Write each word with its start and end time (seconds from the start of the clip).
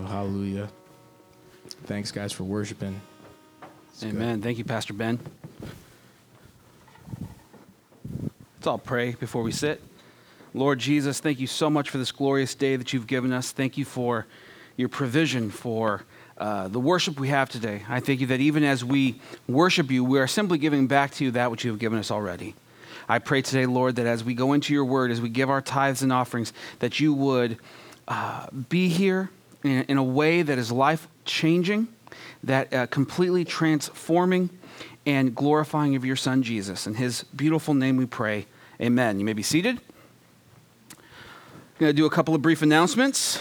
Well, 0.00 0.08
hallelujah. 0.08 0.70
Thanks, 1.84 2.10
guys, 2.10 2.32
for 2.32 2.44
worshiping. 2.44 2.98
It's 3.92 4.02
Amen. 4.02 4.36
Good. 4.36 4.44
Thank 4.44 4.56
you, 4.56 4.64
Pastor 4.64 4.94
Ben. 4.94 5.18
Let's 8.56 8.66
all 8.66 8.78
pray 8.78 9.12
before 9.12 9.42
we 9.42 9.52
sit. 9.52 9.82
Lord 10.54 10.78
Jesus, 10.78 11.20
thank 11.20 11.38
you 11.38 11.46
so 11.46 11.68
much 11.68 11.90
for 11.90 11.98
this 11.98 12.12
glorious 12.12 12.54
day 12.54 12.76
that 12.76 12.94
you've 12.94 13.06
given 13.06 13.30
us. 13.30 13.52
Thank 13.52 13.76
you 13.76 13.84
for 13.84 14.26
your 14.78 14.88
provision 14.88 15.50
for 15.50 16.04
uh, 16.38 16.68
the 16.68 16.80
worship 16.80 17.20
we 17.20 17.28
have 17.28 17.50
today. 17.50 17.82
I 17.86 18.00
thank 18.00 18.20
you 18.20 18.26
that 18.28 18.40
even 18.40 18.64
as 18.64 18.82
we 18.82 19.20
worship 19.46 19.90
you, 19.90 20.02
we 20.02 20.18
are 20.18 20.26
simply 20.26 20.56
giving 20.56 20.86
back 20.86 21.10
to 21.16 21.24
you 21.24 21.30
that 21.32 21.50
which 21.50 21.62
you 21.62 21.70
have 21.72 21.78
given 21.78 21.98
us 21.98 22.10
already. 22.10 22.54
I 23.06 23.18
pray 23.18 23.42
today, 23.42 23.66
Lord, 23.66 23.96
that 23.96 24.06
as 24.06 24.24
we 24.24 24.32
go 24.32 24.54
into 24.54 24.72
your 24.72 24.86
word, 24.86 25.10
as 25.10 25.20
we 25.20 25.28
give 25.28 25.50
our 25.50 25.60
tithes 25.60 26.00
and 26.00 26.10
offerings, 26.10 26.54
that 26.78 27.00
you 27.00 27.12
would 27.12 27.58
uh, 28.08 28.46
be 28.70 28.88
here 28.88 29.28
in, 29.62 29.84
in, 29.88 29.98
a 29.98 30.02
way 30.02 30.42
that 30.42 30.58
is 30.58 30.72
life 30.72 31.08
changing, 31.24 31.88
that 32.42 32.72
uh, 32.72 32.86
completely 32.86 33.44
transforming 33.44 34.50
and 35.06 35.34
glorifying 35.34 35.96
of 35.96 36.04
your 36.04 36.16
Son, 36.16 36.42
Jesus. 36.42 36.86
In 36.86 36.94
his 36.94 37.24
beautiful 37.34 37.74
name 37.74 37.96
we 37.96 38.06
pray. 38.06 38.46
Amen. 38.80 39.18
You 39.18 39.24
may 39.24 39.32
be 39.32 39.42
seated. 39.42 39.80
I'm 40.90 40.96
going 41.78 41.90
to 41.90 41.96
do 41.96 42.06
a 42.06 42.10
couple 42.10 42.34
of 42.34 42.42
brief 42.42 42.62
announcements. 42.62 43.40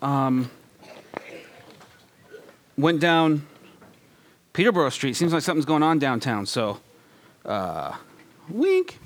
Um, 0.00 0.50
went 2.76 3.00
down 3.00 3.46
Peterboro 4.54 4.90
Street. 4.92 5.14
Seems 5.14 5.32
like 5.32 5.42
something's 5.42 5.66
going 5.66 5.82
on 5.82 5.98
downtown. 5.98 6.46
So, 6.46 6.80
uh, 7.44 7.96
wink. 8.48 8.98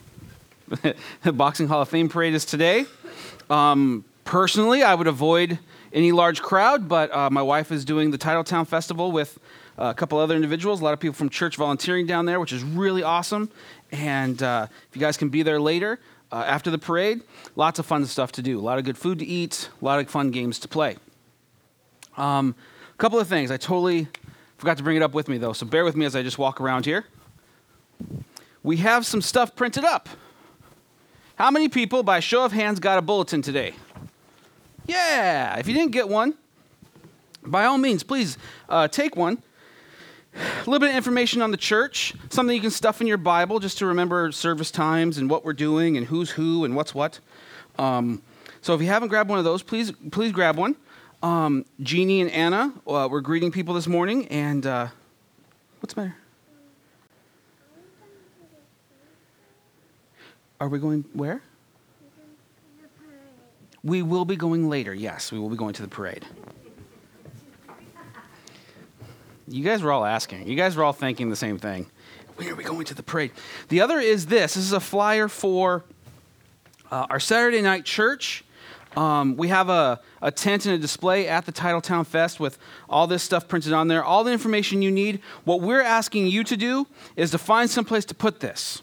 the 1.23 1.33
Boxing 1.33 1.69
Hall 1.69 1.83
of 1.83 1.89
Fame 1.89 2.09
parade 2.09 2.35
is 2.35 2.45
today. 2.45 2.87
Um, 3.49 4.05
personally, 4.25 4.83
I 4.83 4.95
would 4.95 5.07
avoid 5.07 5.59
any 5.97 6.13
large 6.13 6.43
crowd, 6.43 6.89
but 6.89 7.11
uh, 7.13 7.31
my 7.31 7.41
wife 7.41 7.73
is 7.73 7.85
doing 7.85 8.11
the 8.11 8.19
Titletown 8.19 8.67
Festival 8.67 9.11
with 9.11 9.39
uh, 9.79 9.87
a 9.87 9.95
couple 9.95 10.19
other 10.19 10.37
individuals, 10.37 10.83
a 10.83 10.85
lot 10.85 10.93
of 10.93 11.01
people 11.01 11.15
from 11.15 11.31
church 11.31 11.57
volunteering 11.57 12.07
down 12.07 12.27
there, 12.27 12.39
which 12.39 12.53
is 12.53 12.63
really 12.63 13.03
awesome. 13.03 13.51
And 13.91 14.43
uh, 14.43 14.67
if 14.71 14.95
you 14.95 15.01
guys 15.01 15.17
can 15.17 15.31
be 15.31 15.43
there 15.43 15.59
later, 15.59 15.99
uh, 16.31 16.45
after 16.47 16.71
the 16.71 16.77
parade, 16.79 17.23
lots 17.57 17.79
of 17.79 17.87
fun 17.87 18.05
stuff 18.05 18.31
to 18.33 18.43
do. 18.43 18.61
A 18.61 18.61
lot 18.61 18.79
of 18.79 18.85
good 18.85 18.99
food 18.99 19.19
to 19.21 19.25
eat, 19.25 19.71
a 19.81 19.85
lot 19.85 19.99
of 19.99 20.11
fun 20.11 20.31
games 20.31 20.59
to 20.61 20.69
play. 20.69 20.97
Um, 22.19 22.55
a 22.93 22.99
couple 22.99 23.19
of 23.19 23.27
things. 23.27 23.51
I 23.51 23.57
totally 23.57 24.07
forgot 24.59 24.77
to 24.77 24.83
bring 24.83 24.99
it 24.99 25.03
up 25.03 25.15
with 25.15 25.29
me, 25.29 25.39
though, 25.39 25.55
so 25.55 25.65
bear 25.65 25.85
with 25.85 25.97
me 25.97 26.05
as 26.05 26.15
I 26.15 26.23
just 26.23 26.37
walk 26.37 26.61
around 26.61 26.85
here. 26.85 27.07
We 28.63 28.77
have 28.79 29.07
some 29.07 29.23
stuff 29.23 29.57
printed 29.57 29.85
up. 29.85 30.11
How 31.37 31.51
many 31.51 31.71
people, 31.71 32.03
by 32.03 32.21
show 32.21 32.45
of 32.45 32.53
hands, 32.53 32.81
got 32.81 32.99
a 32.99 33.03
bulletin 33.03 33.41
today? 33.41 33.75
Yeah, 34.87 35.59
if 35.59 35.67
you 35.67 35.75
didn't 35.75 35.93
get 35.93 36.09
one, 36.09 36.35
by 37.43 37.65
all 37.65 37.79
means, 37.79 38.03
please 38.03 38.39
uh, 38.69 38.89
take 38.89 39.17
one. 39.17 39.43
A 40.35 40.71
little 40.71 40.79
bit 40.79 40.91
of 40.91 40.97
information 40.97 41.43
on 41.43 41.51
the 41.51 41.57
church, 41.57 42.15
something 42.29 42.55
you 42.55 42.61
can 42.61 42.71
stuff 42.71 43.01
in 43.01 43.07
your 43.07 43.17
Bible 43.17 43.59
just 43.59 43.79
to 43.79 43.87
remember 43.87 44.31
service 44.33 44.71
times 44.71 45.19
and 45.19 45.31
what 45.31 45.45
we're 45.45 45.55
doing 45.55 45.97
and 45.97 46.07
who's 46.07 46.31
who 46.31 46.65
and 46.65 46.77
what's 46.77 46.95
what. 46.95 47.19
Um, 47.79 48.23
so 48.61 48.75
if 48.75 48.81
you 48.81 48.87
haven't 48.87 49.09
grabbed 49.09 49.31
one 49.31 49.39
of 49.39 49.45
those, 49.45 49.63
please 49.63 49.93
please 50.11 50.33
grab 50.33 50.57
one. 50.57 50.77
Um, 51.23 51.65
Jeannie 51.81 52.21
and 52.21 52.31
Anna 52.31 52.73
uh, 52.87 53.09
were 53.11 53.23
greeting 53.23 53.51
people 53.51 53.75
this 53.75 53.87
morning, 53.87 54.29
and 54.29 54.67
uh, 54.67 54.89
what's 55.81 55.95
the 55.95 56.03
matter? 56.03 56.17
Are 60.61 60.69
we 60.69 60.79
going 60.79 61.05
where? 61.13 61.43
We 63.87 64.03
will 64.03 64.25
be 64.25 64.35
going 64.35 64.69
later. 64.69 64.93
Yes, 64.93 65.31
we 65.31 65.39
will 65.39 65.49
be 65.49 65.57
going 65.57 65.73
to 65.75 65.83
the 65.83 65.89
parade. 65.89 66.27
You 69.47 69.63
guys 69.63 69.81
were 69.81 69.93
all 69.93 70.05
asking. 70.05 70.49
You 70.49 70.57
guys 70.57 70.75
were 70.75 70.83
all 70.83 70.93
thinking 70.93 71.31
the 71.31 71.37
same 71.37 71.57
thing. 71.57 71.87
When 72.35 72.49
are 72.49 72.57
we 72.57 72.65
going 72.65 72.85
to 72.87 72.95
the 72.95 73.05
parade? 73.05 73.31
The 73.69 73.81
other 73.81 74.01
is 74.01 74.27
this. 74.27 74.55
This 74.55 74.65
is 74.65 74.73
a 74.73 74.81
flyer 74.81 75.29
for 75.29 75.85
uh, 76.91 77.07
our 77.09 77.21
Saturday 77.21 77.63
night 77.63 77.85
church. 77.85 78.45
Um, 78.97 79.37
we 79.37 79.49
have 79.49 79.69
a, 79.69 80.01
a 80.21 80.33
tent 80.33 80.67
and 80.67 80.75
a 80.75 80.79
display 80.79 81.29
at 81.29 81.47
the 81.47 81.53
Titletown 81.53 82.05
Fest 82.05 82.41
with 82.41 82.59
all 82.91 83.07
this 83.07 83.23
stuff 83.23 83.47
printed 83.47 83.73
on 83.73 83.87
there, 83.87 84.03
all 84.03 84.25
the 84.25 84.33
information 84.33 84.83
you 84.83 84.91
need. 84.91 85.21
What 85.45 85.61
we're 85.61 85.83
asking 85.83 86.27
you 86.27 86.43
to 86.43 86.57
do 86.57 86.89
is 87.15 87.31
to 87.31 87.39
find 87.39 87.71
some 87.71 87.85
place 87.85 88.05
to 88.07 88.17
put 88.17 88.41
this. 88.41 88.83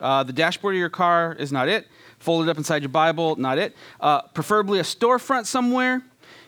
Uh, 0.00 0.22
the 0.22 0.32
dashboard 0.32 0.76
of 0.76 0.78
your 0.78 0.88
car 0.88 1.34
is 1.36 1.50
not 1.50 1.68
it. 1.68 1.88
Folded 2.18 2.50
up 2.50 2.58
inside 2.58 2.82
your 2.82 2.90
Bible, 2.90 3.36
not 3.36 3.58
it. 3.58 3.76
Uh, 4.00 4.22
preferably 4.22 4.78
a 4.78 4.82
storefront 4.82 5.46
somewhere. 5.46 6.02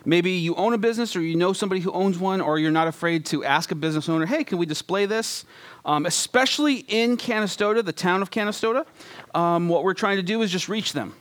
Maybe 0.05 0.33
you 0.33 0.55
own 0.55 0.73
a 0.73 0.79
business 0.79 1.15
or 1.17 1.21
you 1.21 1.37
know 1.37 1.53
somebody 1.53 1.81
who 1.81 1.93
owns 1.93 2.19
one, 2.19 2.41
or 2.41 2.59
you're 2.59 2.71
not 2.71 2.89
afraid 2.89 3.27
to 3.27 3.45
ask 3.45 3.71
a 3.71 3.75
business 3.75 4.09
owner, 4.09 4.27
hey, 4.27 4.45
can 4.45 4.59
we 4.59 4.65
display 4.67 5.07
this? 5.07 5.45
Um, 5.85 6.07
especially 6.07 6.77
in 6.89 7.17
Canastota, 7.17 7.85
the 7.85 7.93
town 7.93 8.23
of 8.23 8.31
Canastota, 8.31 8.87
um, 9.35 9.69
what 9.69 9.85
we're 9.85 9.95
trying 9.95 10.17
to 10.17 10.23
do 10.23 10.41
is 10.43 10.51
just 10.51 10.69
reach 10.69 10.93
them 10.93 11.15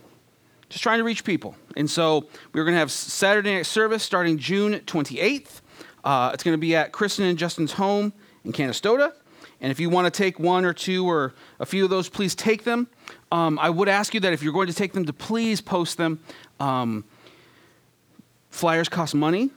just 0.70 0.84
trying 0.84 0.98
to 0.98 1.04
reach 1.04 1.24
people. 1.24 1.56
And 1.76 1.90
so 1.90 2.28
we're 2.54 2.64
going 2.64 2.76
to 2.76 2.80
have 2.80 2.92
Saturday 2.92 3.56
night 3.56 3.66
service 3.66 4.04
starting 4.04 4.38
June 4.38 4.80
28th. 4.82 5.62
Uh, 6.04 6.32
it's 6.34 6.44
going 6.44 6.54
to 6.54 6.60
be 6.60 6.76
at 6.76 6.92
Kristen 6.92 7.26
and 7.26 7.38
Justin's 7.38 7.74
home 7.74 8.14
in 8.44 8.52
Canastota. 8.52 9.14
And 9.60 9.72
if 9.72 9.80
you 9.80 9.90
want 9.90 10.06
to 10.06 10.16
take 10.16 10.40
one 10.40 10.66
or 10.66 10.74
two 10.74 11.10
or 11.10 11.34
a 11.60 11.66
few 11.66 11.84
of 11.84 11.90
those, 11.90 12.10
please 12.10 12.36
take 12.36 12.64
them. 12.64 12.88
Um, 13.32 13.58
I 13.60 13.70
would 13.70 13.90
ask 13.90 14.14
you 14.14 14.20
that 14.20 14.34
if 14.34 14.44
you're 14.44 14.54
going 14.54 14.68
to 14.68 14.74
take 14.74 14.94
them, 14.94 15.06
to 15.06 15.14
please 15.14 15.62
post 15.62 15.98
them. 15.98 16.20
Um, 16.60 17.06
flyers 18.50 18.88
cost 18.90 19.16
money. 19.16 19.50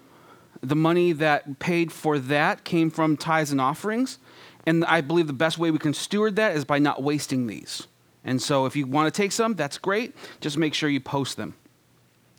The 0.63 0.77
money 0.77 1.13
that 1.13 1.59
paid 1.59 1.93
for 1.93 2.19
that 2.19 2.65
came 2.65 2.91
from 2.91 3.17
tithes 3.17 3.53
and 3.53 3.61
offerings. 3.61 4.19
And 4.67 4.85
I 4.85 5.01
believe 5.01 5.27
the 5.27 5.33
best 5.33 5.59
way 5.59 5.71
we 5.71 5.79
can 5.79 5.95
steward 5.95 6.37
that 6.37 6.57
is 6.57 6.65
by 6.65 6.79
not 6.79 7.03
wasting 7.03 7.47
these. 7.47 7.87
And 8.25 8.41
so 8.41 8.67
if 8.67 8.77
you 8.77 8.87
want 8.87 9.13
to 9.13 9.23
take 9.23 9.33
some, 9.33 9.55
that's 9.55 9.79
great. 9.79 10.15
Just 10.41 10.59
make 10.59 10.75
sure 10.75 10.89
you 10.89 11.01
post 11.01 11.37
them. 11.37 11.55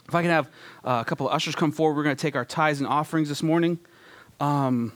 If 0.08 0.16
I 0.16 0.22
can 0.22 0.32
have 0.32 0.48
uh, 0.84 1.00
a 1.02 1.06
couple 1.06 1.28
of 1.28 1.34
ushers 1.34 1.56
come 1.56 1.72
forward, 1.72 1.96
we're 1.96 2.04
going 2.04 2.16
to 2.16 2.22
take 2.22 2.36
our 2.36 2.46
tithes 2.46 2.80
and 2.80 2.88
offerings 2.88 3.30
this 3.30 3.42
morning. 3.42 3.80
Um, 4.40 4.94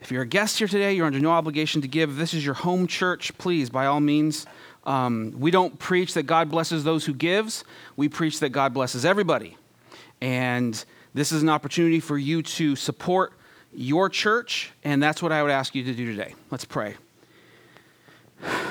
if 0.00 0.10
you're 0.10 0.22
a 0.22 0.26
guest 0.26 0.58
here 0.58 0.68
today, 0.68 0.94
you're 0.94 1.06
under 1.06 1.20
no 1.20 1.30
obligation 1.30 1.82
to 1.82 1.88
give. 1.88 2.16
This 2.16 2.32
is 2.32 2.44
your 2.44 2.54
home 2.54 2.86
church, 2.86 3.36
please, 3.38 3.68
by 3.68 3.86
all 3.86 4.00
means. 4.00 4.46
Um, 4.84 5.34
we 5.38 5.50
don't 5.50 5.78
preach 5.78 6.14
that 6.14 6.22
God 6.22 6.50
blesses 6.50 6.84
those 6.84 7.04
who 7.04 7.12
gives. 7.12 7.64
We 7.96 8.08
preach 8.08 8.40
that 8.40 8.48
God 8.48 8.72
blesses 8.72 9.04
everybody. 9.04 9.56
And 10.20 10.82
this 11.12 11.32
is 11.32 11.42
an 11.42 11.48
opportunity 11.48 12.00
for 12.00 12.16
you 12.16 12.42
to 12.42 12.76
support 12.76 13.34
your 13.72 14.08
church, 14.08 14.72
and 14.84 15.02
that's 15.02 15.22
what 15.22 15.32
I 15.32 15.42
would 15.42 15.52
ask 15.52 15.74
you 15.74 15.84
to 15.84 15.92
do 15.92 16.06
today. 16.06 16.34
Let's 16.50 16.64
pray. 16.64 16.96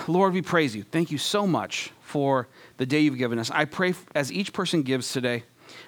Lord, 0.08 0.34
we 0.34 0.42
praise 0.42 0.76
you. 0.76 0.84
Thank 0.84 1.12
you 1.12 1.18
so 1.18 1.46
much 1.46 1.92
for 2.02 2.48
the 2.78 2.86
day 2.86 3.02
you've 3.02 3.18
given 3.18 3.38
us. 3.38 3.52
I 3.52 3.66
pray 3.66 3.94
as 4.16 4.32
each 4.32 4.52
person 4.52 4.82
gives 4.82 5.14
today 5.14 5.44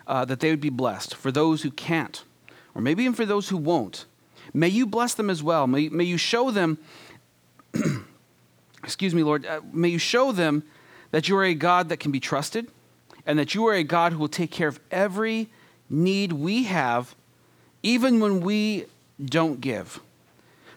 uh, 0.05 0.23
that 0.25 0.39
they 0.39 0.51
would 0.51 0.61
be 0.61 0.69
blessed. 0.69 1.15
For 1.15 1.31
those 1.31 1.63
who 1.63 1.71
can't, 1.71 2.23
or 2.75 2.81
maybe 2.81 3.03
even 3.03 3.15
for 3.15 3.25
those 3.25 3.49
who 3.49 3.57
won't, 3.57 4.05
may 4.53 4.67
you 4.67 4.85
bless 4.85 5.13
them 5.13 5.29
as 5.29 5.41
well. 5.41 5.67
May, 5.67 5.89
may 5.89 6.03
you 6.03 6.17
show 6.17 6.51
them, 6.51 6.77
excuse 8.83 9.13
me, 9.15 9.23
Lord, 9.23 9.45
uh, 9.45 9.61
may 9.71 9.89
you 9.89 9.97
show 9.97 10.31
them 10.31 10.63
that 11.11 11.27
you 11.27 11.37
are 11.37 11.43
a 11.43 11.53
God 11.53 11.89
that 11.89 11.97
can 11.97 12.11
be 12.11 12.19
trusted 12.19 12.67
and 13.25 13.37
that 13.37 13.53
you 13.53 13.65
are 13.67 13.73
a 13.73 13.83
God 13.83 14.13
who 14.13 14.19
will 14.19 14.27
take 14.27 14.51
care 14.51 14.67
of 14.67 14.79
every 14.89 15.49
need 15.89 16.31
we 16.31 16.63
have, 16.63 17.15
even 17.83 18.19
when 18.19 18.41
we 18.41 18.85
don't 19.23 19.61
give. 19.61 19.99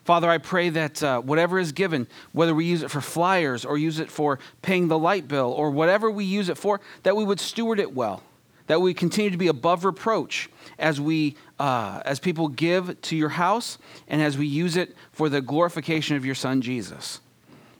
Father, 0.04 0.28
I 0.28 0.36
pray 0.36 0.68
that 0.68 1.02
uh, 1.02 1.20
whatever 1.22 1.58
is 1.58 1.72
given, 1.72 2.06
whether 2.32 2.54
we 2.54 2.66
use 2.66 2.82
it 2.82 2.90
for 2.90 3.00
flyers 3.00 3.64
or 3.64 3.78
use 3.78 3.98
it 3.98 4.10
for 4.10 4.38
paying 4.60 4.88
the 4.88 4.98
light 4.98 5.26
bill 5.26 5.50
or 5.50 5.70
whatever 5.70 6.10
we 6.10 6.24
use 6.24 6.50
it 6.50 6.58
for, 6.58 6.80
that 7.04 7.16
we 7.16 7.24
would 7.24 7.40
steward 7.40 7.80
it 7.80 7.94
well, 7.94 8.22
that 8.66 8.80
we 8.80 8.94
continue 8.94 9.30
to 9.30 9.36
be 9.36 9.48
above 9.48 9.84
reproach 9.84 10.48
as 10.78 11.00
we, 11.00 11.36
uh, 11.58 12.00
as 12.04 12.18
people 12.18 12.48
give 12.48 13.00
to 13.02 13.16
your 13.16 13.30
house 13.30 13.78
and 14.08 14.22
as 14.22 14.38
we 14.38 14.46
use 14.46 14.76
it 14.76 14.96
for 15.12 15.28
the 15.28 15.40
glorification 15.40 16.16
of 16.16 16.24
your 16.24 16.34
Son 16.34 16.62
Jesus. 16.62 17.20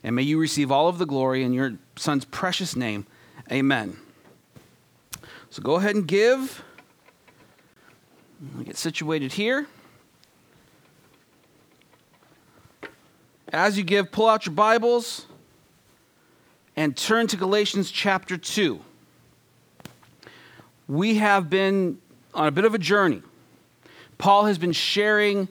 And 0.03 0.15
may 0.15 0.21
you 0.21 0.39
receive 0.39 0.71
all 0.71 0.87
of 0.87 0.99
the 0.99 1.05
glory 1.05 1.43
in 1.43 1.53
your 1.53 1.77
Son's 1.95 2.25
precious 2.25 2.75
name. 2.75 3.07
Amen. 3.51 3.97
So 5.49 5.61
go 5.63 5.75
ahead 5.75 5.95
and 5.95 6.07
give. 6.07 6.63
Get 8.63 8.77
situated 8.77 9.33
here. 9.33 9.67
As 13.51 13.77
you 13.77 13.83
give, 13.83 14.11
pull 14.11 14.27
out 14.27 14.45
your 14.45 14.53
Bibles 14.53 15.25
and 16.75 16.95
turn 16.95 17.27
to 17.27 17.37
Galatians 17.37 17.89
chapter 17.89 18.37
2. 18.37 18.81
We 20.87 21.15
have 21.15 21.49
been 21.49 21.99
on 22.33 22.47
a 22.47 22.51
bit 22.51 22.65
of 22.65 22.73
a 22.73 22.77
journey. 22.77 23.21
Paul 24.17 24.45
has 24.45 24.57
been 24.57 24.71
sharing 24.71 25.47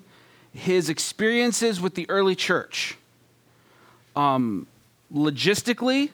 his 0.53 0.89
experiences 0.89 1.81
with 1.81 1.95
the 1.95 2.09
early 2.09 2.35
church. 2.35 2.97
Um, 4.15 4.67
logistically, 5.13 6.11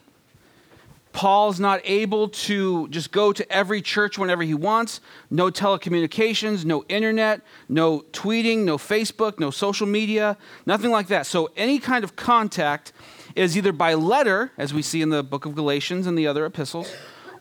Paul's 1.13 1.59
not 1.59 1.81
able 1.83 2.29
to 2.29 2.87
just 2.87 3.11
go 3.11 3.33
to 3.33 3.51
every 3.51 3.81
church 3.81 4.17
whenever 4.17 4.43
he 4.43 4.53
wants. 4.53 5.01
No 5.29 5.51
telecommunications, 5.51 6.63
no 6.63 6.85
internet, 6.87 7.41
no 7.67 8.05
tweeting, 8.13 8.59
no 8.59 8.77
Facebook, 8.77 9.39
no 9.39 9.51
social 9.51 9.87
media, 9.87 10.37
nothing 10.65 10.89
like 10.89 11.07
that. 11.07 11.25
So 11.25 11.49
any 11.57 11.79
kind 11.79 12.03
of 12.03 12.15
contact 12.15 12.93
is 13.35 13.57
either 13.57 13.71
by 13.71 13.93
letter, 13.93 14.51
as 14.57 14.73
we 14.73 14.81
see 14.81 15.01
in 15.01 15.09
the 15.09 15.21
book 15.21 15.45
of 15.45 15.53
Galatians 15.53 16.07
and 16.07 16.17
the 16.17 16.27
other 16.27 16.45
epistles, 16.45 16.91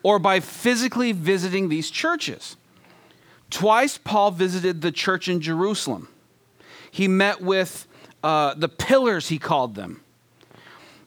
or 0.02 0.18
by 0.18 0.40
physically 0.40 1.12
visiting 1.12 1.68
these 1.68 1.90
churches. 1.90 2.56
Twice, 3.50 3.98
Paul 3.98 4.30
visited 4.30 4.80
the 4.80 4.92
church 4.92 5.28
in 5.28 5.40
Jerusalem. 5.40 6.08
He 6.90 7.08
met 7.08 7.40
with 7.40 7.86
uh, 8.22 8.54
the 8.54 8.68
pillars, 8.68 9.28
he 9.28 9.38
called 9.38 9.74
them. 9.74 10.02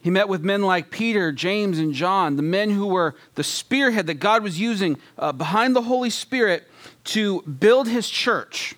He 0.02 0.10
met 0.10 0.28
with 0.28 0.44
men 0.44 0.64
like 0.64 0.92
Peter, 0.92 1.32
James, 1.32 1.80
and 1.80 1.94
John, 1.94 2.36
the 2.36 2.42
men 2.42 2.72
who 2.72 2.88
were 2.88 3.16
the 3.36 3.44
spearhead 3.44 4.08
that 4.08 4.16
God 4.16 4.44
was 4.44 4.60
using 4.60 4.98
uh, 5.18 5.32
behind 5.32 5.76
the 5.76 5.84
Holy 5.84 6.10
Spirit 6.10 6.68
to 7.06 7.42
build 7.44 7.88
his 7.88 8.10
church. 8.10 8.76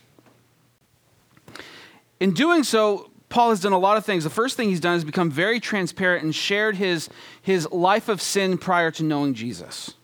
In 2.19 2.33
doing 2.33 2.63
so, 2.63 3.09
Paul 3.29 3.49
has 3.49 3.59
done 3.59 3.73
a 3.73 3.79
lot 3.79 3.97
of 3.97 4.05
things. 4.05 4.23
The 4.23 4.29
first 4.29 4.55
thing 4.55 4.69
he's 4.69 4.79
done 4.79 4.97
is 4.97 5.03
become 5.03 5.31
very 5.31 5.59
transparent 5.59 6.23
and 6.23 6.33
shared 6.33 6.75
his, 6.75 7.09
his 7.41 7.67
life 7.71 8.07
of 8.07 8.21
sin 8.21 8.59
prior 8.59 8.91
to 8.91 9.03
knowing 9.03 9.33
Jesus. 9.33 9.95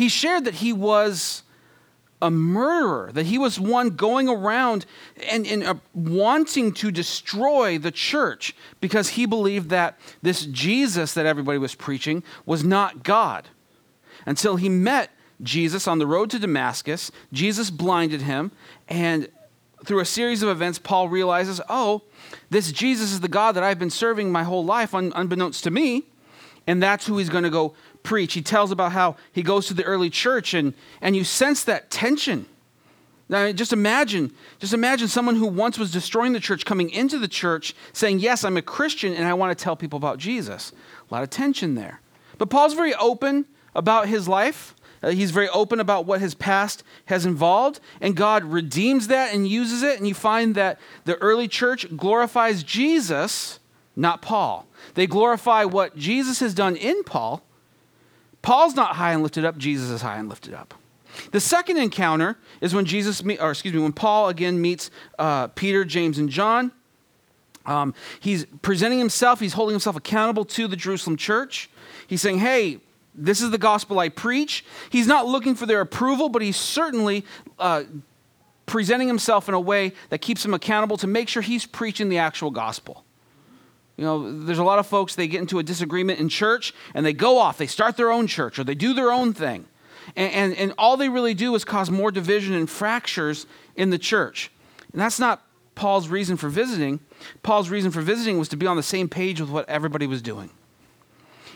He 0.00 0.08
shared 0.08 0.46
that 0.46 0.54
he 0.54 0.72
was 0.72 1.42
a 2.22 2.30
murderer, 2.30 3.10
that 3.12 3.26
he 3.26 3.36
was 3.36 3.60
one 3.60 3.90
going 3.90 4.30
around 4.30 4.86
and, 5.30 5.46
and 5.46 5.62
uh, 5.62 5.74
wanting 5.92 6.72
to 6.72 6.90
destroy 6.90 7.76
the 7.76 7.90
church 7.90 8.56
because 8.80 9.10
he 9.10 9.26
believed 9.26 9.68
that 9.68 10.00
this 10.22 10.46
Jesus 10.46 11.12
that 11.12 11.26
everybody 11.26 11.58
was 11.58 11.74
preaching 11.74 12.22
was 12.46 12.64
not 12.64 13.02
God. 13.02 13.48
Until 14.24 14.56
he 14.56 14.70
met 14.70 15.10
Jesus 15.42 15.86
on 15.86 15.98
the 15.98 16.06
road 16.06 16.30
to 16.30 16.38
Damascus, 16.38 17.12
Jesus 17.30 17.68
blinded 17.68 18.22
him, 18.22 18.52
and 18.88 19.28
through 19.84 20.00
a 20.00 20.06
series 20.06 20.42
of 20.42 20.48
events, 20.48 20.78
Paul 20.78 21.10
realizes, 21.10 21.60
oh, 21.68 22.00
this 22.48 22.72
Jesus 22.72 23.12
is 23.12 23.20
the 23.20 23.28
God 23.28 23.54
that 23.54 23.62
I've 23.62 23.78
been 23.78 23.90
serving 23.90 24.32
my 24.32 24.44
whole 24.44 24.64
life, 24.64 24.94
un- 24.94 25.12
unbeknownst 25.14 25.62
to 25.64 25.70
me, 25.70 26.04
and 26.66 26.82
that's 26.82 27.06
who 27.06 27.18
he's 27.18 27.28
going 27.28 27.44
to 27.44 27.50
go 27.50 27.74
preach. 28.02 28.34
He 28.34 28.42
tells 28.42 28.70
about 28.70 28.92
how 28.92 29.16
he 29.32 29.42
goes 29.42 29.66
to 29.68 29.74
the 29.74 29.84
early 29.84 30.10
church 30.10 30.54
and, 30.54 30.74
and 31.00 31.16
you 31.16 31.24
sense 31.24 31.64
that 31.64 31.90
tension. 31.90 32.46
Now, 33.28 33.52
just 33.52 33.72
imagine, 33.72 34.32
just 34.58 34.74
imagine 34.74 35.06
someone 35.06 35.36
who 35.36 35.46
once 35.46 35.78
was 35.78 35.92
destroying 35.92 36.32
the 36.32 36.40
church 36.40 36.64
coming 36.64 36.90
into 36.90 37.16
the 37.16 37.28
church 37.28 37.74
saying, 37.92 38.18
Yes, 38.18 38.44
I'm 38.44 38.56
a 38.56 38.62
Christian 38.62 39.14
and 39.14 39.24
I 39.24 39.34
want 39.34 39.56
to 39.56 39.62
tell 39.62 39.76
people 39.76 39.98
about 39.98 40.18
Jesus. 40.18 40.72
A 41.08 41.14
lot 41.14 41.22
of 41.22 41.30
tension 41.30 41.76
there. 41.76 42.00
But 42.38 42.50
Paul's 42.50 42.74
very 42.74 42.94
open 42.94 43.46
about 43.74 44.08
his 44.08 44.26
life. 44.26 44.74
Uh, 45.02 45.10
he's 45.10 45.30
very 45.30 45.48
open 45.50 45.80
about 45.80 46.06
what 46.06 46.20
his 46.20 46.34
past 46.34 46.82
has 47.06 47.24
involved, 47.24 47.80
and 48.00 48.14
God 48.14 48.44
redeems 48.44 49.06
that 49.08 49.32
and 49.32 49.48
uses 49.48 49.82
it. 49.82 49.98
And 49.98 50.06
you 50.06 50.14
find 50.14 50.54
that 50.56 50.78
the 51.04 51.16
early 51.16 51.48
church 51.48 51.86
glorifies 51.96 52.62
Jesus, 52.62 53.60
not 53.96 54.22
Paul. 54.22 54.66
They 54.94 55.06
glorify 55.06 55.64
what 55.64 55.96
Jesus 55.96 56.40
has 56.40 56.52
done 56.52 56.76
in 56.76 57.02
Paul, 57.04 57.42
Paul's 58.42 58.74
not 58.74 58.96
high 58.96 59.12
and 59.12 59.22
lifted 59.22 59.44
up, 59.44 59.58
Jesus 59.58 59.90
is 59.90 60.02
high 60.02 60.18
and 60.18 60.28
lifted 60.28 60.54
up. 60.54 60.74
The 61.32 61.40
second 61.40 61.76
encounter 61.76 62.38
is 62.60 62.74
when 62.74 62.84
Jesus, 62.84 63.22
or 63.40 63.50
excuse 63.50 63.74
me, 63.74 63.80
when 63.80 63.92
Paul 63.92 64.28
again 64.28 64.60
meets 64.60 64.90
uh, 65.18 65.48
Peter, 65.48 65.84
James, 65.84 66.18
and 66.18 66.28
John. 66.28 66.72
Um, 67.66 67.94
he's 68.20 68.46
presenting 68.62 68.98
himself, 68.98 69.40
he's 69.40 69.52
holding 69.52 69.74
himself 69.74 69.96
accountable 69.96 70.44
to 70.46 70.66
the 70.66 70.76
Jerusalem 70.76 71.16
church. 71.16 71.68
He's 72.06 72.22
saying, 72.22 72.38
hey, 72.38 72.78
this 73.14 73.42
is 73.42 73.50
the 73.50 73.58
gospel 73.58 73.98
I 73.98 74.08
preach. 74.08 74.64
He's 74.88 75.06
not 75.06 75.26
looking 75.26 75.54
for 75.54 75.66
their 75.66 75.80
approval, 75.80 76.28
but 76.28 76.42
he's 76.42 76.56
certainly 76.56 77.24
uh, 77.58 77.84
presenting 78.66 79.08
himself 79.08 79.48
in 79.48 79.54
a 79.54 79.60
way 79.60 79.92
that 80.08 80.20
keeps 80.20 80.44
him 80.44 80.54
accountable 80.54 80.96
to 80.96 81.06
make 81.06 81.28
sure 81.28 81.42
he's 81.42 81.66
preaching 81.66 82.08
the 82.08 82.18
actual 82.18 82.50
gospel. 82.50 83.04
You 84.00 84.06
know, 84.06 84.44
there's 84.46 84.58
a 84.58 84.64
lot 84.64 84.78
of 84.78 84.86
folks, 84.86 85.14
they 85.14 85.28
get 85.28 85.42
into 85.42 85.58
a 85.58 85.62
disagreement 85.62 86.20
in 86.20 86.30
church 86.30 86.72
and 86.94 87.04
they 87.04 87.12
go 87.12 87.36
off, 87.36 87.58
they 87.58 87.66
start 87.66 87.98
their 87.98 88.10
own 88.10 88.26
church 88.26 88.58
or 88.58 88.64
they 88.64 88.74
do 88.74 88.94
their 88.94 89.12
own 89.12 89.34
thing. 89.34 89.66
And, 90.16 90.32
and, 90.32 90.54
and 90.54 90.74
all 90.78 90.96
they 90.96 91.10
really 91.10 91.34
do 91.34 91.54
is 91.54 91.66
cause 91.66 91.90
more 91.90 92.10
division 92.10 92.54
and 92.54 92.68
fractures 92.70 93.44
in 93.76 93.90
the 93.90 93.98
church. 93.98 94.50
And 94.92 95.02
that's 95.02 95.20
not 95.20 95.44
Paul's 95.74 96.08
reason 96.08 96.38
for 96.38 96.48
visiting. 96.48 97.00
Paul's 97.42 97.68
reason 97.68 97.90
for 97.90 98.00
visiting 98.00 98.38
was 98.38 98.48
to 98.48 98.56
be 98.56 98.66
on 98.66 98.78
the 98.78 98.82
same 98.82 99.06
page 99.06 99.38
with 99.38 99.50
what 99.50 99.68
everybody 99.68 100.06
was 100.06 100.22
doing. 100.22 100.48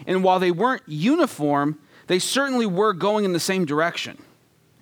And 0.07 0.23
while 0.23 0.39
they 0.39 0.51
weren't 0.51 0.83
uniform, 0.87 1.79
they 2.09 2.19
certainly 2.19 2.67
were 2.67 2.93
going 2.93 3.25
in 3.25 3.33
the 3.33 3.41
same 3.41 3.65
direction. 3.65 4.23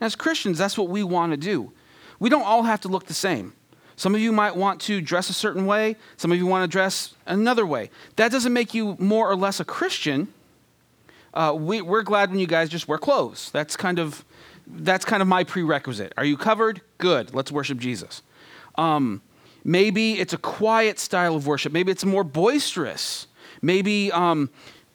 As 0.00 0.17
Christians, 0.17 0.58
that's 0.58 0.76
what 0.76 0.88
we 0.88 1.05
want 1.05 1.31
to 1.31 1.37
do. 1.37 1.70
We 2.19 2.29
don't 2.29 2.43
all 2.43 2.65
have 2.65 2.81
to 2.81 2.88
look 2.88 3.06
the 3.06 3.15
same. 3.15 3.53
Some 3.97 4.15
of 4.15 4.21
you 4.21 4.33
might 4.33 4.56
want 4.56 4.81
to 4.83 5.00
dress 5.00 5.31
a 5.31 5.33
certain 5.33 5.67
way, 5.67 5.97
some 6.17 6.33
of 6.33 6.39
you 6.39 6.47
want 6.47 6.65
to 6.65 6.73
dress 6.73 7.15
another 7.27 7.67
way. 7.67 7.91
That 8.17 8.33
doesn't 8.33 8.53
make 8.53 8.75
you 8.75 8.97
more 8.99 9.31
or 9.31 9.37
less 9.37 9.61
a 9.61 9.65
Christian. 9.65 10.29
Uh, 11.35 11.55
we, 11.59 11.81
are 11.81 12.03
glad 12.03 12.31
when 12.31 12.39
you 12.39 12.47
guys 12.47 12.69
just 12.69 12.89
wear 12.89 12.99
clothes. 12.99 13.50
That's 13.50 13.77
kind 13.77 13.99
of 13.99 14.25
that's 14.67 15.05
kind 15.05 15.21
of 15.21 15.29
my 15.29 15.44
prerequisite. 15.44 16.12
Are 16.17 16.25
you 16.25 16.37
covered? 16.37 16.81
Good. 16.99 17.35
Let's 17.35 17.50
worship 17.50 17.79
Jesus. 17.79 18.23
Um, 18.77 19.21
maybe 19.65 20.19
it's 20.21 20.33
a 20.33 20.39
quiet 20.39 20.99
style 20.99 21.35
of 21.35 21.47
worship. 21.47 21.73
Maybe 21.73 21.91
it's 21.91 22.05
more 22.05 22.25
boisterous. 22.25 23.27
Maybe 23.61 24.11
um, 24.12 24.50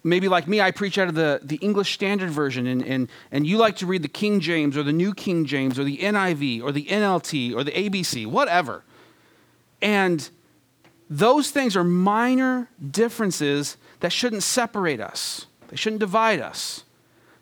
maybe 0.08 0.28
like 0.28 0.48
me, 0.48 0.62
I 0.62 0.72
preach 0.72 0.98
out 0.98 1.08
of 1.08 1.16
the, 1.16 1.40
the 1.44 1.58
English 1.58 1.94
Standard 1.94 2.30
Version, 2.30 2.68
and, 2.68 2.84
and, 2.84 3.10
and 3.32 3.46
you 3.46 3.58
like 3.58 3.76
to 3.78 3.86
read 3.86 4.04
the 4.04 4.08
King 4.08 4.40
James 4.40 4.78
or 4.78 4.84
the 4.84 4.94
New 4.94 5.14
King 5.14 5.46
James 5.46 5.78
or 5.78 5.84
the 5.84 5.98
NIV 5.98 6.64
or 6.64 6.72
the 6.72 6.86
NLT 6.86 7.56
or 7.56 7.64
the 7.64 7.72
ABC, 7.72 8.26
whatever. 8.26 8.84
And 9.82 10.30
those 11.10 11.52
things 11.52 11.76
are 11.76 11.84
minor 11.84 12.70
differences 12.92 13.78
that 14.00 14.12
shouldn't 14.12 14.44
separate 14.44 15.00
us, 15.00 15.48
they 15.70 15.76
shouldn't 15.76 16.00
divide 16.00 16.40
us. 16.40 16.84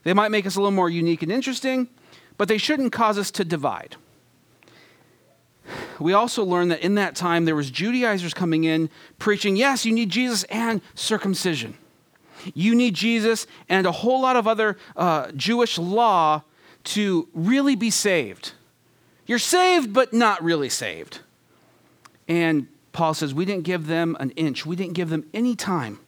They 0.04 0.14
might 0.14 0.30
make 0.30 0.46
us 0.46 0.56
a 0.56 0.60
little 0.60 0.72
more 0.72 0.90
unique 0.90 1.24
and 1.24 1.32
interesting, 1.32 1.90
but 2.38 2.48
they 2.48 2.60
shouldn't 2.60 2.92
cause 2.92 3.18
us 3.18 3.32
to 3.32 3.44
divide. 3.44 3.96
We 6.00 6.14
also 6.14 6.44
learned 6.44 6.70
that 6.70 6.82
in 6.82 6.94
that 6.96 7.16
time 7.16 7.46
there 7.46 7.56
was 7.56 7.72
Judaizers 7.72 8.34
coming 8.34 8.66
in 8.66 8.92
preaching, 9.18 9.56
yes, 9.56 9.84
you 9.84 9.92
need 9.92 10.12
Jesus 10.12 10.44
and 10.44 10.82
circumcision. 10.94 11.76
You 12.54 12.76
need 12.76 12.94
Jesus 12.94 13.48
and 13.70 13.88
a 13.88 13.92
whole 13.92 14.22
lot 14.22 14.36
of 14.36 14.48
other 14.48 14.78
uh, 14.96 15.32
Jewish 15.32 15.78
law 15.78 16.44
to 16.86 17.28
really 17.34 17.76
be 17.76 17.90
saved. 17.90 18.54
You're 19.26 19.40
saved, 19.40 19.94
but 19.94 20.14
not 20.14 20.44
really 20.44 20.70
saved. 20.70 21.20
And 22.28 22.68
Paul 22.94 23.14
says, 23.14 23.34
We 23.34 23.46
didn't 23.46 23.64
give 23.64 23.88
them 23.88 24.16
an 24.20 24.32
inch, 24.32 24.66
we 24.66 24.76
didn't 24.76 24.94
give 24.94 25.10
them 25.10 25.26
any 25.34 25.56
time. 25.56 26.00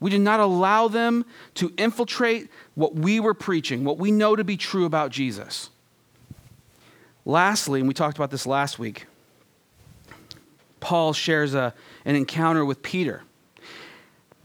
We 0.00 0.10
did 0.10 0.20
not 0.20 0.40
allow 0.40 0.88
them 0.88 1.24
to 1.54 1.72
infiltrate 1.78 2.50
what 2.74 2.96
we 2.96 3.20
were 3.20 3.34
preaching, 3.34 3.84
what 3.84 3.98
we 3.98 4.10
know 4.10 4.34
to 4.34 4.42
be 4.42 4.56
true 4.56 4.84
about 4.84 5.12
Jesus. 5.12 5.70
Lastly, 7.24 7.78
and 7.78 7.86
we 7.86 7.94
talked 7.94 8.18
about 8.18 8.32
this 8.32 8.44
last 8.44 8.80
week, 8.80 9.06
Paul 10.80 11.12
shares 11.12 11.54
a, 11.54 11.72
an 12.04 12.16
encounter 12.16 12.64
with 12.64 12.82
Peter. 12.82 13.22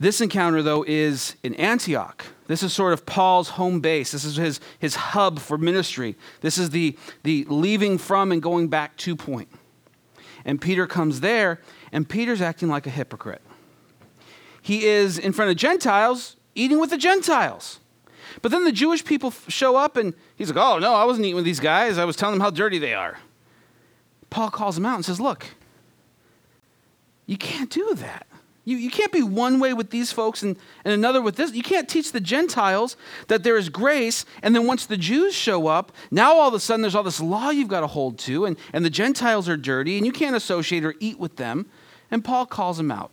This 0.00 0.20
encounter, 0.20 0.62
though, 0.62 0.84
is 0.86 1.34
in 1.42 1.54
Antioch. 1.54 2.24
This 2.46 2.62
is 2.62 2.72
sort 2.72 2.92
of 2.92 3.04
Paul's 3.04 3.50
home 3.50 3.80
base. 3.80 4.12
This 4.12 4.24
is 4.24 4.36
his, 4.36 4.60
his 4.78 4.94
hub 4.94 5.38
for 5.40 5.58
ministry. 5.58 6.16
This 6.40 6.56
is 6.56 6.70
the, 6.70 6.96
the 7.24 7.44
leaving 7.48 7.98
from 7.98 8.30
and 8.30 8.40
going 8.40 8.68
back 8.68 8.96
to 8.98 9.16
point. 9.16 9.48
And 10.44 10.60
Peter 10.60 10.86
comes 10.86 11.20
there, 11.20 11.60
and 11.90 12.08
Peter's 12.08 12.40
acting 12.40 12.68
like 12.68 12.86
a 12.86 12.90
hypocrite. 12.90 13.42
He 14.62 14.86
is 14.86 15.18
in 15.18 15.32
front 15.32 15.50
of 15.50 15.56
Gentiles, 15.56 16.36
eating 16.54 16.78
with 16.78 16.90
the 16.90 16.96
Gentiles. 16.96 17.80
But 18.40 18.52
then 18.52 18.64
the 18.64 18.72
Jewish 18.72 19.04
people 19.04 19.32
show 19.48 19.74
up, 19.74 19.96
and 19.96 20.14
he's 20.36 20.48
like, 20.48 20.64
Oh, 20.64 20.78
no, 20.78 20.94
I 20.94 21.04
wasn't 21.04 21.26
eating 21.26 21.36
with 21.36 21.44
these 21.44 21.60
guys. 21.60 21.98
I 21.98 22.04
was 22.04 22.14
telling 22.14 22.34
them 22.36 22.40
how 22.40 22.50
dirty 22.50 22.78
they 22.78 22.94
are. 22.94 23.18
Paul 24.30 24.50
calls 24.50 24.78
him 24.78 24.86
out 24.86 24.94
and 24.94 25.04
says, 25.04 25.20
Look, 25.20 25.46
you 27.26 27.36
can't 27.36 27.70
do 27.70 27.94
that. 27.96 28.27
You, 28.68 28.76
you 28.76 28.90
can't 28.90 29.10
be 29.10 29.22
one 29.22 29.60
way 29.60 29.72
with 29.72 29.88
these 29.88 30.12
folks 30.12 30.42
and, 30.42 30.54
and 30.84 30.92
another 30.92 31.22
with 31.22 31.36
this. 31.36 31.54
You 31.54 31.62
can't 31.62 31.88
teach 31.88 32.12
the 32.12 32.20
Gentiles 32.20 32.98
that 33.28 33.42
there 33.42 33.56
is 33.56 33.70
grace, 33.70 34.26
and 34.42 34.54
then 34.54 34.66
once 34.66 34.84
the 34.84 34.98
Jews 34.98 35.34
show 35.34 35.68
up, 35.68 35.90
now 36.10 36.34
all 36.34 36.48
of 36.48 36.54
a 36.54 36.60
sudden 36.60 36.82
there's 36.82 36.94
all 36.94 37.02
this 37.02 37.18
law 37.18 37.48
you've 37.48 37.68
got 37.68 37.80
to 37.80 37.86
hold 37.86 38.18
to, 38.18 38.44
and, 38.44 38.58
and 38.74 38.84
the 38.84 38.90
Gentiles 38.90 39.48
are 39.48 39.56
dirty, 39.56 39.96
and 39.96 40.04
you 40.04 40.12
can't 40.12 40.36
associate 40.36 40.84
or 40.84 40.94
eat 41.00 41.18
with 41.18 41.36
them. 41.36 41.64
And 42.10 42.22
Paul 42.22 42.44
calls 42.44 42.76
them 42.76 42.90
out. 42.90 43.10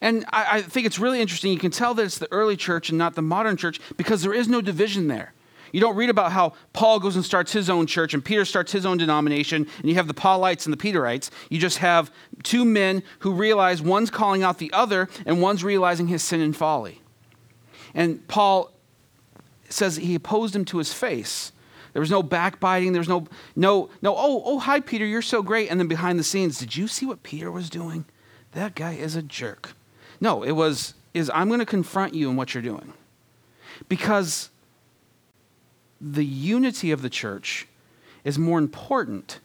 And 0.00 0.24
I, 0.32 0.58
I 0.58 0.62
think 0.62 0.86
it's 0.86 1.00
really 1.00 1.20
interesting. 1.20 1.52
You 1.52 1.58
can 1.58 1.72
tell 1.72 1.92
that 1.94 2.04
it's 2.04 2.18
the 2.18 2.30
early 2.30 2.56
church 2.56 2.90
and 2.90 2.98
not 2.98 3.16
the 3.16 3.22
modern 3.22 3.56
church 3.56 3.80
because 3.96 4.22
there 4.22 4.34
is 4.34 4.46
no 4.46 4.60
division 4.60 5.08
there. 5.08 5.32
You 5.76 5.82
don't 5.82 5.94
read 5.94 6.08
about 6.08 6.32
how 6.32 6.54
Paul 6.72 7.00
goes 7.00 7.16
and 7.16 7.24
starts 7.24 7.52
his 7.52 7.68
own 7.68 7.86
church 7.86 8.14
and 8.14 8.24
Peter 8.24 8.46
starts 8.46 8.72
his 8.72 8.86
own 8.86 8.96
denomination, 8.96 9.66
and 9.80 9.90
you 9.90 9.96
have 9.96 10.08
the 10.08 10.14
Paulites 10.14 10.64
and 10.64 10.72
the 10.72 10.78
Peterites. 10.78 11.30
You 11.50 11.58
just 11.58 11.76
have 11.76 12.10
two 12.42 12.64
men 12.64 13.02
who 13.18 13.34
realize 13.34 13.82
one's 13.82 14.08
calling 14.08 14.42
out 14.42 14.56
the 14.56 14.72
other 14.72 15.06
and 15.26 15.42
one's 15.42 15.62
realizing 15.62 16.06
his 16.06 16.22
sin 16.22 16.40
and 16.40 16.56
folly. 16.56 17.02
And 17.92 18.26
Paul 18.26 18.72
says 19.68 19.96
he 19.96 20.14
opposed 20.14 20.56
him 20.56 20.64
to 20.64 20.78
his 20.78 20.94
face. 20.94 21.52
There 21.92 22.00
was 22.00 22.10
no 22.10 22.22
backbiting. 22.22 22.92
There 22.94 23.00
was 23.00 23.08
no, 23.10 23.26
no, 23.54 23.90
no, 24.00 24.16
oh, 24.16 24.42
oh, 24.46 24.58
hi, 24.58 24.80
Peter, 24.80 25.04
you're 25.04 25.20
so 25.20 25.42
great. 25.42 25.70
And 25.70 25.78
then 25.78 25.88
behind 25.88 26.18
the 26.18 26.24
scenes, 26.24 26.58
did 26.58 26.74
you 26.74 26.88
see 26.88 27.04
what 27.04 27.22
Peter 27.22 27.52
was 27.52 27.68
doing? 27.68 28.06
That 28.52 28.76
guy 28.76 28.94
is 28.94 29.14
a 29.14 29.20
jerk. 29.20 29.74
No, 30.22 30.42
it 30.42 30.52
was, 30.52 30.94
is 31.12 31.30
I'm 31.34 31.48
going 31.48 31.60
to 31.60 31.66
confront 31.66 32.14
you 32.14 32.30
in 32.30 32.36
what 32.36 32.54
you're 32.54 32.62
doing. 32.62 32.94
Because 33.90 34.48
the 36.00 36.24
unity 36.24 36.90
of 36.90 37.02
the 37.02 37.10
church 37.10 37.66
is 38.24 38.38
more 38.38 38.58
important 38.58 39.40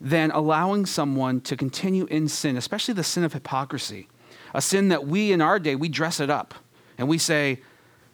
than 0.00 0.30
allowing 0.32 0.84
someone 0.84 1.40
to 1.42 1.56
continue 1.56 2.06
in 2.06 2.28
sin, 2.28 2.56
especially 2.56 2.94
the 2.94 3.04
sin 3.04 3.22
of 3.22 3.32
hypocrisy. 3.32 4.08
A 4.54 4.60
sin 4.60 4.88
that 4.88 5.06
we 5.06 5.32
in 5.32 5.40
our 5.40 5.58
day, 5.58 5.76
we 5.76 5.88
dress 5.88 6.20
it 6.20 6.28
up 6.28 6.54
and 6.98 7.08
we 7.08 7.18
say, 7.18 7.60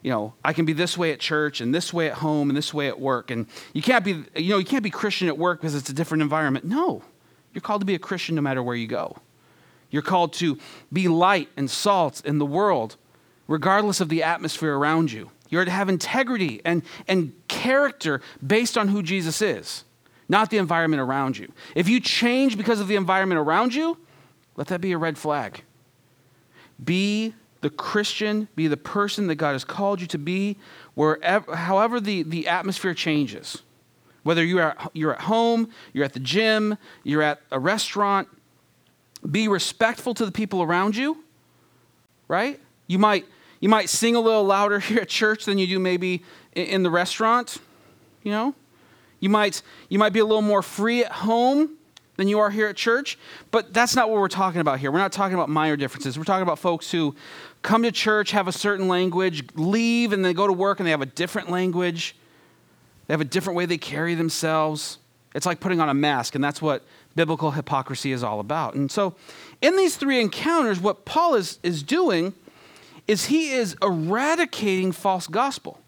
you 0.03 0.11
know, 0.11 0.35
I 0.45 0.53
can 0.53 0.65
be 0.65 0.73
this 0.73 0.97
way 0.97 1.13
at 1.13 1.19
church 1.19 1.61
and 1.61 1.75
this 1.75 1.93
way 1.93 2.09
at 2.09 2.15
home 2.15 2.51
and 2.51 2.57
this 2.57 2.73
way 2.73 2.89
at 2.89 3.01
work. 3.01 3.31
And 3.31 3.47
you 3.73 3.83
can't 3.83 4.05
be, 4.05 4.25
you 4.37 4.51
know, 4.51 4.59
you 4.59 4.65
can't 4.65 4.85
be 4.85 4.91
Christian 4.91 5.29
at 5.29 5.37
work 5.37 5.61
because 5.61 5.75
it's 5.75 5.89
a 5.89 5.93
different 5.93 6.23
environment. 6.23 6.65
No, 6.65 7.03
you're 7.53 7.63
called 7.63 7.81
to 7.81 7.87
be 7.87 7.95
a 7.95 7.99
Christian 7.99 8.35
no 8.35 8.43
matter 8.43 8.63
where 8.63 8.77
you 8.77 8.87
go. 8.87 9.17
You're 9.91 10.03
called 10.03 10.35
to 10.35 10.59
be 10.93 11.09
light 11.09 11.49
and 11.57 11.71
salt 11.71 12.23
in 12.25 12.39
the 12.39 12.47
world, 12.47 12.97
regardless 13.49 14.01
of 14.01 14.09
the 14.09 14.23
atmosphere 14.23 14.77
around 14.77 15.11
you. 15.11 15.31
You're 15.49 15.65
to 15.65 15.71
have 15.71 15.89
integrity 15.89 16.61
and, 16.65 16.83
and 17.07 17.33
character 17.49 18.21
based 18.47 18.77
on 18.77 18.89
who 18.89 19.03
Jesus 19.03 19.41
is, 19.41 19.85
not 20.29 20.51
the 20.51 20.59
environment 20.59 21.01
around 21.01 21.39
you. 21.39 21.53
If 21.75 21.89
you 21.89 22.01
change 22.01 22.57
because 22.57 22.81
of 22.81 22.89
the 22.89 22.97
environment 22.97 23.39
around 23.41 23.75
you, 23.75 23.99
let 24.57 24.67
that 24.69 24.81
be 24.81 24.93
a 24.93 24.99
red 24.99 25.17
flag. 25.17 25.63
Be 26.83 27.35
the 27.61 27.71
Christian, 27.71 28.49
be 28.55 28.69
the 28.69 28.77
person 28.77 29.27
that 29.27 29.35
God 29.37 29.53
has 29.53 29.65
called 29.65 30.01
you 30.01 30.07
to 30.09 30.19
be, 30.19 30.57
wherever, 30.95 31.57
however 31.57 32.01
the, 32.01 32.23
the 32.23 32.47
atmosphere 32.47 32.95
changes. 32.95 33.63
Whether 34.23 34.45
you're 34.45 34.77
you're 34.93 35.15
at 35.15 35.23
home, 35.23 35.71
you're 35.93 36.05
at 36.05 36.13
the 36.13 36.21
gym, 36.21 36.77
you're 37.03 37.23
at 37.23 37.41
a 37.51 37.59
restaurant, 37.59 38.29
be 39.29 39.49
respectful 39.49 40.15
to 40.15 40.27
the 40.27 40.33
people 40.33 40.63
around 40.63 40.97
you, 40.97 41.25
right? 42.29 42.61
You 42.87 42.99
might, 42.99 43.27
you 43.61 43.69
might 43.69 43.89
sing 43.89 44.15
a 44.15 44.21
little 44.21 44.45
louder 44.45 44.79
here 44.81 45.01
at 45.01 45.09
church 45.09 45.45
than 45.45 45.59
you 45.59 45.67
do 45.67 45.79
maybe 45.79 46.23
in, 46.55 46.83
the 46.83 46.91
restaurant, 46.91 47.59
you 48.23 48.33
know? 48.33 48.55
You 49.21 49.29
might, 49.29 49.63
you 49.89 49.99
might 49.99 50.13
be 50.13 50.21
a 50.21 50.25
little 50.25 50.43
more 50.43 50.63
free 50.63 51.05
at 51.05 51.11
home 51.11 51.71
than 52.17 52.29
you 52.29 52.39
are 52.39 52.51
here 52.51 52.69
at 52.69 52.77
church, 52.77 53.19
but 53.51 53.73
that's 53.73 53.95
not 53.95 54.11
what 54.11 54.21
we're 54.21 54.29
talking 54.29 54.61
about 54.61 54.79
here. 54.79 54.93
We're 54.93 54.99
not 54.99 55.13
talking 55.13 55.35
about 55.35 55.49
minor 55.49 55.77
differences. 55.77 56.19
We're 56.19 56.25
talking 56.25 56.43
about 56.43 56.59
folks 56.59 56.91
who 56.91 57.15
come 57.63 57.83
to 57.83 57.93
church, 57.93 58.31
have 58.31 58.49
a 58.49 58.53
certain 58.53 58.89
language, 58.89 59.45
leave, 59.55 60.13
and 60.13 60.25
then 60.25 60.35
go 60.35 60.47
to 60.47 60.53
work 60.53 60.81
and 60.81 60.87
they 60.87 60.91
have 60.91 61.03
a 61.03 61.07
different 61.07 61.51
language. 61.51 62.17
They 63.07 63.15
have 63.15 63.21
a 63.21 63.25
different 63.25 63.57
way 63.57 63.67
they 63.67 63.79
carry 63.79 64.15
themselves. 64.15 64.99
It's 65.35 65.47
like 65.47 65.61
putting 65.61 65.81
on 65.81 65.89
a 65.89 65.95
mask, 65.95 66.35
and 66.35 66.43
that's 66.43 66.63
what 66.63 66.83
biblical 67.15 67.51
hypocrisy 67.53 68.13
is 68.13 68.23
all 68.23 68.41
about. 68.41 68.75
And 68.75 68.91
so, 68.91 69.15
in 69.61 69.77
these 69.77 69.97
three 69.97 70.21
encounters, 70.21 70.81
what 70.81 71.05
Paul 71.05 71.35
is, 71.35 71.59
is 71.63 71.83
doing 71.83 72.35
is 73.09 73.27
he 73.27 73.51
is 73.51 73.75
eradicating 73.83 74.93
false 74.93 75.27
gospel. 75.27 75.81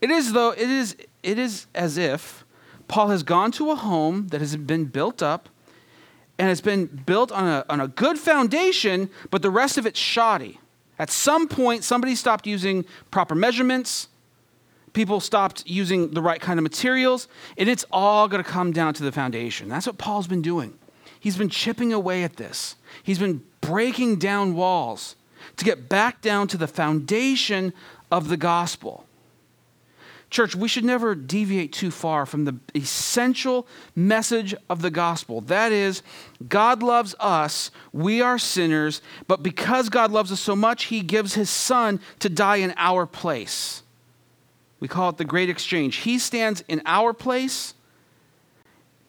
It 0.00 0.10
is 0.10 0.32
though 0.32 0.50
it 0.50 0.58
is 0.68 0.96
it 1.22 1.38
is 1.38 1.66
as 1.74 1.96
if 1.96 2.44
Paul 2.88 3.08
has 3.08 3.22
gone 3.22 3.52
to 3.52 3.70
a 3.70 3.76
home 3.76 4.28
that 4.28 4.40
has 4.40 4.56
been 4.56 4.86
built 4.86 5.22
up 5.22 5.48
and 6.38 6.50
it's 6.50 6.62
been 6.62 6.86
built 6.86 7.30
on 7.30 7.46
a, 7.46 7.64
on 7.68 7.80
a 7.80 7.88
good 7.88 8.18
foundation, 8.18 9.10
but 9.30 9.42
the 9.42 9.50
rest 9.50 9.76
of 9.76 9.84
it's 9.84 10.00
shoddy. 10.00 10.58
At 10.98 11.10
some 11.10 11.46
point, 11.46 11.84
somebody 11.84 12.14
stopped 12.14 12.46
using 12.46 12.86
proper 13.10 13.34
measurements, 13.34 14.08
people 14.94 15.20
stopped 15.20 15.64
using 15.66 16.12
the 16.12 16.22
right 16.22 16.40
kind 16.40 16.58
of 16.58 16.62
materials, 16.62 17.28
and 17.58 17.68
it's 17.68 17.84
all 17.92 18.26
going 18.26 18.42
to 18.42 18.50
come 18.50 18.72
down 18.72 18.94
to 18.94 19.02
the 19.02 19.12
foundation. 19.12 19.68
That's 19.68 19.86
what 19.86 19.98
Paul's 19.98 20.26
been 20.26 20.40
doing. 20.40 20.78
He's 21.20 21.36
been 21.36 21.50
chipping 21.50 21.92
away 21.92 22.24
at 22.24 22.36
this, 22.36 22.76
he's 23.02 23.18
been 23.18 23.44
breaking 23.60 24.16
down 24.16 24.54
walls 24.54 25.16
to 25.60 25.64
get 25.66 25.90
back 25.90 26.22
down 26.22 26.48
to 26.48 26.56
the 26.56 26.66
foundation 26.66 27.74
of 28.10 28.28
the 28.28 28.36
gospel. 28.38 29.04
Church, 30.30 30.56
we 30.56 30.68
should 30.68 30.84
never 30.84 31.14
deviate 31.14 31.70
too 31.70 31.90
far 31.90 32.24
from 32.24 32.46
the 32.46 32.56
essential 32.74 33.66
message 33.94 34.54
of 34.70 34.80
the 34.80 34.90
gospel. 34.90 35.42
That 35.42 35.70
is, 35.70 36.02
God 36.48 36.82
loves 36.82 37.14
us, 37.20 37.70
we 37.92 38.22
are 38.22 38.38
sinners, 38.38 39.02
but 39.26 39.42
because 39.42 39.90
God 39.90 40.10
loves 40.10 40.32
us 40.32 40.40
so 40.40 40.56
much, 40.56 40.84
he 40.84 41.02
gives 41.02 41.34
his 41.34 41.50
son 41.50 42.00
to 42.20 42.30
die 42.30 42.56
in 42.56 42.72
our 42.78 43.04
place. 43.04 43.82
We 44.78 44.88
call 44.88 45.10
it 45.10 45.18
the 45.18 45.26
great 45.26 45.50
exchange. 45.50 45.96
He 45.96 46.18
stands 46.18 46.64
in 46.68 46.80
our 46.86 47.12
place, 47.12 47.74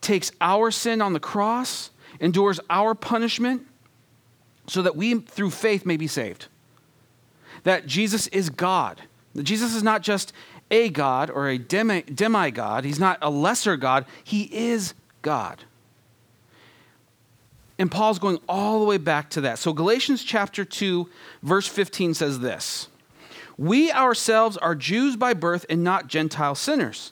takes 0.02 0.34
our 0.42 0.70
sin 0.70 1.02
on 1.02 1.14
the 1.14 1.20
cross, 1.22 1.92
endures 2.20 2.60
our 2.70 2.94
punishment, 2.94 3.68
so 4.72 4.82
that 4.82 4.96
we, 4.96 5.20
through 5.20 5.50
faith, 5.50 5.86
may 5.86 5.98
be 5.98 6.08
saved. 6.08 6.48
That 7.64 7.88
Jesus 7.88 8.28
is 8.28 8.50
God. 8.50 9.02
That 9.36 9.44
Jesus 9.44 9.76
is 9.76 9.84
not 9.84 10.02
just 10.02 10.32
a 10.72 10.88
God 10.88 11.30
or 11.30 11.50
a 11.50 11.58
demi, 11.58 12.04
demigod. 12.04 12.86
He's 12.86 13.00
not 13.00 13.18
a 13.22 13.30
lesser 13.30 13.76
God. 13.76 14.06
He 14.24 14.44
is 14.44 14.94
God. 15.24 15.66
And 17.78 17.92
Paul's 17.92 18.18
going 18.18 18.40
all 18.48 18.80
the 18.80 18.86
way 18.86 18.98
back 18.98 19.30
to 19.32 19.42
that. 19.42 19.60
So 19.60 19.74
Galatians 19.74 20.24
chapter 20.24 20.64
2, 20.64 21.10
verse 21.44 21.68
15 21.68 22.14
says 22.14 22.40
this 22.40 22.88
We 23.58 23.92
ourselves 23.92 24.56
are 24.56 24.74
Jews 24.74 25.18
by 25.18 25.34
birth 25.34 25.66
and 25.70 25.84
not 25.84 26.08
Gentile 26.08 26.56
sinners. 26.56 27.12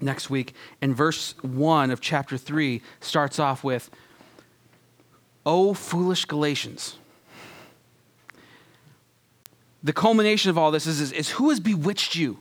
next 0.00 0.30
week. 0.30 0.54
And 0.80 0.96
verse 0.96 1.34
1 1.42 1.90
of 1.90 2.00
chapter 2.00 2.36
3 2.36 2.82
starts 3.00 3.38
off 3.38 3.62
with, 3.64 3.90
O 5.46 5.74
foolish 5.74 6.24
Galatians 6.26 6.96
the 9.82 9.92
culmination 9.92 10.50
of 10.50 10.58
all 10.58 10.70
this 10.70 10.86
is, 10.86 11.00
is, 11.00 11.12
is, 11.12 11.30
who 11.30 11.50
has 11.50 11.60
bewitched 11.60 12.14
you? 12.14 12.38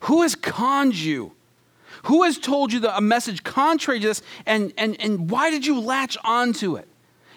Who 0.00 0.22
has 0.22 0.34
conned 0.34 0.94
you? 0.94 1.32
Who 2.04 2.22
has 2.22 2.38
told 2.38 2.72
you 2.72 2.80
the, 2.80 2.96
a 2.96 3.00
message 3.00 3.44
contrary 3.44 4.00
to 4.00 4.08
this? 4.08 4.22
And, 4.46 4.72
and, 4.78 4.98
and 5.00 5.30
why 5.30 5.50
did 5.50 5.66
you 5.66 5.80
latch 5.80 6.16
onto 6.24 6.76
it? 6.76 6.88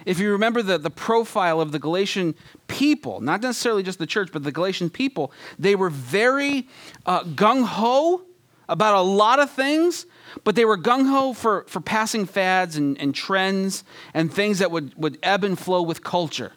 If 0.06 0.20
you 0.20 0.32
remember 0.32 0.62
the, 0.62 0.78
the 0.78 0.90
profile 0.90 1.62
of 1.62 1.72
the 1.72 1.80
Galatian 1.80 2.36
people, 2.68 3.22
not 3.22 3.42
necessarily 3.42 3.84
just 3.84 4.00
the 4.00 4.08
church, 4.08 4.30
but 4.32 4.44
the 4.44 4.52
Galatian 4.52 4.90
people, 4.90 5.32
they 5.58 5.76
were 5.76 5.90
very 5.90 6.68
uh, 7.06 7.24
gung 7.24 7.64
ho 7.66 8.22
about 8.70 8.96
a 8.96 9.02
lot 9.02 9.40
of 9.40 9.52
things, 9.52 10.06
but 10.44 10.56
they 10.56 10.66
were 10.66 10.78
gung 10.78 11.10
ho 11.10 11.34
for, 11.34 11.66
for 11.68 11.80
passing 11.80 12.26
fads 12.26 12.76
and, 12.78 12.98
and 13.00 13.14
trends 13.14 13.84
and 14.14 14.34
things 14.34 14.60
that 14.60 14.72
would, 14.72 14.94
would 14.96 15.18
ebb 15.24 15.44
and 15.44 15.58
flow 15.60 15.82
with 15.82 16.04
culture. 16.04 16.54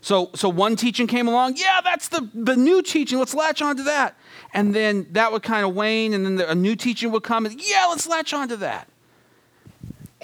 So, 0.00 0.30
so 0.34 0.48
one 0.48 0.76
teaching 0.76 1.06
came 1.06 1.26
along, 1.26 1.56
yeah, 1.56 1.80
that's 1.82 2.08
the, 2.08 2.28
the 2.32 2.56
new 2.56 2.80
teaching, 2.80 3.18
let's 3.18 3.34
latch 3.34 3.60
on 3.60 3.76
to 3.76 3.82
that. 3.84 4.16
And 4.52 4.74
then 4.74 5.06
that 5.12 5.32
would 5.32 5.42
kind 5.42 5.66
of 5.66 5.74
wane, 5.74 6.14
and 6.14 6.24
then 6.24 6.36
the, 6.36 6.50
a 6.50 6.54
new 6.54 6.76
teaching 6.76 7.10
would 7.10 7.24
come, 7.24 7.44
and 7.44 7.60
yeah, 7.60 7.86
let's 7.88 8.06
latch 8.06 8.32
on 8.32 8.48
to 8.48 8.56
that. 8.58 8.88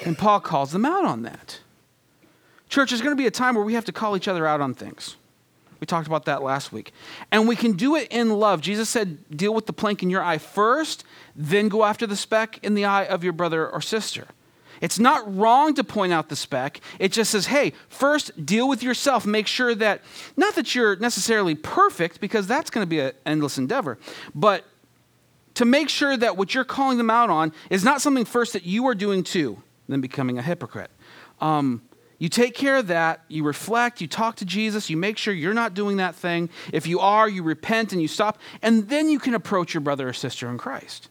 And 0.04 0.16
Paul 0.16 0.40
calls 0.40 0.72
them 0.72 0.84
out 0.84 1.04
on 1.04 1.22
that. 1.22 1.60
Church, 2.68 2.90
there's 2.90 3.02
going 3.02 3.16
to 3.16 3.20
be 3.20 3.26
a 3.26 3.30
time 3.30 3.54
where 3.54 3.64
we 3.64 3.74
have 3.74 3.84
to 3.86 3.92
call 3.92 4.16
each 4.16 4.28
other 4.28 4.46
out 4.46 4.60
on 4.60 4.72
things. 4.72 5.16
We 5.82 5.86
talked 5.86 6.06
about 6.06 6.26
that 6.26 6.44
last 6.44 6.70
week. 6.70 6.92
And 7.32 7.48
we 7.48 7.56
can 7.56 7.72
do 7.72 7.96
it 7.96 8.06
in 8.12 8.30
love. 8.30 8.60
Jesus 8.60 8.88
said, 8.88 9.18
deal 9.36 9.52
with 9.52 9.66
the 9.66 9.72
plank 9.72 10.00
in 10.00 10.10
your 10.10 10.22
eye 10.22 10.38
first, 10.38 11.02
then 11.34 11.68
go 11.68 11.82
after 11.82 12.06
the 12.06 12.14
speck 12.14 12.60
in 12.62 12.74
the 12.74 12.84
eye 12.84 13.04
of 13.04 13.24
your 13.24 13.32
brother 13.32 13.68
or 13.68 13.80
sister. 13.80 14.28
It's 14.80 15.00
not 15.00 15.36
wrong 15.36 15.74
to 15.74 15.82
point 15.82 16.12
out 16.12 16.28
the 16.28 16.36
speck. 16.36 16.80
It 17.00 17.10
just 17.10 17.32
says, 17.32 17.46
hey, 17.46 17.72
first 17.88 18.46
deal 18.46 18.68
with 18.68 18.84
yourself. 18.84 19.26
Make 19.26 19.48
sure 19.48 19.74
that, 19.74 20.02
not 20.36 20.54
that 20.54 20.72
you're 20.72 20.94
necessarily 20.94 21.56
perfect, 21.56 22.20
because 22.20 22.46
that's 22.46 22.70
going 22.70 22.86
to 22.86 22.88
be 22.88 23.00
an 23.00 23.10
endless 23.26 23.58
endeavor, 23.58 23.98
but 24.36 24.64
to 25.54 25.64
make 25.64 25.88
sure 25.88 26.16
that 26.16 26.36
what 26.36 26.54
you're 26.54 26.62
calling 26.62 26.96
them 26.96 27.10
out 27.10 27.28
on 27.28 27.52
is 27.70 27.82
not 27.82 28.00
something 28.00 28.24
first 28.24 28.52
that 28.52 28.64
you 28.64 28.86
are 28.86 28.94
doing 28.94 29.24
too, 29.24 29.60
then 29.88 30.00
becoming 30.00 30.38
a 30.38 30.42
hypocrite. 30.42 30.92
Um, 31.40 31.82
you 32.22 32.28
take 32.28 32.54
care 32.54 32.76
of 32.76 32.86
that, 32.86 33.24
you 33.26 33.42
reflect, 33.42 34.00
you 34.00 34.06
talk 34.06 34.36
to 34.36 34.44
Jesus, 34.44 34.88
you 34.88 34.96
make 34.96 35.18
sure 35.18 35.34
you're 35.34 35.52
not 35.52 35.74
doing 35.74 35.96
that 35.96 36.14
thing. 36.14 36.50
If 36.72 36.86
you 36.86 37.00
are, 37.00 37.28
you 37.28 37.42
repent 37.42 37.92
and 37.92 38.00
you 38.00 38.06
stop, 38.06 38.38
and 38.62 38.88
then 38.88 39.08
you 39.08 39.18
can 39.18 39.34
approach 39.34 39.74
your 39.74 39.80
brother 39.80 40.08
or 40.08 40.12
sister 40.12 40.48
in 40.48 40.56
Christ 40.56 41.08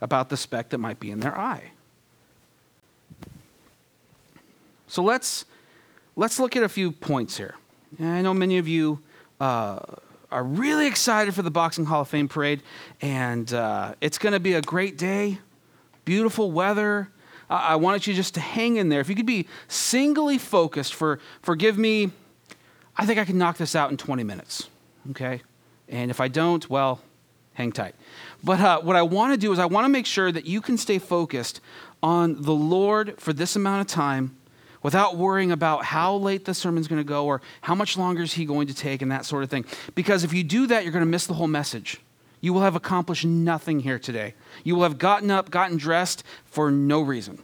about 0.00 0.30
the 0.30 0.38
speck 0.38 0.70
that 0.70 0.78
might 0.78 0.98
be 0.98 1.10
in 1.10 1.20
their 1.20 1.38
eye. 1.38 1.72
So 4.86 5.02
let's, 5.02 5.44
let's 6.16 6.40
look 6.40 6.56
at 6.56 6.62
a 6.62 6.70
few 6.70 6.90
points 6.90 7.36
here. 7.36 7.56
I 8.00 8.22
know 8.22 8.32
many 8.32 8.56
of 8.56 8.66
you 8.66 9.00
uh, 9.42 9.80
are 10.32 10.42
really 10.42 10.86
excited 10.86 11.34
for 11.34 11.42
the 11.42 11.50
Boxing 11.50 11.84
Hall 11.84 12.00
of 12.00 12.08
Fame 12.08 12.28
parade, 12.28 12.62
and 13.02 13.52
uh, 13.52 13.92
it's 14.00 14.16
going 14.16 14.32
to 14.32 14.40
be 14.40 14.54
a 14.54 14.62
great 14.62 14.96
day, 14.96 15.40
beautiful 16.06 16.50
weather. 16.50 17.10
I 17.50 17.76
wanted 17.76 18.06
you 18.06 18.14
just 18.14 18.34
to 18.34 18.40
hang 18.40 18.76
in 18.76 18.88
there. 18.88 19.00
If 19.00 19.08
you 19.08 19.16
could 19.16 19.26
be 19.26 19.48
singly 19.66 20.38
focused 20.38 20.94
for, 20.94 21.18
forgive 21.42 21.76
me, 21.76 22.12
I 22.96 23.06
think 23.06 23.18
I 23.18 23.24
can 23.24 23.38
knock 23.38 23.56
this 23.56 23.74
out 23.74 23.90
in 23.90 23.96
20 23.96 24.22
minutes, 24.22 24.68
okay? 25.10 25.42
And 25.88 26.12
if 26.12 26.20
I 26.20 26.28
don't, 26.28 26.68
well, 26.70 27.00
hang 27.54 27.72
tight. 27.72 27.96
But 28.44 28.60
uh, 28.60 28.80
what 28.80 28.94
I 28.94 29.02
want 29.02 29.32
to 29.34 29.36
do 29.36 29.52
is 29.52 29.58
I 29.58 29.66
want 29.66 29.84
to 29.84 29.88
make 29.88 30.06
sure 30.06 30.30
that 30.30 30.46
you 30.46 30.60
can 30.60 30.78
stay 30.78 30.98
focused 30.98 31.60
on 32.02 32.40
the 32.40 32.54
Lord 32.54 33.20
for 33.20 33.32
this 33.32 33.56
amount 33.56 33.80
of 33.80 33.86
time 33.88 34.36
without 34.82 35.16
worrying 35.16 35.50
about 35.50 35.84
how 35.84 36.14
late 36.14 36.44
the 36.44 36.54
sermon's 36.54 36.88
going 36.88 37.00
to 37.00 37.08
go 37.08 37.26
or 37.26 37.42
how 37.62 37.74
much 37.74 37.98
longer 37.98 38.22
is 38.22 38.32
he 38.32 38.44
going 38.44 38.68
to 38.68 38.74
take 38.74 39.02
and 39.02 39.10
that 39.10 39.26
sort 39.26 39.42
of 39.42 39.50
thing. 39.50 39.64
Because 39.94 40.24
if 40.24 40.32
you 40.32 40.44
do 40.44 40.66
that, 40.68 40.84
you're 40.84 40.92
going 40.92 41.04
to 41.04 41.10
miss 41.10 41.26
the 41.26 41.34
whole 41.34 41.48
message. 41.48 41.98
You 42.40 42.52
will 42.52 42.62
have 42.62 42.76
accomplished 42.76 43.24
nothing 43.24 43.80
here 43.80 43.98
today. 43.98 44.34
You 44.64 44.74
will 44.74 44.84
have 44.84 44.98
gotten 44.98 45.30
up, 45.30 45.50
gotten 45.50 45.76
dressed 45.76 46.24
for 46.44 46.70
no 46.70 47.00
reason. 47.00 47.42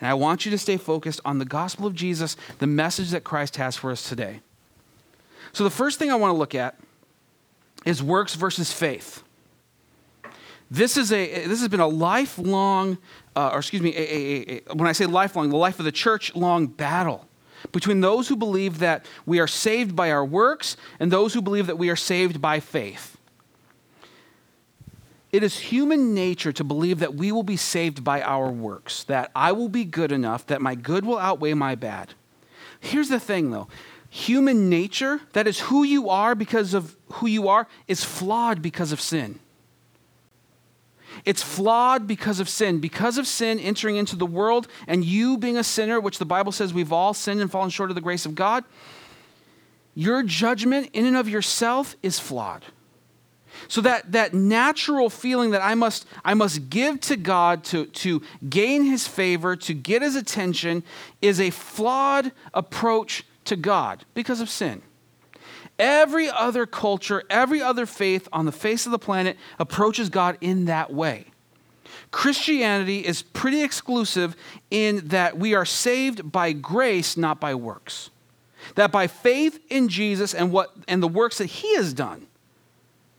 And 0.00 0.10
I 0.10 0.14
want 0.14 0.44
you 0.44 0.50
to 0.50 0.58
stay 0.58 0.76
focused 0.76 1.20
on 1.24 1.38
the 1.38 1.44
gospel 1.44 1.86
of 1.86 1.94
Jesus, 1.94 2.36
the 2.58 2.66
message 2.66 3.10
that 3.10 3.22
Christ 3.22 3.56
has 3.56 3.76
for 3.76 3.92
us 3.92 4.08
today. 4.08 4.40
So, 5.52 5.64
the 5.64 5.70
first 5.70 5.98
thing 5.98 6.10
I 6.10 6.16
want 6.16 6.32
to 6.32 6.38
look 6.38 6.54
at 6.54 6.76
is 7.84 8.02
works 8.02 8.34
versus 8.34 8.72
faith. 8.72 9.22
This, 10.70 10.96
is 10.96 11.12
a, 11.12 11.46
this 11.46 11.60
has 11.60 11.68
been 11.68 11.80
a 11.80 11.86
lifelong, 11.86 12.96
uh, 13.36 13.50
or 13.52 13.58
excuse 13.58 13.82
me, 13.82 13.94
a, 13.94 14.00
a, 14.00 14.62
a, 14.66 14.74
when 14.74 14.88
I 14.88 14.92
say 14.92 15.04
lifelong, 15.06 15.50
the 15.50 15.56
life 15.56 15.78
of 15.78 15.84
the 15.84 15.92
church 15.92 16.34
long 16.34 16.66
battle 16.66 17.28
between 17.70 18.00
those 18.00 18.28
who 18.28 18.36
believe 18.36 18.78
that 18.78 19.06
we 19.26 19.38
are 19.38 19.46
saved 19.46 19.94
by 19.94 20.10
our 20.10 20.24
works 20.24 20.76
and 20.98 21.12
those 21.12 21.34
who 21.34 21.42
believe 21.42 21.66
that 21.66 21.78
we 21.78 21.90
are 21.90 21.96
saved 21.96 22.40
by 22.40 22.58
faith. 22.58 23.11
It 25.32 25.42
is 25.42 25.58
human 25.58 26.12
nature 26.12 26.52
to 26.52 26.62
believe 26.62 26.98
that 26.98 27.14
we 27.14 27.32
will 27.32 27.42
be 27.42 27.56
saved 27.56 28.04
by 28.04 28.20
our 28.20 28.50
works, 28.50 29.02
that 29.04 29.30
I 29.34 29.52
will 29.52 29.70
be 29.70 29.84
good 29.84 30.12
enough, 30.12 30.46
that 30.46 30.60
my 30.60 30.74
good 30.74 31.06
will 31.06 31.18
outweigh 31.18 31.54
my 31.54 31.74
bad. 31.74 32.12
Here's 32.78 33.08
the 33.08 33.20
thing 33.20 33.50
though 33.50 33.68
human 34.10 34.68
nature, 34.68 35.22
that 35.32 35.46
is 35.46 35.60
who 35.60 35.84
you 35.84 36.10
are 36.10 36.34
because 36.34 36.74
of 36.74 36.96
who 37.12 37.26
you 37.26 37.48
are, 37.48 37.66
is 37.88 38.04
flawed 38.04 38.60
because 38.60 38.92
of 38.92 39.00
sin. 39.00 39.40
It's 41.24 41.42
flawed 41.42 42.06
because 42.06 42.38
of 42.38 42.48
sin. 42.48 42.78
Because 42.78 43.16
of 43.16 43.26
sin 43.26 43.58
entering 43.58 43.96
into 43.96 44.16
the 44.16 44.26
world 44.26 44.68
and 44.86 45.02
you 45.02 45.38
being 45.38 45.56
a 45.56 45.64
sinner, 45.64 45.98
which 45.98 46.18
the 46.18 46.26
Bible 46.26 46.52
says 46.52 46.74
we've 46.74 46.92
all 46.92 47.14
sinned 47.14 47.40
and 47.40 47.50
fallen 47.50 47.70
short 47.70 47.90
of 47.90 47.94
the 47.94 48.02
grace 48.02 48.26
of 48.26 48.34
God, 48.34 48.64
your 49.94 50.22
judgment 50.22 50.90
in 50.92 51.06
and 51.06 51.16
of 51.16 51.28
yourself 51.28 51.96
is 52.02 52.18
flawed. 52.18 52.64
So 53.68 53.80
that, 53.82 54.12
that 54.12 54.34
natural 54.34 55.10
feeling 55.10 55.50
that 55.50 55.62
I 55.62 55.74
must, 55.74 56.06
I 56.24 56.34
must 56.34 56.70
give 56.70 57.00
to 57.02 57.16
God 57.16 57.64
to, 57.64 57.86
to 57.86 58.22
gain 58.48 58.84
his 58.84 59.06
favor, 59.06 59.56
to 59.56 59.74
get 59.74 60.02
his 60.02 60.16
attention, 60.16 60.82
is 61.20 61.40
a 61.40 61.50
flawed 61.50 62.32
approach 62.54 63.24
to 63.44 63.56
God 63.56 64.04
because 64.14 64.40
of 64.40 64.48
sin. 64.48 64.82
Every 65.78 66.28
other 66.28 66.66
culture, 66.66 67.24
every 67.30 67.62
other 67.62 67.86
faith 67.86 68.28
on 68.32 68.46
the 68.46 68.52
face 68.52 68.86
of 68.86 68.92
the 68.92 68.98
planet 68.98 69.36
approaches 69.58 70.08
God 70.08 70.38
in 70.40 70.66
that 70.66 70.92
way. 70.92 71.26
Christianity 72.10 73.00
is 73.00 73.22
pretty 73.22 73.62
exclusive 73.62 74.36
in 74.70 75.08
that 75.08 75.38
we 75.38 75.54
are 75.54 75.64
saved 75.64 76.30
by 76.30 76.52
grace, 76.52 77.16
not 77.16 77.40
by 77.40 77.54
works. 77.54 78.10
That 78.74 78.92
by 78.92 79.06
faith 79.06 79.60
in 79.70 79.88
Jesus 79.88 80.34
and, 80.34 80.52
what, 80.52 80.72
and 80.86 81.02
the 81.02 81.08
works 81.08 81.38
that 81.38 81.46
he 81.46 81.74
has 81.76 81.92
done, 81.92 82.26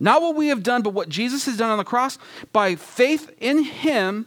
not 0.04 0.22
what 0.22 0.36
we 0.36 0.50
have 0.50 0.64
done, 0.64 0.82
but 0.82 0.94
what 0.94 1.08
Jesus 1.08 1.46
has 1.46 1.56
done 1.56 1.70
on 1.70 1.78
the 1.78 1.86
cross, 1.86 2.18
by 2.52 2.76
faith 2.76 3.34
in 3.40 3.64
him, 3.64 4.26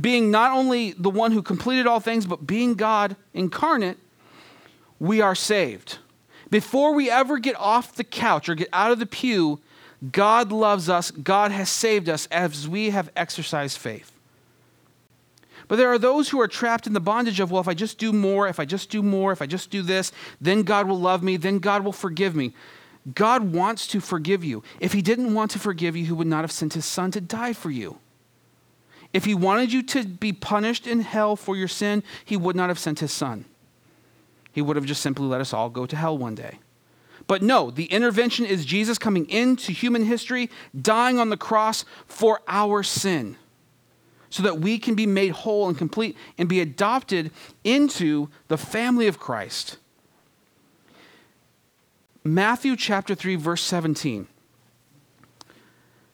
being 0.00 0.30
not 0.30 0.56
only 0.56 0.92
the 0.92 1.10
one 1.10 1.32
who 1.32 1.42
completed 1.42 1.84
all 1.84 1.98
things, 1.98 2.26
but 2.26 2.46
being 2.46 2.74
God 2.74 3.16
incarnate, 3.34 3.98
we 5.00 5.20
are 5.20 5.34
saved. 5.34 5.98
Before 6.48 6.94
we 6.94 7.10
ever 7.10 7.38
get 7.38 7.56
off 7.58 7.96
the 7.96 8.04
couch 8.04 8.48
or 8.48 8.54
get 8.54 8.68
out 8.72 8.92
of 8.92 9.00
the 9.00 9.06
pew, 9.06 9.58
God 10.12 10.52
loves 10.52 10.88
us, 10.88 11.10
God 11.10 11.50
has 11.50 11.68
saved 11.68 12.08
us 12.08 12.28
as 12.30 12.68
we 12.68 12.90
have 12.90 13.10
exercised 13.16 13.78
faith. 13.78 14.12
But 15.66 15.74
there 15.74 15.88
are 15.88 15.98
those 15.98 16.28
who 16.28 16.40
are 16.40 16.48
trapped 16.48 16.86
in 16.86 16.92
the 16.92 17.00
bondage 17.00 17.40
of, 17.40 17.50
well, 17.50 17.60
if 17.60 17.68
I 17.68 17.74
just 17.74 17.98
do 17.98 18.12
more, 18.12 18.46
if 18.46 18.60
I 18.60 18.64
just 18.64 18.90
do 18.90 19.02
more, 19.02 19.32
if 19.32 19.42
I 19.42 19.46
just 19.46 19.70
do 19.70 19.82
this, 19.82 20.12
then 20.40 20.62
God 20.62 20.86
will 20.86 21.00
love 21.00 21.24
me, 21.24 21.36
then 21.36 21.58
God 21.58 21.84
will 21.84 21.92
forgive 21.92 22.36
me. 22.36 22.54
God 23.14 23.52
wants 23.52 23.86
to 23.88 24.00
forgive 24.00 24.44
you. 24.44 24.62
If 24.78 24.92
He 24.92 25.02
didn't 25.02 25.34
want 25.34 25.50
to 25.52 25.58
forgive 25.58 25.96
you, 25.96 26.04
He 26.04 26.12
would 26.12 26.26
not 26.26 26.42
have 26.42 26.52
sent 26.52 26.74
His 26.74 26.84
Son 26.84 27.10
to 27.12 27.20
die 27.20 27.52
for 27.52 27.70
you. 27.70 27.98
If 29.12 29.24
He 29.24 29.34
wanted 29.34 29.72
you 29.72 29.82
to 29.84 30.04
be 30.04 30.32
punished 30.32 30.86
in 30.86 31.00
hell 31.00 31.36
for 31.36 31.56
your 31.56 31.68
sin, 31.68 32.02
He 32.24 32.36
would 32.36 32.56
not 32.56 32.68
have 32.68 32.78
sent 32.78 33.00
His 33.00 33.12
Son. 33.12 33.44
He 34.52 34.62
would 34.62 34.76
have 34.76 34.86
just 34.86 35.02
simply 35.02 35.26
let 35.26 35.40
us 35.40 35.52
all 35.52 35.70
go 35.70 35.86
to 35.86 35.96
hell 35.96 36.18
one 36.18 36.34
day. 36.34 36.58
But 37.26 37.42
no, 37.42 37.70
the 37.70 37.84
intervention 37.84 38.44
is 38.44 38.64
Jesus 38.64 38.98
coming 38.98 39.28
into 39.28 39.72
human 39.72 40.04
history, 40.04 40.50
dying 40.80 41.18
on 41.18 41.30
the 41.30 41.36
cross 41.36 41.84
for 42.06 42.40
our 42.48 42.82
sin, 42.82 43.36
so 44.30 44.42
that 44.42 44.58
we 44.58 44.78
can 44.78 44.94
be 44.94 45.06
made 45.06 45.30
whole 45.30 45.68
and 45.68 45.78
complete 45.78 46.16
and 46.38 46.48
be 46.48 46.60
adopted 46.60 47.30
into 47.62 48.28
the 48.48 48.58
family 48.58 49.06
of 49.06 49.18
Christ. 49.18 49.76
Matthew 52.22 52.76
chapter 52.76 53.14
3, 53.14 53.36
verse 53.36 53.62
17. 53.62 54.26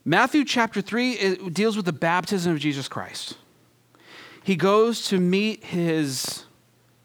Matthew 0.04 0.44
chapter 0.44 0.80
3 0.80 1.50
deals 1.50 1.76
with 1.76 1.84
the 1.84 1.92
baptism 1.92 2.52
of 2.52 2.60
Jesus 2.60 2.86
Christ. 2.86 3.36
He 4.44 4.54
goes 4.54 5.02
to 5.08 5.18
meet 5.18 5.64
his 5.64 6.44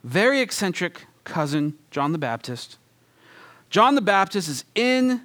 very 0.04 0.40
eccentric 0.42 1.08
cousin, 1.24 1.80
John 1.90 2.12
the 2.12 2.20
Baptist. 2.20 2.78
John 3.72 3.96
the 3.96 4.02
Baptist 4.02 4.48
is 4.48 4.66
in 4.76 5.22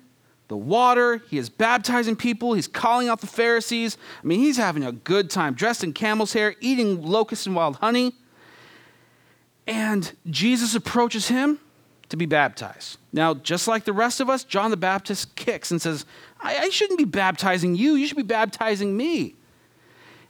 the 0.48 0.56
water. 0.56 1.18
He 1.28 1.36
is 1.36 1.50
baptizing 1.50 2.16
people. 2.16 2.54
He's 2.54 2.68
calling 2.68 3.08
out 3.08 3.20
the 3.20 3.26
Pharisees. 3.26 3.98
I 4.22 4.26
mean, 4.26 4.40
he's 4.40 4.56
having 4.56 4.84
a 4.84 4.92
good 4.92 5.28
time, 5.28 5.52
dressed 5.52 5.84
in 5.84 5.92
camel's 5.92 6.32
hair, 6.32 6.54
eating 6.60 7.02
locusts 7.02 7.44
and 7.44 7.54
wild 7.54 7.76
honey. 7.76 8.14
And 9.66 10.10
Jesus 10.30 10.74
approaches 10.74 11.28
him 11.28 11.58
to 12.08 12.16
be 12.16 12.26
baptized. 12.26 12.98
Now, 13.12 13.34
just 13.34 13.66
like 13.66 13.84
the 13.84 13.92
rest 13.92 14.20
of 14.20 14.30
us, 14.30 14.44
John 14.44 14.70
the 14.70 14.76
Baptist 14.76 15.34
kicks 15.36 15.70
and 15.70 15.80
says, 15.80 16.04
I, 16.40 16.56
I 16.58 16.68
shouldn't 16.68 16.98
be 16.98 17.04
baptizing 17.04 17.74
you. 17.74 17.94
You 17.94 18.06
should 18.06 18.16
be 18.16 18.22
baptizing 18.22 18.96
me. 18.96 19.34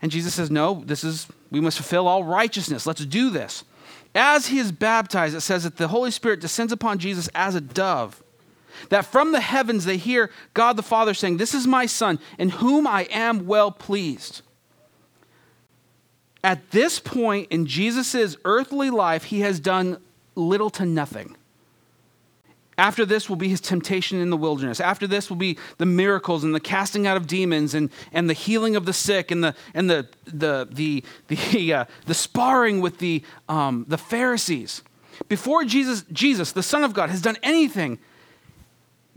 And 0.01 0.11
Jesus 0.11 0.35
says, 0.35 0.51
No, 0.51 0.83
this 0.87 1.05
is, 1.05 1.27
we 1.51 1.61
must 1.61 1.77
fulfill 1.77 2.09
all 2.09 2.25
righteousness. 2.25 2.87
Let's 2.87 3.05
do 3.05 3.31
this. 3.31 3.65
As 4.15 4.47
he 4.47 4.59
is 4.59 4.73
baptized, 4.73 5.37
it 5.37 5.43
says 5.43 5.65
that 5.65 5.77
the 5.77 5.89
Holy 5.89 6.11
Spirit 6.11 6.41
descends 6.41 6.73
upon 6.73 6.99
Jesus 6.99 7.29
as 7.35 7.55
a 7.55 7.61
dove. 7.61 8.23
That 8.89 9.05
from 9.07 9.33
the 9.33 9.41
heavens 9.41 9.85
they 9.85 9.97
hear 9.97 10.31
God 10.55 10.77
the 10.77 10.83
Father 10.83 11.15
saying, 11.15 11.37
This 11.37 11.55
is 11.55 11.67
my 11.67 11.87
Son, 11.87 12.19
in 12.39 12.51
whom 12.51 12.87
I 12.87 13.03
am 13.11 13.47
well 13.47 13.71
pleased. 13.71 14.43
At 16.43 16.71
this 16.71 17.01
point 17.01 17.49
in 17.51 17.67
Jesus' 17.67 18.37
earthly 18.45 18.89
life, 18.89 19.25
he 19.25 19.41
has 19.41 19.59
done 19.59 20.01
little 20.35 20.71
to 20.71 20.87
nothing. 20.87 21.37
After 22.79 23.07
this 23.07 23.29
will 23.29 23.37
be 23.37 23.49
his 23.49 23.61
temptation 23.61 24.21
in 24.21 24.29
the 24.29 24.37
wilderness. 24.37 24.81
After 24.81 25.07
this 25.07 25.31
will 25.31 25.37
be 25.37 25.59
the 25.79 25.87
miracles 25.87 26.45
and 26.45 26.55
the 26.55 26.61
casting 26.61 27.07
out 27.07 27.17
of 27.17 27.27
demons 27.27 27.75
and, 27.75 27.91
and 28.13 28.29
the 28.29 28.35
healing 28.35 28.77
of 28.77 28.85
the 28.85 28.93
sick 28.93 29.31
and 29.31 29.43
the, 29.43 29.55
and 29.73 29.89
the, 29.89 30.07
the, 30.27 30.69
the, 30.71 31.05
the, 31.29 31.73
uh, 31.73 31.85
the 32.05 32.15
sparring 32.15 32.81
with 32.81 32.99
the, 32.99 33.23
um, 33.49 33.87
the 33.89 33.99
Pharisees. 33.99 34.83
Before 35.29 35.65
Jesus, 35.65 36.05
Jesus, 36.13 36.53
the 36.53 36.63
Son 36.63 36.85
of 36.85 36.93
God, 36.93 37.09
has 37.09 37.23
done 37.23 37.39
anything, 37.43 37.99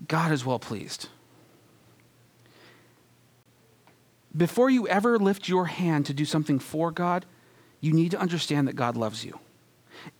God 0.08 0.32
is 0.32 0.46
well 0.46 0.60
pleased. 0.60 1.10
Before 4.36 4.70
you 4.70 4.88
ever 4.88 5.18
lift 5.18 5.50
your 5.50 5.66
hand 5.66 6.06
to 6.06 6.14
do 6.14 6.24
something 6.24 6.60
for 6.60 6.92
God, 6.92 7.26
you 7.82 7.92
need 7.92 8.12
to 8.12 8.20
understand 8.20 8.70
that 8.70 8.76
God 8.78 8.96
loves 8.96 9.26
you. 9.26 9.40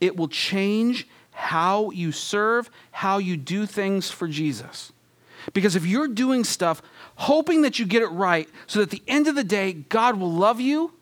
It 0.02 0.18
will 0.18 0.28
change 0.28 1.08
how 1.40 1.90
you 1.92 2.12
serve, 2.12 2.70
how 2.92 3.18
you 3.18 3.38
do 3.38 3.66
things 3.66 4.12
for 4.12 4.28
Jesus. 4.28 4.92
Because 5.54 5.76
if 5.76 5.86
you're 5.86 6.10
doing 6.10 6.44
stuff 6.44 6.82
hoping 7.16 7.62
that 7.62 7.80
you 7.80 7.86
get 7.86 8.02
it 8.02 8.08
right 8.08 8.48
so 8.68 8.80
that 8.80 8.84
at 8.84 8.90
the 8.92 9.02
end 9.08 9.28
of 9.28 9.36
the 9.36 9.44
day, 9.44 9.74
God 9.74 10.20
will 10.20 10.32
love 10.32 10.60
you, 10.60 10.94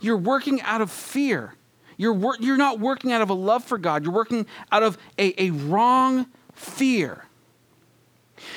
you're 0.00 0.18
working 0.18 0.60
out 0.62 0.80
of 0.80 0.90
fear. 0.90 1.54
You're, 1.96 2.12
wor- 2.12 2.36
you're 2.38 2.58
not 2.58 2.78
working 2.78 3.12
out 3.12 3.22
of 3.22 3.30
a 3.30 3.34
love 3.34 3.64
for 3.64 3.78
God, 3.78 4.04
you're 4.04 4.12
working 4.12 4.46
out 4.70 4.82
of 4.82 4.98
a, 5.18 5.42
a 5.42 5.50
wrong 5.50 6.26
fear. 6.52 7.24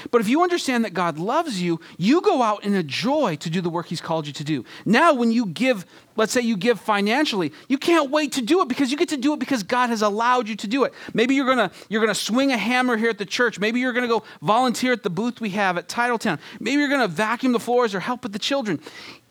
But 0.09 0.21
if 0.21 0.29
you 0.29 0.43
understand 0.43 0.85
that 0.85 0.93
God 0.93 1.17
loves 1.17 1.61
you, 1.61 1.79
you 1.97 2.21
go 2.21 2.41
out 2.41 2.63
in 2.63 2.73
a 2.73 2.83
joy 2.83 3.35
to 3.37 3.49
do 3.49 3.61
the 3.61 3.69
work 3.69 3.87
He's 3.87 4.01
called 4.01 4.27
you 4.27 4.33
to 4.33 4.43
do. 4.43 4.65
Now, 4.85 5.13
when 5.13 5.31
you 5.31 5.45
give, 5.47 5.85
let's 6.15 6.31
say 6.31 6.41
you 6.41 6.57
give 6.57 6.79
financially, 6.79 7.51
you 7.67 7.77
can't 7.77 8.11
wait 8.11 8.31
to 8.33 8.41
do 8.41 8.61
it 8.61 8.67
because 8.67 8.91
you 8.91 8.97
get 8.97 9.09
to 9.09 9.17
do 9.17 9.33
it 9.33 9.39
because 9.39 9.63
God 9.63 9.89
has 9.89 10.01
allowed 10.01 10.47
you 10.47 10.55
to 10.55 10.67
do 10.67 10.83
it. 10.83 10.93
Maybe 11.13 11.35
you're 11.35 11.45
gonna 11.45 11.71
you're 11.89 12.01
gonna 12.01 12.15
swing 12.15 12.51
a 12.51 12.57
hammer 12.57 12.97
here 12.97 13.09
at 13.09 13.17
the 13.17 13.25
church. 13.25 13.59
Maybe 13.59 13.79
you're 13.79 13.93
gonna 13.93 14.07
go 14.07 14.23
volunteer 14.41 14.93
at 14.93 15.03
the 15.03 15.09
booth 15.09 15.41
we 15.41 15.51
have 15.51 15.77
at 15.77 15.87
Titletown. 15.87 16.39
Maybe 16.59 16.79
you're 16.79 16.89
gonna 16.89 17.07
vacuum 17.07 17.51
the 17.51 17.59
floors 17.59 17.95
or 17.95 17.99
help 17.99 18.23
with 18.23 18.33
the 18.33 18.39
children. 18.39 18.79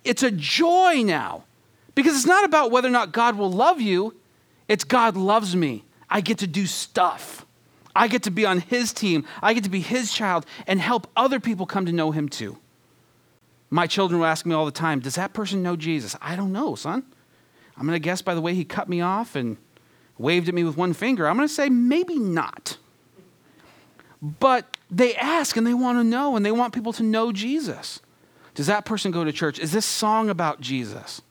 It's 0.04 0.22
a 0.22 0.30
joy 0.30 1.02
now 1.04 1.44
because 1.94 2.14
it's 2.14 2.26
not 2.26 2.44
about 2.44 2.70
whether 2.70 2.88
or 2.88 2.92
not 2.92 3.12
God 3.12 3.36
will 3.36 3.52
love 3.52 3.80
you. 3.80 4.14
It's 4.68 4.84
God 4.84 5.16
loves 5.16 5.54
me. 5.56 5.84
I 6.08 6.20
get 6.20 6.38
to 6.38 6.46
do 6.46 6.66
stuff. 6.66 7.46
I 7.94 8.08
get 8.08 8.22
to 8.24 8.30
be 8.30 8.46
on 8.46 8.60
his 8.60 8.92
team. 8.92 9.26
I 9.42 9.54
get 9.54 9.64
to 9.64 9.70
be 9.70 9.80
his 9.80 10.12
child 10.12 10.46
and 10.66 10.80
help 10.80 11.08
other 11.16 11.40
people 11.40 11.66
come 11.66 11.86
to 11.86 11.92
know 11.92 12.12
him 12.12 12.28
too. 12.28 12.58
My 13.68 13.86
children 13.86 14.20
will 14.20 14.26
ask 14.26 14.46
me 14.46 14.54
all 14.54 14.64
the 14.64 14.72
time, 14.72 15.00
Does 15.00 15.14
that 15.14 15.32
person 15.32 15.62
know 15.62 15.76
Jesus? 15.76 16.16
I 16.20 16.36
don't 16.36 16.52
know, 16.52 16.74
son. 16.74 17.04
I'm 17.76 17.86
going 17.86 17.96
to 17.96 18.04
guess 18.04 18.20
by 18.22 18.34
the 18.34 18.40
way 18.40 18.54
he 18.54 18.64
cut 18.64 18.88
me 18.88 19.00
off 19.00 19.34
and 19.34 19.56
waved 20.18 20.48
at 20.48 20.54
me 20.54 20.64
with 20.64 20.76
one 20.76 20.92
finger. 20.92 21.28
I'm 21.28 21.36
going 21.36 21.48
to 21.48 21.54
say, 21.54 21.68
Maybe 21.68 22.18
not. 22.18 22.76
But 24.22 24.76
they 24.90 25.14
ask 25.14 25.56
and 25.56 25.66
they 25.66 25.74
want 25.74 25.98
to 25.98 26.04
know 26.04 26.36
and 26.36 26.44
they 26.44 26.52
want 26.52 26.74
people 26.74 26.92
to 26.94 27.02
know 27.02 27.32
Jesus. 27.32 28.00
Does 28.54 28.66
that 28.66 28.84
person 28.84 29.12
go 29.12 29.24
to 29.24 29.32
church? 29.32 29.58
Is 29.58 29.72
this 29.72 29.86
song 29.86 30.28
about 30.28 30.60
Jesus? 30.60 31.22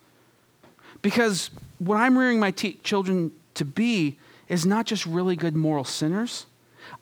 Because 1.02 1.52
what 1.78 1.98
I'm 1.98 2.18
rearing 2.18 2.40
my 2.40 2.52
children 2.52 3.32
to 3.54 3.66
be 3.66 4.18
is 4.48 4.66
not 4.66 4.86
just 4.86 5.06
really 5.06 5.36
good 5.36 5.56
moral 5.56 5.84
sinners. 5.84 6.46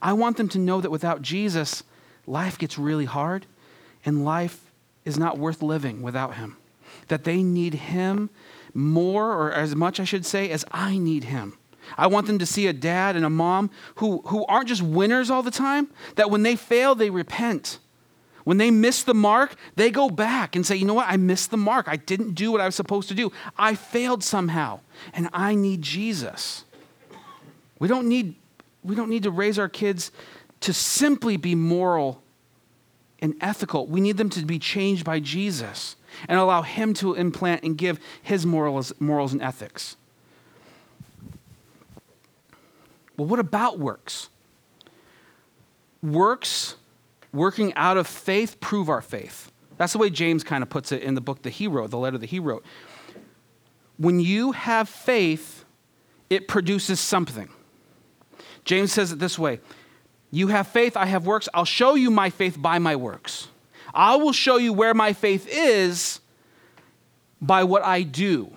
I 0.02 0.14
want 0.14 0.38
them 0.38 0.50
to 0.50 0.60
know 0.60 0.82
that 0.82 0.92
without 0.92 1.22
Jesus, 1.22 1.84
life 2.26 2.58
gets 2.58 2.78
really 2.78 3.06
hard 3.06 3.46
and 4.06 4.24
life 4.26 4.72
is 5.06 5.18
not 5.18 5.38
worth 5.38 5.62
living 5.62 6.02
without 6.02 6.36
him. 6.36 6.58
That 7.08 7.24
they 7.24 7.44
need 7.44 7.74
him 7.74 8.30
more, 8.74 9.32
or 9.32 9.52
as 9.52 9.76
much, 9.76 10.00
I 10.00 10.04
should 10.04 10.26
say, 10.26 10.50
as 10.50 10.64
I 10.72 10.98
need 10.98 11.26
him. 11.26 11.58
I 11.98 12.08
want 12.08 12.28
them 12.28 12.40
to 12.40 12.46
see 12.46 12.68
a 12.68 12.74
dad 12.74 13.16
and 13.16 13.26
a 13.26 13.30
mom 13.30 13.70
who, 13.96 14.22
who 14.26 14.46
aren't 14.46 14.68
just 14.68 14.82
winners 14.82 15.30
all 15.30 15.42
the 15.42 15.52
time, 15.52 15.88
that 16.16 16.30
when 16.30 16.44
they 16.44 16.56
fail, 16.56 16.94
they 16.94 17.10
repent. 17.10 17.80
When 18.44 18.58
they 18.58 18.72
miss 18.72 19.04
the 19.04 19.14
mark, 19.14 19.56
they 19.76 19.90
go 19.90 20.10
back 20.10 20.56
and 20.56 20.66
say, 20.66 20.76
you 20.76 20.86
know 20.86 20.94
what? 20.94 21.08
I 21.10 21.18
missed 21.18 21.52
the 21.52 21.58
mark. 21.58 21.88
I 21.88 21.98
didn't 21.98 22.34
do 22.34 22.52
what 22.52 22.62
I 22.62 22.66
was 22.66 22.76
supposed 22.76 23.10
to 23.10 23.16
do. 23.16 23.32
I 23.58 23.76
failed 23.76 24.24
somehow, 24.24 24.82
and 25.14 25.30
I 25.34 25.56
need 25.56 25.82
Jesus. 25.82 26.64
We 27.80 27.88
don't 27.88 28.08
need, 28.08 28.36
we 28.84 28.96
don't 28.96 29.10
need 29.10 29.24
to 29.24 29.32
raise 29.32 29.60
our 29.60 29.70
kids 29.70 30.12
to 30.62 30.74
simply 30.74 31.38
be 31.38 31.56
moral 31.56 32.22
and 33.20 33.36
ethical. 33.42 33.88
We 33.88 34.02
need 34.02 34.18
them 34.18 34.30
to 34.32 34.46
be 34.46 34.60
changed 34.60 35.04
by 35.04 35.20
Jesus 35.20 35.96
and 36.28 36.40
allow 36.40 36.62
Him 36.62 36.94
to 36.96 37.14
implant 37.14 37.64
and 37.64 37.78
give 37.78 38.00
His 38.22 38.46
morals, 38.46 38.94
morals 39.00 39.34
and 39.34 39.42
ethics. 39.42 39.96
Well, 43.18 43.28
what 43.28 43.40
about 43.40 43.80
works? 43.80 44.30
Works, 46.04 46.76
working 47.34 47.74
out 47.76 47.98
of 47.98 48.08
faith, 48.08 48.60
prove 48.60 48.90
our 48.90 49.02
faith. 49.02 49.52
That's 49.78 49.94
the 49.94 50.00
way 50.00 50.10
James 50.10 50.44
kind 50.44 50.64
of 50.64 50.70
puts 50.70 50.92
it 50.92 51.02
in 51.02 51.16
the 51.16 51.22
book 51.22 51.44
that 51.44 51.52
he 51.52 51.68
wrote, 51.68 51.90
the 51.90 51.98
letter 51.98 52.18
that 52.18 52.30
he 52.30 52.40
wrote. 52.40 52.66
When 53.98 54.20
you 54.20 54.52
have 54.52 54.90
faith, 54.90 55.66
it 56.30 56.48
produces 56.48 57.00
something. 57.00 57.50
James 58.68 58.92
says 58.92 59.12
it 59.12 59.20
this 59.20 59.40
way 59.40 59.60
You 60.30 60.50
have 60.50 60.68
faith, 60.68 60.96
I 60.96 61.08
have 61.08 61.26
works. 61.26 61.50
I'll 61.54 61.66
show 61.66 61.96
you 61.96 62.12
my 62.12 62.30
faith 62.30 62.62
by 62.62 62.78
my 62.78 62.96
works. 62.96 63.48
I 63.94 64.18
will 64.18 64.34
show 64.34 64.58
you 64.58 64.74
where 64.74 64.94
my 64.94 65.14
faith 65.14 65.48
is 65.50 66.20
by 67.42 67.64
what 67.64 67.84
I 67.84 68.04
do. 68.04 68.52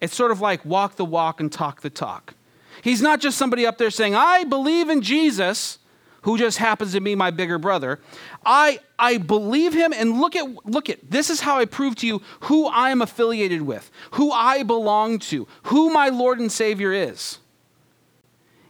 It's 0.00 0.14
sort 0.14 0.30
of 0.30 0.40
like 0.40 0.64
walk 0.64 0.94
the 0.96 1.04
walk 1.04 1.40
and 1.40 1.50
talk 1.50 1.80
the 1.80 1.90
talk. 1.90 2.34
He's 2.82 3.02
not 3.02 3.20
just 3.20 3.36
somebody 3.38 3.66
up 3.66 3.78
there 3.78 3.90
saying, 3.90 4.14
I 4.14 4.44
believe 4.44 4.88
in 4.88 5.02
Jesus, 5.02 5.78
who 6.22 6.38
just 6.38 6.58
happens 6.58 6.92
to 6.92 7.00
be 7.00 7.16
my 7.16 7.32
bigger 7.32 7.58
brother. 7.58 7.98
I, 8.44 8.78
I 8.98 9.16
believe 9.16 9.74
him 9.74 9.92
and 9.92 10.20
look 10.20 10.36
at 10.36 10.66
look 10.66 10.90
at 10.90 11.10
this 11.10 11.30
is 11.30 11.40
how 11.40 11.58
I 11.58 11.64
prove 11.64 11.96
to 11.96 12.06
you 12.06 12.22
who 12.40 12.66
I 12.66 12.90
am 12.90 13.02
affiliated 13.02 13.62
with, 13.62 13.90
who 14.12 14.30
I 14.30 14.62
belong 14.62 15.18
to, 15.20 15.48
who 15.64 15.90
my 15.92 16.10
Lord 16.10 16.38
and 16.38 16.52
Savior 16.52 16.92
is. 16.92 17.38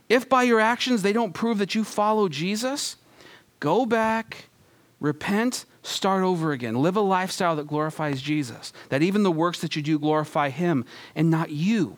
If 0.09 0.29
by 0.29 0.45
your 0.45 0.61
actions 0.61 1.03
they 1.03 1.13
don't 1.13 1.35
prove 1.35 1.59
that 1.59 1.75
you 1.75 1.85
follow 1.85 2.29
Jesus, 2.29 2.97
go 3.61 3.85
back, 3.87 4.49
repent, 5.01 5.65
start 5.83 6.23
over 6.23 6.53
again. 6.53 6.77
Live 6.77 6.97
a 6.97 7.01
lifestyle 7.01 7.57
that 7.57 7.67
glorifies 7.67 8.23
Jesus, 8.23 8.73
that 8.89 9.03
even 9.03 9.23
the 9.23 9.31
works 9.31 9.61
that 9.61 9.77
you 9.77 9.83
do 9.83 9.99
glorify 9.99 10.51
Him 10.51 10.85
and 11.15 11.31
not 11.31 11.51
you. 11.51 11.97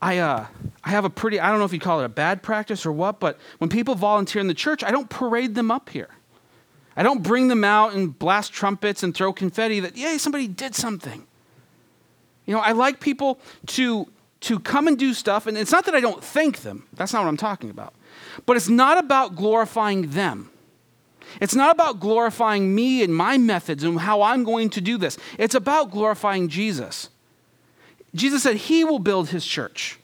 I, 0.00 0.18
uh, 0.18 0.46
I 0.84 0.90
have 0.90 1.04
a 1.04 1.10
pretty, 1.10 1.40
I 1.40 1.50
don't 1.50 1.58
know 1.58 1.64
if 1.64 1.72
you 1.72 1.80
call 1.80 2.00
it 2.00 2.04
a 2.04 2.08
bad 2.08 2.42
practice 2.42 2.86
or 2.86 2.92
what, 2.92 3.18
but 3.18 3.38
when 3.58 3.68
people 3.68 3.94
volunteer 3.96 4.40
in 4.40 4.46
the 4.46 4.54
church, 4.54 4.84
I 4.84 4.90
don't 4.90 5.10
parade 5.10 5.54
them 5.54 5.70
up 5.70 5.90
here. 5.90 6.10
I 6.96 7.02
don't 7.02 7.22
bring 7.22 7.48
them 7.48 7.64
out 7.64 7.94
and 7.94 8.16
blast 8.16 8.52
trumpets 8.52 9.02
and 9.02 9.14
throw 9.14 9.32
confetti 9.32 9.80
that, 9.80 9.96
yay, 9.96 10.18
somebody 10.18 10.46
did 10.48 10.74
something. 10.74 11.26
You 12.46 12.54
know, 12.54 12.60
I 12.60 12.72
like 12.72 13.00
people 13.00 13.40
to 13.66 14.08
to 14.40 14.58
come 14.60 14.86
and 14.86 14.98
do 14.98 15.14
stuff, 15.14 15.46
and 15.46 15.58
it's 15.58 15.72
not 15.72 15.84
that 15.86 15.94
I 15.94 16.00
don't 16.00 16.22
thank 16.22 16.60
them, 16.60 16.86
that's 16.94 17.12
not 17.12 17.22
what 17.22 17.28
I'm 17.28 17.36
talking 17.36 17.70
about. 17.70 17.94
But 18.46 18.56
it's 18.56 18.68
not 18.68 18.98
about 18.98 19.34
glorifying 19.34 20.10
them. 20.10 20.50
It's 21.40 21.54
not 21.54 21.74
about 21.74 22.00
glorifying 22.00 22.74
me 22.74 23.02
and 23.02 23.14
my 23.14 23.36
methods 23.36 23.84
and 23.84 24.00
how 24.00 24.22
I'm 24.22 24.44
going 24.44 24.70
to 24.70 24.80
do 24.80 24.96
this. 24.96 25.18
It's 25.38 25.54
about 25.54 25.90
glorifying 25.90 26.48
Jesus. 26.48 27.10
Jesus 28.14 28.42
said 28.42 28.56
he 28.56 28.84
will 28.84 28.98
build 28.98 29.28
his 29.28 29.44
church. 29.44 29.98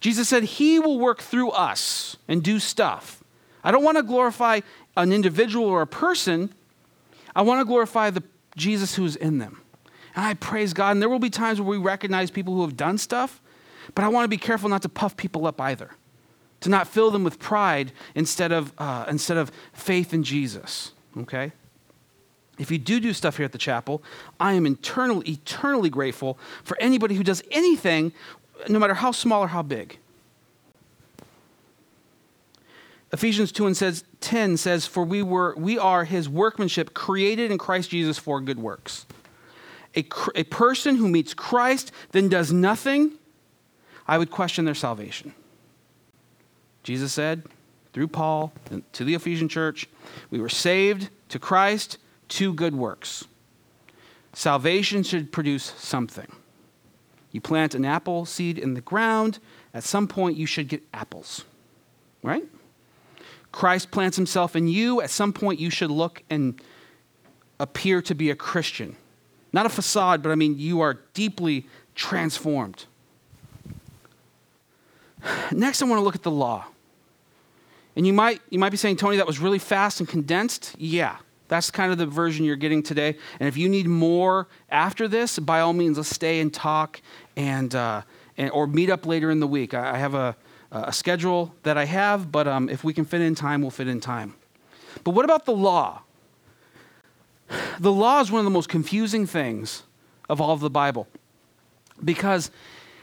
Jesus 0.00 0.28
said 0.28 0.44
he 0.44 0.78
will 0.78 0.98
work 0.98 1.20
through 1.20 1.50
us 1.50 2.16
and 2.28 2.42
do 2.42 2.58
stuff. 2.58 3.22
I 3.64 3.70
don't 3.70 3.84
want 3.84 3.96
to 3.96 4.02
glorify 4.02 4.60
an 4.96 5.12
individual 5.12 5.66
or 5.66 5.82
a 5.82 5.86
person. 5.86 6.52
I 7.34 7.42
want 7.42 7.60
to 7.60 7.64
glorify 7.64 8.10
the 8.10 8.22
Jesus 8.56 8.94
who's 8.94 9.16
in 9.16 9.38
them. 9.38 9.61
And 10.14 10.24
I 10.26 10.34
praise 10.34 10.72
God. 10.72 10.92
And 10.92 11.02
there 11.02 11.08
will 11.08 11.18
be 11.18 11.30
times 11.30 11.60
where 11.60 11.68
we 11.68 11.82
recognize 11.82 12.30
people 12.30 12.54
who 12.54 12.62
have 12.62 12.76
done 12.76 12.98
stuff, 12.98 13.40
but 13.94 14.04
I 14.04 14.08
want 14.08 14.24
to 14.24 14.28
be 14.28 14.36
careful 14.36 14.68
not 14.68 14.82
to 14.82 14.88
puff 14.88 15.16
people 15.16 15.46
up 15.46 15.60
either, 15.60 15.90
to 16.60 16.68
not 16.68 16.86
fill 16.86 17.10
them 17.10 17.24
with 17.24 17.38
pride 17.38 17.92
instead 18.14 18.52
of, 18.52 18.72
uh, 18.78 19.06
instead 19.08 19.36
of 19.36 19.50
faith 19.72 20.12
in 20.12 20.22
Jesus. 20.22 20.92
Okay? 21.16 21.52
If 22.58 22.70
you 22.70 22.78
do 22.78 23.00
do 23.00 23.12
stuff 23.12 23.38
here 23.38 23.46
at 23.46 23.52
the 23.52 23.58
chapel, 23.58 24.02
I 24.38 24.52
am 24.52 24.66
eternally, 24.66 25.30
eternally 25.30 25.88
grateful 25.88 26.38
for 26.62 26.76
anybody 26.80 27.14
who 27.14 27.24
does 27.24 27.42
anything, 27.50 28.12
no 28.68 28.78
matter 28.78 28.94
how 28.94 29.12
small 29.12 29.42
or 29.42 29.48
how 29.48 29.62
big. 29.62 29.98
Ephesians 33.12 33.52
2 33.52 33.66
and 33.66 33.76
says, 33.76 34.04
10 34.20 34.56
says, 34.56 34.86
For 34.86 35.04
we, 35.04 35.22
were, 35.22 35.54
we 35.56 35.78
are 35.78 36.04
his 36.04 36.28
workmanship 36.28 36.94
created 36.94 37.50
in 37.50 37.58
Christ 37.58 37.90
Jesus 37.90 38.18
for 38.18 38.40
good 38.40 38.58
works 38.58 39.06
a, 39.96 40.04
a 40.34 40.44
person 40.44 40.96
who 40.96 41.08
meets 41.08 41.34
Christ, 41.34 41.92
then 42.12 42.28
does 42.28 42.52
nothing, 42.52 43.12
I 44.06 44.18
would 44.18 44.30
question 44.30 44.64
their 44.64 44.74
salvation. 44.74 45.34
Jesus 46.82 47.12
said, 47.12 47.44
through 47.92 48.08
Paul 48.08 48.52
to 48.92 49.04
the 49.04 49.14
Ephesian 49.14 49.48
church, 49.48 49.88
we 50.30 50.40
were 50.40 50.48
saved 50.48 51.10
to 51.28 51.38
Christ 51.38 51.98
to 52.28 52.52
good 52.52 52.74
works. 52.74 53.26
Salvation 54.32 55.02
should 55.02 55.30
produce 55.30 55.64
something. 55.76 56.30
You 57.30 57.40
plant 57.40 57.74
an 57.74 57.84
apple 57.84 58.24
seed 58.24 58.58
in 58.58 58.74
the 58.74 58.80
ground, 58.80 59.38
at 59.74 59.84
some 59.84 60.08
point 60.08 60.36
you 60.36 60.46
should 60.46 60.68
get 60.68 60.82
apples, 60.92 61.44
right? 62.22 62.44
Christ 63.52 63.90
plants 63.90 64.16
himself 64.16 64.56
in 64.56 64.68
you, 64.68 65.02
at 65.02 65.10
some 65.10 65.32
point 65.32 65.60
you 65.60 65.70
should 65.70 65.90
look 65.90 66.22
and 66.30 66.60
appear 67.60 68.00
to 68.02 68.14
be 68.14 68.30
a 68.30 68.34
Christian. 68.34 68.96
Not 69.52 69.66
a 69.66 69.68
facade, 69.68 70.22
but 70.22 70.32
I 70.32 70.34
mean, 70.34 70.58
you 70.58 70.80
are 70.80 70.98
deeply 71.14 71.66
transformed. 71.94 72.86
Next, 75.52 75.82
I 75.82 75.84
want 75.84 76.00
to 76.00 76.04
look 76.04 76.14
at 76.14 76.22
the 76.22 76.30
law. 76.30 76.66
And 77.94 78.06
you 78.06 78.12
might, 78.12 78.40
you 78.48 78.58
might 78.58 78.70
be 78.70 78.76
saying, 78.76 78.96
Tony, 78.96 79.18
that 79.18 79.26
was 79.26 79.38
really 79.38 79.58
fast 79.58 80.00
and 80.00 80.08
condensed. 80.08 80.74
Yeah, 80.78 81.16
that's 81.48 81.70
kind 81.70 81.92
of 81.92 81.98
the 81.98 82.06
version 82.06 82.44
you're 82.44 82.56
getting 82.56 82.82
today. 82.82 83.16
And 83.38 83.46
if 83.46 83.56
you 83.56 83.68
need 83.68 83.86
more 83.86 84.48
after 84.70 85.06
this, 85.06 85.38
by 85.38 85.60
all 85.60 85.74
means, 85.74 85.98
let's 85.98 86.08
stay 86.08 86.40
and 86.40 86.52
talk 86.52 87.02
and, 87.36 87.74
uh, 87.74 88.02
and 88.38 88.50
or 88.50 88.66
meet 88.66 88.88
up 88.88 89.04
later 89.04 89.30
in 89.30 89.40
the 89.40 89.46
week. 89.46 89.74
I, 89.74 89.98
have 89.98 90.14
a, 90.14 90.34
a 90.70 90.92
schedule 90.92 91.54
that 91.64 91.76
I 91.76 91.84
have, 91.84 92.32
but 92.32 92.48
um, 92.48 92.70
if 92.70 92.82
we 92.82 92.94
can 92.94 93.04
fit 93.04 93.20
in 93.20 93.34
time, 93.34 93.60
we'll 93.60 93.70
fit 93.70 93.88
in 93.88 94.00
time. 94.00 94.34
But 95.04 95.10
what 95.10 95.26
about 95.26 95.44
the 95.44 95.52
law? 95.52 96.02
The 97.78 97.92
law 97.92 98.20
is 98.20 98.30
one 98.30 98.40
of 98.40 98.44
the 98.44 98.50
most 98.50 98.68
confusing 98.68 99.26
things 99.26 99.82
of 100.28 100.40
all 100.40 100.52
of 100.52 100.60
the 100.60 100.70
Bible 100.70 101.06
because 102.04 102.50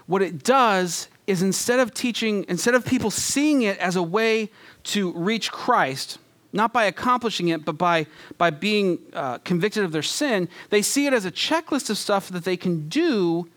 what 0.07 0.21
it 0.21 0.43
does 0.43 1.07
is 1.27 1.41
instead 1.41 1.79
of 1.79 1.93
teaching, 1.93 2.45
instead 2.47 2.73
of 2.73 2.85
people 2.85 3.11
seeing 3.11 3.61
it 3.61 3.77
as 3.77 3.95
a 3.95 4.03
way 4.03 4.49
to 4.83 5.13
reach 5.13 5.51
Christ, 5.51 6.17
not 6.51 6.73
by 6.73 6.85
accomplishing 6.85 7.49
it, 7.49 7.63
but 7.63 7.77
by, 7.77 8.07
by 8.37 8.49
being 8.49 8.97
uh, 9.13 9.37
convicted 9.39 9.83
of 9.83 9.91
their 9.91 10.01
sin, 10.01 10.49
they 10.71 10.81
see 10.81 11.05
it 11.05 11.13
as 11.13 11.25
a 11.25 11.31
checklist 11.31 11.89
of 11.89 11.97
stuff 11.97 12.29
that 12.29 12.43
they 12.43 12.57
can 12.57 12.89
do 12.89 13.47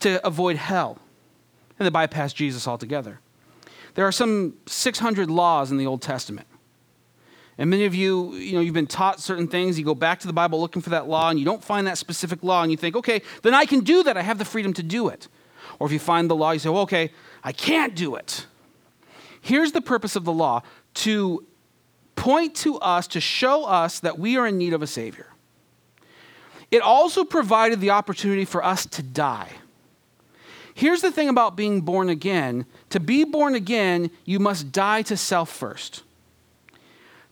to 0.00 0.24
avoid 0.24 0.56
hell. 0.56 0.98
And 1.78 1.86
they 1.86 1.90
bypass 1.90 2.32
Jesus 2.32 2.68
altogether. 2.68 3.18
There 3.94 4.06
are 4.06 4.12
some 4.12 4.54
600 4.66 5.30
laws 5.30 5.70
in 5.70 5.78
the 5.78 5.86
Old 5.86 6.02
Testament. 6.02 6.46
And 7.58 7.70
many 7.70 7.84
of 7.86 7.94
you, 7.94 8.34
you 8.34 8.52
know, 8.52 8.60
you've 8.60 8.74
been 8.74 8.86
taught 8.86 9.20
certain 9.20 9.48
things. 9.48 9.78
You 9.78 9.84
go 9.84 9.94
back 9.94 10.20
to 10.20 10.26
the 10.26 10.32
Bible 10.32 10.60
looking 10.60 10.82
for 10.82 10.90
that 10.90 11.08
law, 11.08 11.30
and 11.30 11.38
you 11.38 11.44
don't 11.44 11.64
find 11.64 11.86
that 11.86 11.96
specific 11.98 12.42
law, 12.42 12.62
and 12.62 12.70
you 12.70 12.76
think, 12.76 12.96
okay, 12.96 13.22
then 13.42 13.54
I 13.54 13.64
can 13.64 13.80
do 13.80 14.02
that. 14.02 14.16
I 14.16 14.22
have 14.22 14.38
the 14.38 14.44
freedom 14.44 14.72
to 14.74 14.82
do 14.82 15.08
it. 15.08 15.28
Or 15.78 15.86
if 15.86 15.92
you 15.92 15.98
find 15.98 16.28
the 16.28 16.36
law, 16.36 16.52
you 16.52 16.58
say, 16.58 16.68
well, 16.68 16.82
okay, 16.82 17.12
I 17.42 17.52
can't 17.52 17.94
do 17.94 18.14
it. 18.14 18.46
Here's 19.40 19.72
the 19.72 19.80
purpose 19.80 20.16
of 20.16 20.24
the 20.24 20.32
law 20.32 20.62
to 20.94 21.46
point 22.14 22.54
to 22.56 22.78
us, 22.78 23.06
to 23.08 23.20
show 23.20 23.64
us 23.64 24.00
that 24.00 24.18
we 24.18 24.36
are 24.36 24.46
in 24.46 24.58
need 24.58 24.72
of 24.72 24.82
a 24.82 24.86
Savior. 24.86 25.28
It 26.70 26.82
also 26.82 27.24
provided 27.24 27.80
the 27.80 27.90
opportunity 27.90 28.44
for 28.44 28.64
us 28.64 28.86
to 28.86 29.02
die. 29.02 29.50
Here's 30.74 31.00
the 31.00 31.12
thing 31.12 31.28
about 31.28 31.56
being 31.56 31.80
born 31.80 32.08
again 32.08 32.66
to 32.90 33.00
be 33.00 33.24
born 33.24 33.54
again, 33.54 34.10
you 34.24 34.38
must 34.38 34.72
die 34.72 35.02
to 35.02 35.16
self 35.16 35.50
first. 35.50 36.02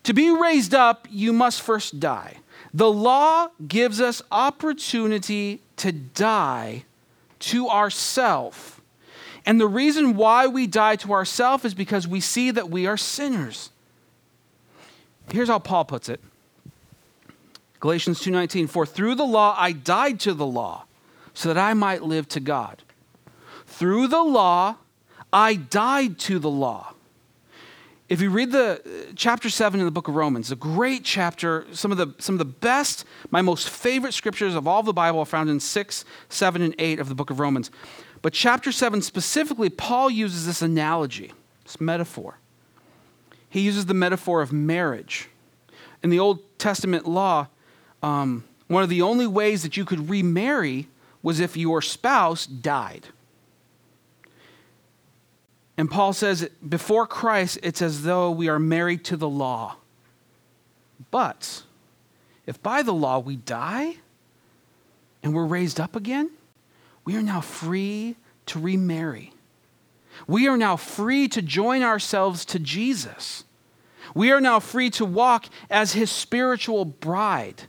To 0.05 0.13
be 0.13 0.31
raised 0.31 0.75
up, 0.75 1.07
you 1.11 1.33
must 1.33 1.63
first 1.63 1.99
die. 1.99 2.39
The 2.73 2.91
law 2.91 3.49
gives 3.67 4.01
us 4.01 4.23
opportunity 4.31 5.61
to 5.77 5.93
die 5.93 6.85
to 7.41 7.69
ourself. 7.69 8.81
And 9.47 9.61
the 9.61 9.67
reason 9.67 10.17
why 10.17 10.47
we 10.47 10.67
die 10.67 10.97
to 10.97 11.13
ourself 11.13 11.65
is 11.65 11.75
because 11.75 12.09
we 12.09 12.21
see 12.21 12.51
that 12.51 12.71
we 12.71 12.87
are 12.87 12.97
sinners. 12.97 13.71
Here's 15.31 15.49
how 15.49 15.59
Paul 15.59 15.85
puts 15.85 16.09
it. 16.09 16.21
Galatians 17.81 18.21
2:19 18.21 18.67
For 18.67 18.87
through 18.87 19.15
the 19.15 19.27
law 19.27 19.55
I 19.59 19.73
died 19.73 20.19
to 20.21 20.35
the 20.35 20.47
law 20.47 20.85
so 21.35 21.53
that 21.53 21.59
I 21.59 21.75
might 21.75 22.03
live 22.03 22.29
to 22.29 22.41
God. 22.41 22.83
Through 23.67 24.09
the 24.09 24.23
law 24.23 24.77
I 25.33 25.55
died 25.55 26.19
to 26.21 26.39
the 26.39 26.51
law. 26.51 26.94
If 28.07 28.21
you 28.21 28.29
read 28.29 28.53
the 28.53 28.83
uh, 28.85 29.13
chapter 29.17 29.49
7 29.49 29.81
in 29.81 29.87
the 29.87 29.91
book 29.91 30.09
of 30.09 30.15
Romans, 30.15 30.53
a 30.53 30.57
great 30.57 31.05
chapter, 31.05 31.65
some 31.73 31.91
of 31.91 31.97
the 31.97 32.15
some 32.19 32.35
of 32.35 32.39
the 32.39 32.45
best, 32.45 33.07
my 33.31 33.41
most 33.41 33.71
favorite 33.71 34.13
scriptures 34.13 34.55
of 34.55 34.69
all 34.69 34.81
of 34.81 34.87
the 34.87 34.93
Bible 34.93 35.21
are 35.21 35.25
found 35.25 35.49
in 35.49 35.59
6, 35.59 36.05
7 36.29 36.63
and 36.63 36.75
8 36.79 37.01
of 37.01 37.09
the 37.09 37.15
book 37.15 37.31
of 37.31 37.41
Romans. 37.41 37.71
But 38.21 38.35
chapter 38.35 38.73
7 38.73 39.01
specifically, 39.01 39.71
Paul 39.71 40.11
uses 40.11 40.47
this 40.47 40.61
analogy, 40.61 41.33
this 41.65 41.81
metaphor. 41.81 42.39
He 43.49 43.61
uses 43.61 43.87
the 43.87 43.95
metaphor 43.95 44.43
of 44.43 44.53
marriage. 44.53 45.29
In 46.03 46.11
the 46.11 46.19
Old 46.19 46.41
Testament 46.59 47.09
law, 47.09 47.47
um, 48.03 48.45
one 48.69 48.83
of 48.83 48.91
the 48.91 49.01
only 49.01 49.27
ways 49.27 49.63
that 49.63 49.79
you 49.79 49.87
could 49.87 50.11
remarry 50.11 50.89
was 51.23 51.41
if 51.41 51.57
your 51.57 51.81
spouse 51.81 52.45
died. 52.45 53.07
And 55.77 55.91
Paul 55.91 56.13
says, 56.13 56.49
before 56.67 57.07
Christ, 57.07 57.59
it's 57.63 57.83
as 57.83 58.03
though 58.03 58.31
we 58.31 58.49
are 58.49 58.59
married 58.59 59.05
to 59.07 59.17
the 59.17 59.29
law. 59.29 59.77
But 61.11 61.65
if 62.47 62.63
by 62.63 62.83
the 62.83 62.93
law 62.93 63.19
we 63.19 63.37
die 63.37 63.97
and 65.23 65.35
we're 65.35 65.45
raised 65.45 65.81
up 65.81 65.97
again, 65.97 66.31
we 67.05 67.17
are 67.17 67.23
now 67.23 67.41
free 67.41 68.17
to 68.47 68.61
remarry. 68.61 69.33
We 70.29 70.47
are 70.47 70.57
now 70.57 70.77
free 70.77 71.27
to 71.29 71.43
join 71.43 71.83
ourselves 71.83 72.45
to 72.47 72.59
Jesus. 72.59 73.45
We 74.15 74.31
are 74.31 74.41
now 74.41 74.61
free 74.61 74.91
to 74.91 75.05
walk 75.05 75.47
as 75.69 75.93
his 75.93 76.11
spiritual 76.11 76.85
bride. 76.85 77.65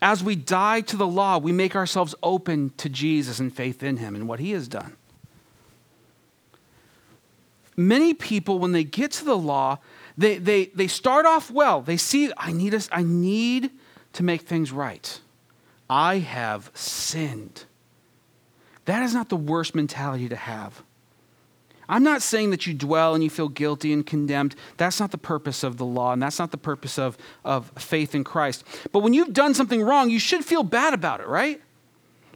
As 0.00 0.24
we 0.24 0.36
die 0.36 0.80
to 0.82 0.96
the 0.96 1.06
law, 1.06 1.36
we 1.36 1.52
make 1.52 1.76
ourselves 1.76 2.14
open 2.22 2.72
to 2.78 2.88
Jesus 2.88 3.38
and 3.38 3.54
faith 3.54 3.82
in 3.82 3.98
him 3.98 4.14
and 4.14 4.26
what 4.26 4.40
he 4.40 4.52
has 4.52 4.68
done. 4.68 4.96
Many 7.80 8.12
people, 8.12 8.58
when 8.58 8.72
they 8.72 8.84
get 8.84 9.10
to 9.12 9.24
the 9.24 9.38
law, 9.38 9.78
they, 10.18 10.36
they, 10.36 10.66
they 10.66 10.86
start 10.86 11.24
off 11.24 11.50
well. 11.50 11.80
They 11.80 11.96
see, 11.96 12.30
I 12.36 12.52
need, 12.52 12.74
a, 12.74 12.82
I 12.92 13.02
need 13.02 13.70
to 14.12 14.22
make 14.22 14.42
things 14.42 14.70
right. 14.70 15.18
I 15.88 16.18
have 16.18 16.70
sinned. 16.74 17.64
That 18.84 19.02
is 19.02 19.14
not 19.14 19.30
the 19.30 19.36
worst 19.36 19.74
mentality 19.74 20.28
to 20.28 20.36
have. 20.36 20.82
I'm 21.88 22.02
not 22.02 22.20
saying 22.20 22.50
that 22.50 22.66
you 22.66 22.74
dwell 22.74 23.14
and 23.14 23.24
you 23.24 23.30
feel 23.30 23.48
guilty 23.48 23.94
and 23.94 24.04
condemned. 24.04 24.56
That's 24.76 25.00
not 25.00 25.10
the 25.10 25.16
purpose 25.16 25.64
of 25.64 25.78
the 25.78 25.86
law, 25.86 26.12
and 26.12 26.22
that's 26.22 26.38
not 26.38 26.50
the 26.50 26.58
purpose 26.58 26.98
of, 26.98 27.16
of 27.46 27.72
faith 27.78 28.14
in 28.14 28.24
Christ. 28.24 28.62
But 28.92 28.98
when 28.98 29.14
you've 29.14 29.32
done 29.32 29.54
something 29.54 29.80
wrong, 29.80 30.10
you 30.10 30.18
should 30.18 30.44
feel 30.44 30.64
bad 30.64 30.92
about 30.92 31.20
it, 31.20 31.28
right? 31.28 31.62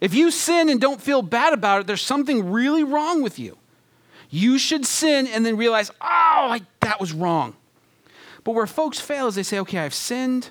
If 0.01 0.15
you 0.15 0.31
sin 0.31 0.71
and 0.71 0.81
don't 0.81 1.03
feel 1.03 1.21
bad 1.21 1.53
about 1.53 1.83
it, 1.83 1.87
there's 1.87 2.01
something 2.01 2.51
really 2.51 2.83
wrong 2.83 3.21
with 3.21 3.39
you. 3.39 3.59
You 4.35 4.59
should 4.59 4.85
sin 4.85 5.29
and 5.29 5.47
then 5.47 5.57
realize, 5.57 5.91
oh, 5.91 5.95
I, 6.01 6.63
that 6.81 6.99
was 6.99 7.13
wrong. 7.13 7.55
But 8.43 8.57
where 8.57 8.67
folks 8.67 8.99
fail 8.99 9.29
is 9.29 9.37
they 9.37 9.45
say, 9.45 9.61
okay, 9.61 9.79
I've 9.79 9.95
sinned. 9.95 10.51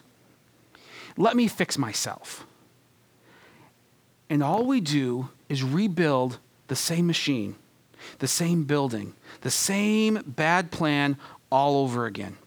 Let 1.17 1.35
me 1.35 1.49
fix 1.49 1.77
myself. 1.77 2.47
And 4.29 4.41
all 4.41 4.65
we 4.65 4.79
do 4.79 5.31
is 5.49 5.63
rebuild 5.63 6.39
the 6.67 6.77
same 6.77 7.05
machine 7.07 7.57
the 8.19 8.27
same 8.27 8.65
building, 8.65 9.13
the 9.41 9.51
same 9.51 10.21
bad 10.25 10.71
plan 10.71 11.17
all 11.49 11.77
over 11.83 12.05
again. 12.05 12.37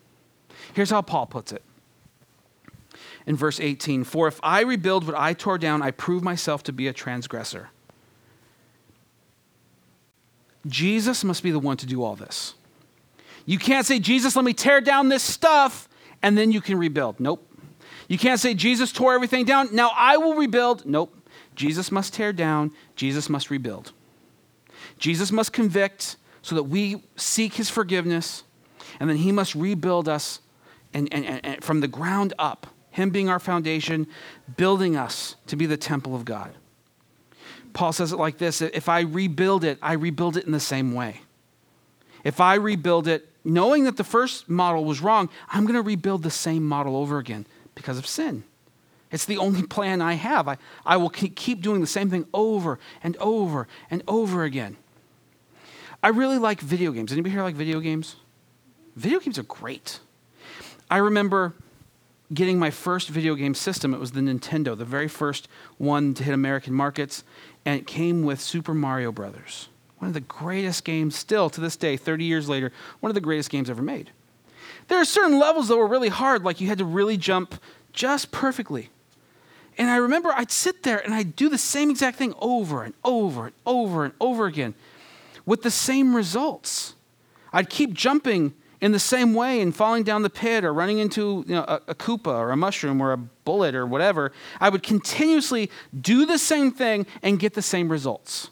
Here's 0.74 0.90
how 0.90 1.00
Paul 1.00 1.26
puts 1.26 1.50
it 1.50 1.62
in 3.26 3.36
verse 3.36 3.58
18 3.58 4.04
For 4.04 4.26
if 4.28 4.40
I 4.42 4.60
rebuild 4.62 5.06
what 5.06 5.16
I 5.16 5.32
tore 5.32 5.58
down, 5.58 5.80
I 5.82 5.90
prove 5.90 6.22
myself 6.22 6.62
to 6.64 6.72
be 6.72 6.88
a 6.88 6.92
transgressor. 6.92 7.70
Jesus 10.66 11.24
must 11.24 11.42
be 11.42 11.50
the 11.50 11.58
one 11.58 11.76
to 11.78 11.86
do 11.86 12.02
all 12.02 12.16
this. 12.16 12.54
You 13.44 13.58
can't 13.58 13.86
say, 13.86 13.98
Jesus, 13.98 14.34
let 14.34 14.44
me 14.44 14.52
tear 14.52 14.80
down 14.80 15.08
this 15.08 15.22
stuff, 15.22 15.88
and 16.22 16.36
then 16.36 16.50
you 16.50 16.60
can 16.60 16.78
rebuild. 16.78 17.20
Nope. 17.20 17.48
You 18.08 18.18
can't 18.18 18.40
say, 18.40 18.54
Jesus 18.54 18.92
tore 18.92 19.14
everything 19.14 19.44
down, 19.44 19.74
now 19.74 19.92
I 19.94 20.16
will 20.16 20.34
rebuild. 20.34 20.84
Nope. 20.84 21.16
Jesus 21.54 21.90
must 21.90 22.12
tear 22.12 22.32
down, 22.32 22.72
Jesus 22.96 23.28
must 23.28 23.50
rebuild. 23.50 23.92
Jesus 24.98 25.32
must 25.32 25.52
convict 25.52 26.16
so 26.42 26.54
that 26.54 26.64
we 26.64 27.02
seek 27.16 27.54
his 27.54 27.70
forgiveness, 27.70 28.44
and 29.00 29.08
then 29.08 29.16
he 29.16 29.32
must 29.32 29.54
rebuild 29.54 30.08
us 30.08 30.40
and, 30.94 31.12
and, 31.12 31.44
and 31.44 31.62
from 31.62 31.80
the 31.80 31.88
ground 31.88 32.32
up, 32.38 32.66
him 32.90 33.10
being 33.10 33.28
our 33.28 33.38
foundation, 33.38 34.06
building 34.56 34.96
us 34.96 35.36
to 35.46 35.56
be 35.56 35.66
the 35.66 35.76
temple 35.76 36.14
of 36.14 36.24
God. 36.24 36.54
Paul 37.76 37.92
says 37.92 38.10
it 38.10 38.16
like 38.16 38.38
this 38.38 38.62
if 38.62 38.88
I 38.88 39.00
rebuild 39.00 39.62
it, 39.62 39.78
I 39.82 39.92
rebuild 39.92 40.38
it 40.38 40.46
in 40.46 40.52
the 40.52 40.58
same 40.58 40.94
way. 40.94 41.20
If 42.24 42.40
I 42.40 42.54
rebuild 42.54 43.06
it, 43.06 43.28
knowing 43.44 43.84
that 43.84 43.98
the 43.98 44.02
first 44.02 44.48
model 44.48 44.82
was 44.86 45.02
wrong, 45.02 45.28
I'm 45.50 45.64
going 45.64 45.74
to 45.74 45.82
rebuild 45.82 46.22
the 46.22 46.30
same 46.30 46.66
model 46.66 46.96
over 46.96 47.18
again 47.18 47.46
because 47.74 47.98
of 47.98 48.06
sin. 48.06 48.44
It's 49.12 49.26
the 49.26 49.36
only 49.36 49.62
plan 49.62 50.00
I 50.00 50.14
have. 50.14 50.48
I, 50.48 50.56
I 50.86 50.96
will 50.96 51.10
keep 51.10 51.60
doing 51.60 51.82
the 51.82 51.86
same 51.86 52.08
thing 52.08 52.26
over 52.32 52.78
and 53.02 53.14
over 53.18 53.68
and 53.90 54.02
over 54.08 54.42
again. 54.44 54.78
I 56.02 56.08
really 56.08 56.38
like 56.38 56.60
video 56.60 56.92
games. 56.92 57.12
Anybody 57.12 57.32
here 57.32 57.42
like 57.42 57.54
video 57.54 57.80
games? 57.80 58.16
Video 58.96 59.20
games 59.20 59.38
are 59.38 59.42
great. 59.42 60.00
I 60.90 60.96
remember 60.96 61.54
getting 62.32 62.58
my 62.58 62.70
first 62.70 63.08
video 63.08 63.34
game 63.34 63.54
system. 63.54 63.94
It 63.94 64.00
was 64.00 64.12
the 64.12 64.20
Nintendo, 64.20 64.76
the 64.76 64.84
very 64.84 65.08
first 65.08 65.48
one 65.78 66.14
to 66.14 66.24
hit 66.24 66.34
American 66.34 66.74
markets, 66.74 67.22
and 67.66 67.78
it 67.78 67.86
came 67.86 68.22
with 68.22 68.40
Super 68.40 68.72
Mario 68.72 69.10
Brothers. 69.10 69.68
One 69.98 70.08
of 70.08 70.14
the 70.14 70.20
greatest 70.20 70.84
games, 70.84 71.16
still 71.16 71.50
to 71.50 71.60
this 71.60 71.76
day, 71.76 71.96
30 71.96 72.24
years 72.24 72.48
later, 72.48 72.72
one 73.00 73.10
of 73.10 73.14
the 73.14 73.20
greatest 73.20 73.50
games 73.50 73.68
ever 73.68 73.82
made. 73.82 74.12
There 74.86 74.98
are 74.98 75.04
certain 75.04 75.38
levels 75.38 75.66
that 75.68 75.76
were 75.76 75.86
really 75.86 76.08
hard, 76.08 76.44
like 76.44 76.60
you 76.60 76.68
had 76.68 76.78
to 76.78 76.84
really 76.84 77.16
jump 77.16 77.60
just 77.92 78.30
perfectly. 78.30 78.90
And 79.76 79.90
I 79.90 79.96
remember 79.96 80.30
I'd 80.32 80.52
sit 80.52 80.84
there 80.84 80.98
and 80.98 81.12
I'd 81.12 81.34
do 81.34 81.48
the 81.48 81.58
same 81.58 81.90
exact 81.90 82.16
thing 82.18 82.34
over 82.40 82.84
and 82.84 82.94
over 83.04 83.46
and 83.46 83.54
over 83.66 84.04
and 84.04 84.14
over 84.20 84.46
again 84.46 84.74
with 85.44 85.62
the 85.62 85.70
same 85.70 86.14
results. 86.14 86.94
I'd 87.52 87.68
keep 87.68 87.92
jumping 87.92 88.54
in 88.86 88.92
the 88.92 89.00
same 89.00 89.34
way, 89.34 89.60
in 89.60 89.72
falling 89.72 90.04
down 90.04 90.22
the 90.22 90.30
pit 90.30 90.64
or 90.64 90.72
running 90.72 91.00
into 91.00 91.44
you 91.48 91.56
know, 91.56 91.64
a, 91.66 91.82
a 91.88 91.94
Koopa 91.94 92.28
or 92.28 92.52
a 92.52 92.56
mushroom 92.56 93.00
or 93.00 93.12
a 93.12 93.16
bullet 93.16 93.74
or 93.74 93.84
whatever, 93.84 94.30
I 94.60 94.68
would 94.68 94.84
continuously 94.84 95.72
do 96.00 96.24
the 96.24 96.38
same 96.38 96.70
thing 96.70 97.04
and 97.20 97.40
get 97.40 97.54
the 97.54 97.62
same 97.62 97.88
results. 97.88 98.48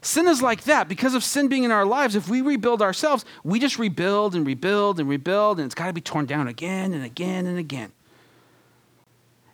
Sin 0.00 0.26
is 0.26 0.40
like 0.40 0.64
that. 0.64 0.88
Because 0.88 1.14
of 1.14 1.22
sin 1.22 1.48
being 1.48 1.64
in 1.64 1.70
our 1.70 1.84
lives, 1.84 2.16
if 2.16 2.30
we 2.30 2.40
rebuild 2.40 2.80
ourselves, 2.80 3.26
we 3.44 3.60
just 3.60 3.78
rebuild 3.78 4.34
and 4.34 4.46
rebuild 4.46 4.98
and 4.98 5.06
rebuild, 5.06 5.58
and 5.58 5.66
it's 5.66 5.74
got 5.74 5.88
to 5.88 5.92
be 5.92 6.00
torn 6.00 6.24
down 6.24 6.48
again 6.48 6.94
and 6.94 7.04
again 7.04 7.44
and 7.44 7.58
again. 7.58 7.92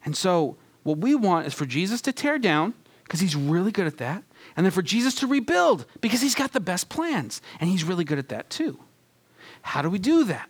And 0.04 0.16
so, 0.16 0.56
what 0.84 0.98
we 0.98 1.16
want 1.16 1.48
is 1.48 1.54
for 1.54 1.66
Jesus 1.66 2.00
to 2.02 2.12
tear 2.12 2.38
down, 2.38 2.74
because 3.02 3.18
he's 3.18 3.34
really 3.34 3.72
good 3.72 3.88
at 3.88 3.96
that, 3.96 4.22
and 4.56 4.64
then 4.64 4.70
for 4.70 4.82
Jesus 4.82 5.16
to 5.16 5.26
rebuild, 5.26 5.86
because 6.00 6.20
he's 6.20 6.36
got 6.36 6.52
the 6.52 6.60
best 6.60 6.88
plans, 6.88 7.42
and 7.58 7.68
he's 7.68 7.82
really 7.82 8.04
good 8.04 8.18
at 8.20 8.28
that 8.28 8.48
too. 8.48 8.78
How 9.62 9.82
do 9.82 9.88
we 9.88 9.98
do 9.98 10.24
that? 10.24 10.48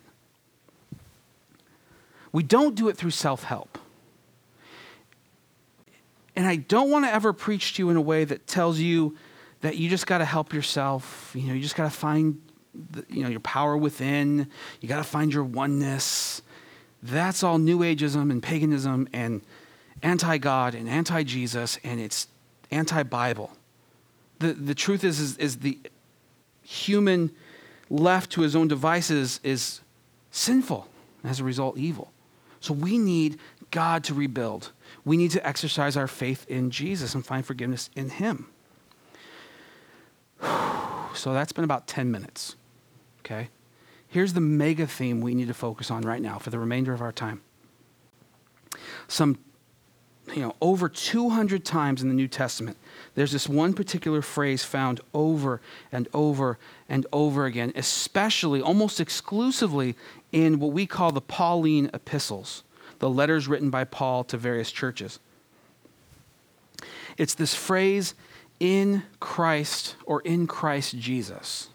We 2.31 2.43
don't 2.43 2.75
do 2.75 2.89
it 2.89 2.97
through 2.97 3.11
self 3.11 3.43
help. 3.43 3.77
And 6.35 6.47
I 6.47 6.55
don't 6.55 6.89
want 6.89 7.05
to 7.05 7.13
ever 7.13 7.31
preach 7.31 7.75
to 7.75 7.83
you 7.83 7.89
in 7.89 7.95
a 7.95 8.01
way 8.01 8.25
that 8.25 8.47
tells 8.47 8.79
you 8.79 9.15
that 9.61 9.77
you 9.77 9.87
just 9.87 10.07
got 10.07 10.17
to 10.17 10.25
help 10.25 10.51
yourself. 10.51 11.31
You 11.35 11.43
know, 11.43 11.53
you 11.53 11.61
just 11.61 11.75
got 11.75 11.83
to 11.83 11.95
find 11.95 12.41
the, 12.73 13.05
you 13.07 13.23
know, 13.23 13.29
your 13.29 13.39
power 13.39 13.77
within. 13.77 14.49
You 14.81 14.89
got 14.89 14.97
to 14.97 15.03
find 15.03 15.31
your 15.31 15.43
oneness. 15.43 16.41
That's 17.03 17.43
all 17.43 17.59
New 17.59 17.79
Ageism 17.79 18.31
and 18.31 18.41
paganism 18.41 19.07
and 19.13 19.41
anti 20.01 20.37
God 20.37 20.73
and 20.75 20.89
anti 20.89 21.23
Jesus, 21.23 21.79
and 21.83 21.99
it's 21.99 22.27
anti 22.71 23.03
Bible. 23.03 23.51
The, 24.39 24.53
the 24.53 24.75
truth 24.75 25.03
is, 25.03 25.19
is, 25.19 25.37
is 25.37 25.57
the 25.59 25.79
human 26.63 27.31
left 27.89 28.31
to 28.31 28.41
his 28.41 28.55
own 28.55 28.67
devices 28.67 29.39
is 29.43 29.81
sinful, 30.31 30.87
and 31.21 31.31
as 31.31 31.39
a 31.39 31.43
result, 31.43 31.77
evil. 31.77 32.11
So 32.59 32.73
we 32.73 32.97
need 32.97 33.39
God 33.71 34.03
to 34.05 34.13
rebuild. 34.13 34.71
We 35.03 35.17
need 35.17 35.31
to 35.31 35.45
exercise 35.45 35.97
our 35.97 36.07
faith 36.07 36.45
in 36.47 36.69
Jesus 36.69 37.15
and 37.15 37.25
find 37.25 37.45
forgiveness 37.45 37.89
in 37.95 38.09
Him. 38.09 38.47
So 41.15 41.31
that's 41.31 41.51
been 41.51 41.63
about 41.63 41.85
10 41.85 42.09
minutes. 42.09 42.55
Okay? 43.19 43.49
Here's 44.07 44.33
the 44.33 44.41
mega 44.41 44.87
theme 44.87 45.21
we 45.21 45.35
need 45.35 45.47
to 45.47 45.53
focus 45.53 45.91
on 45.91 46.01
right 46.01 46.23
now 46.23 46.39
for 46.39 46.49
the 46.49 46.57
remainder 46.57 46.91
of 46.91 47.03
our 47.03 47.11
time. 47.11 47.43
Some, 49.07 49.37
you 50.27 50.41
know, 50.41 50.55
over 50.61 50.87
200 50.87 51.65
times 51.65 52.01
in 52.01 52.07
the 52.07 52.13
New 52.13 52.27
Testament, 52.27 52.77
there's 53.15 53.31
this 53.31 53.49
one 53.49 53.73
particular 53.73 54.21
phrase 54.21 54.63
found 54.63 55.01
over 55.13 55.59
and 55.91 56.07
over 56.13 56.57
and 56.87 57.05
over 57.11 57.45
again, 57.45 57.73
especially, 57.75 58.61
almost 58.61 58.99
exclusively, 58.99 59.95
in 60.31 60.59
what 60.59 60.71
we 60.71 60.85
call 60.85 61.11
the 61.11 61.21
Pauline 61.21 61.89
epistles, 61.93 62.63
the 62.99 63.09
letters 63.09 63.47
written 63.47 63.69
by 63.69 63.83
Paul 63.83 64.23
to 64.25 64.37
various 64.37 64.71
churches. 64.71 65.19
It's 67.17 67.35
this 67.35 67.53
phrase, 67.53 68.15
in 68.59 69.03
Christ 69.19 69.95
or 70.05 70.21
in 70.21 70.47
Christ 70.47 70.97
Jesus. 70.97 71.67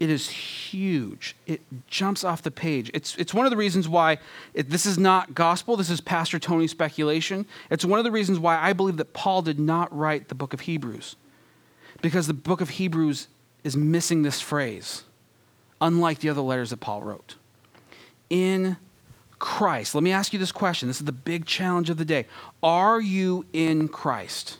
It 0.00 0.08
is 0.08 0.30
huge. 0.30 1.36
It 1.46 1.60
jumps 1.86 2.24
off 2.24 2.42
the 2.42 2.50
page. 2.50 2.90
It's, 2.94 3.14
it's 3.16 3.34
one 3.34 3.44
of 3.44 3.50
the 3.50 3.56
reasons 3.56 3.86
why 3.86 4.18
it, 4.54 4.70
this 4.70 4.86
is 4.86 4.98
not 4.98 5.34
gospel. 5.34 5.76
This 5.76 5.90
is 5.90 6.00
Pastor 6.00 6.38
Tony's 6.38 6.70
speculation. 6.70 7.44
It's 7.70 7.84
one 7.84 7.98
of 7.98 8.04
the 8.04 8.10
reasons 8.10 8.38
why 8.38 8.58
I 8.58 8.72
believe 8.72 8.96
that 8.96 9.12
Paul 9.12 9.42
did 9.42 9.60
not 9.60 9.94
write 9.96 10.28
the 10.28 10.34
book 10.34 10.54
of 10.54 10.60
Hebrews, 10.60 11.16
because 12.00 12.26
the 12.26 12.34
book 12.34 12.62
of 12.62 12.70
Hebrews 12.70 13.28
is 13.62 13.76
missing 13.76 14.22
this 14.22 14.40
phrase, 14.40 15.04
unlike 15.82 16.20
the 16.20 16.30
other 16.30 16.40
letters 16.40 16.70
that 16.70 16.80
Paul 16.80 17.02
wrote. 17.02 17.34
In 18.30 18.78
Christ. 19.38 19.94
Let 19.94 20.02
me 20.02 20.12
ask 20.12 20.32
you 20.32 20.38
this 20.38 20.52
question. 20.52 20.88
This 20.88 21.00
is 21.00 21.06
the 21.06 21.12
big 21.12 21.44
challenge 21.44 21.90
of 21.90 21.98
the 21.98 22.04
day. 22.06 22.26
Are 22.62 23.00
you 23.00 23.44
in 23.52 23.88
Christ? 23.88 24.58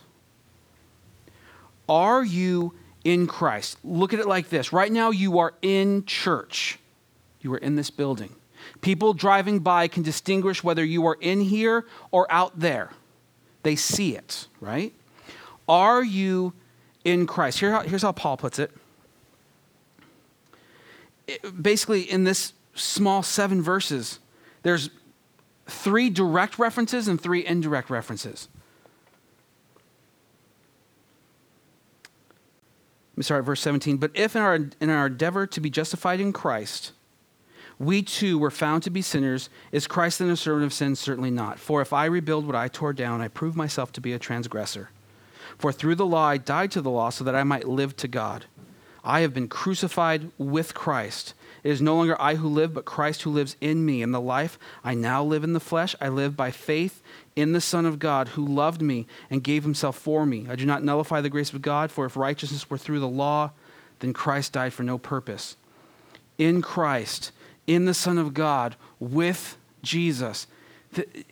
Are 1.89 2.23
you 2.23 2.73
in 3.03 3.27
Christ? 3.27 3.77
Look 3.83 4.13
at 4.13 4.19
it 4.19 4.27
like 4.27 4.49
this. 4.49 4.71
Right 4.73 4.91
now, 4.91 5.11
you 5.11 5.39
are 5.39 5.53
in 5.61 6.05
church, 6.05 6.79
you 7.41 7.53
are 7.53 7.57
in 7.57 7.75
this 7.75 7.89
building. 7.89 8.35
People 8.81 9.13
driving 9.13 9.59
by 9.59 9.87
can 9.87 10.03
distinguish 10.03 10.63
whether 10.63 10.83
you 10.83 11.05
are 11.07 11.17
in 11.19 11.41
here 11.41 11.85
or 12.11 12.31
out 12.31 12.59
there. 12.59 12.91
They 13.63 13.75
see 13.75 14.15
it, 14.15 14.47
right? 14.59 14.93
Are 15.67 16.03
you 16.03 16.53
in 17.03 17.27
Christ? 17.27 17.59
Here, 17.59 17.81
here's 17.83 18.01
how 18.01 18.11
Paul 18.11 18.37
puts 18.37 18.59
it. 18.59 18.71
it. 21.27 21.63
Basically, 21.63 22.01
in 22.01 22.23
this 22.23 22.53
small 22.75 23.23
seven 23.23 23.61
verses, 23.61 24.19
there's 24.63 24.89
three 25.67 26.09
direct 26.09 26.59
references 26.59 27.07
and 27.07 27.19
three 27.19 27.45
indirect 27.45 27.89
references. 27.89 28.47
Start 33.23 33.45
verse 33.45 33.61
17. 33.61 33.97
But 33.97 34.11
if 34.13 34.35
in 34.35 34.41
our, 34.41 34.55
in 34.55 34.89
our 34.89 35.07
endeavor 35.07 35.47
to 35.47 35.59
be 35.59 35.69
justified 35.69 36.19
in 36.19 36.33
Christ, 36.33 36.91
we 37.79 38.03
too 38.03 38.37
were 38.37 38.51
found 38.51 38.83
to 38.83 38.89
be 38.89 39.01
sinners, 39.01 39.49
is 39.71 39.87
Christ 39.87 40.19
then 40.19 40.29
a 40.29 40.37
servant 40.37 40.65
of 40.65 40.73
sin? 40.73 40.95
Certainly 40.95 41.31
not. 41.31 41.57
For 41.57 41.81
if 41.81 41.93
I 41.93 42.05
rebuild 42.05 42.45
what 42.45 42.55
I 42.55 42.67
tore 42.67 42.93
down, 42.93 43.21
I 43.21 43.27
prove 43.27 43.55
myself 43.55 43.91
to 43.93 44.01
be 44.01 44.13
a 44.13 44.19
transgressor. 44.19 44.91
For 45.57 45.71
through 45.71 45.95
the 45.95 46.05
law 46.05 46.27
I 46.27 46.37
died 46.37 46.71
to 46.71 46.81
the 46.81 46.91
law 46.91 47.09
so 47.09 47.23
that 47.23 47.35
I 47.35 47.43
might 47.43 47.67
live 47.67 47.95
to 47.97 48.07
God. 48.07 48.45
I 49.03 49.21
have 49.21 49.33
been 49.33 49.47
crucified 49.47 50.29
with 50.37 50.73
Christ. 50.75 51.33
It 51.63 51.69
is 51.69 51.81
no 51.81 51.95
longer 51.95 52.19
I 52.19 52.35
who 52.35 52.47
live, 52.47 52.73
but 52.73 52.85
Christ 52.85 53.21
who 53.21 53.29
lives 53.29 53.55
in 53.61 53.85
me. 53.85 54.01
And 54.01 54.13
the 54.13 54.21
life 54.21 54.57
I 54.83 54.93
now 54.93 55.23
live 55.23 55.43
in 55.43 55.53
the 55.53 55.59
flesh, 55.59 55.95
I 56.01 56.09
live 56.09 56.35
by 56.35 56.51
faith 56.51 57.03
in 57.35 57.53
the 57.53 57.61
Son 57.61 57.85
of 57.85 57.99
God 57.99 58.29
who 58.29 58.45
loved 58.45 58.81
me 58.81 59.07
and 59.29 59.43
gave 59.43 59.63
himself 59.63 59.97
for 59.97 60.25
me. 60.25 60.47
I 60.49 60.55
do 60.55 60.65
not 60.65 60.83
nullify 60.83 61.21
the 61.21 61.29
grace 61.29 61.53
of 61.53 61.61
God, 61.61 61.91
for 61.91 62.05
if 62.05 62.17
righteousness 62.17 62.69
were 62.69 62.77
through 62.77 62.99
the 62.99 63.07
law, 63.07 63.51
then 63.99 64.13
Christ 64.13 64.53
died 64.53 64.73
for 64.73 64.83
no 64.83 64.97
purpose. 64.97 65.55
In 66.37 66.61
Christ, 66.61 67.31
in 67.67 67.85
the 67.85 67.93
Son 67.93 68.17
of 68.17 68.33
God, 68.33 68.75
with 68.99 69.57
Jesus. 69.83 70.47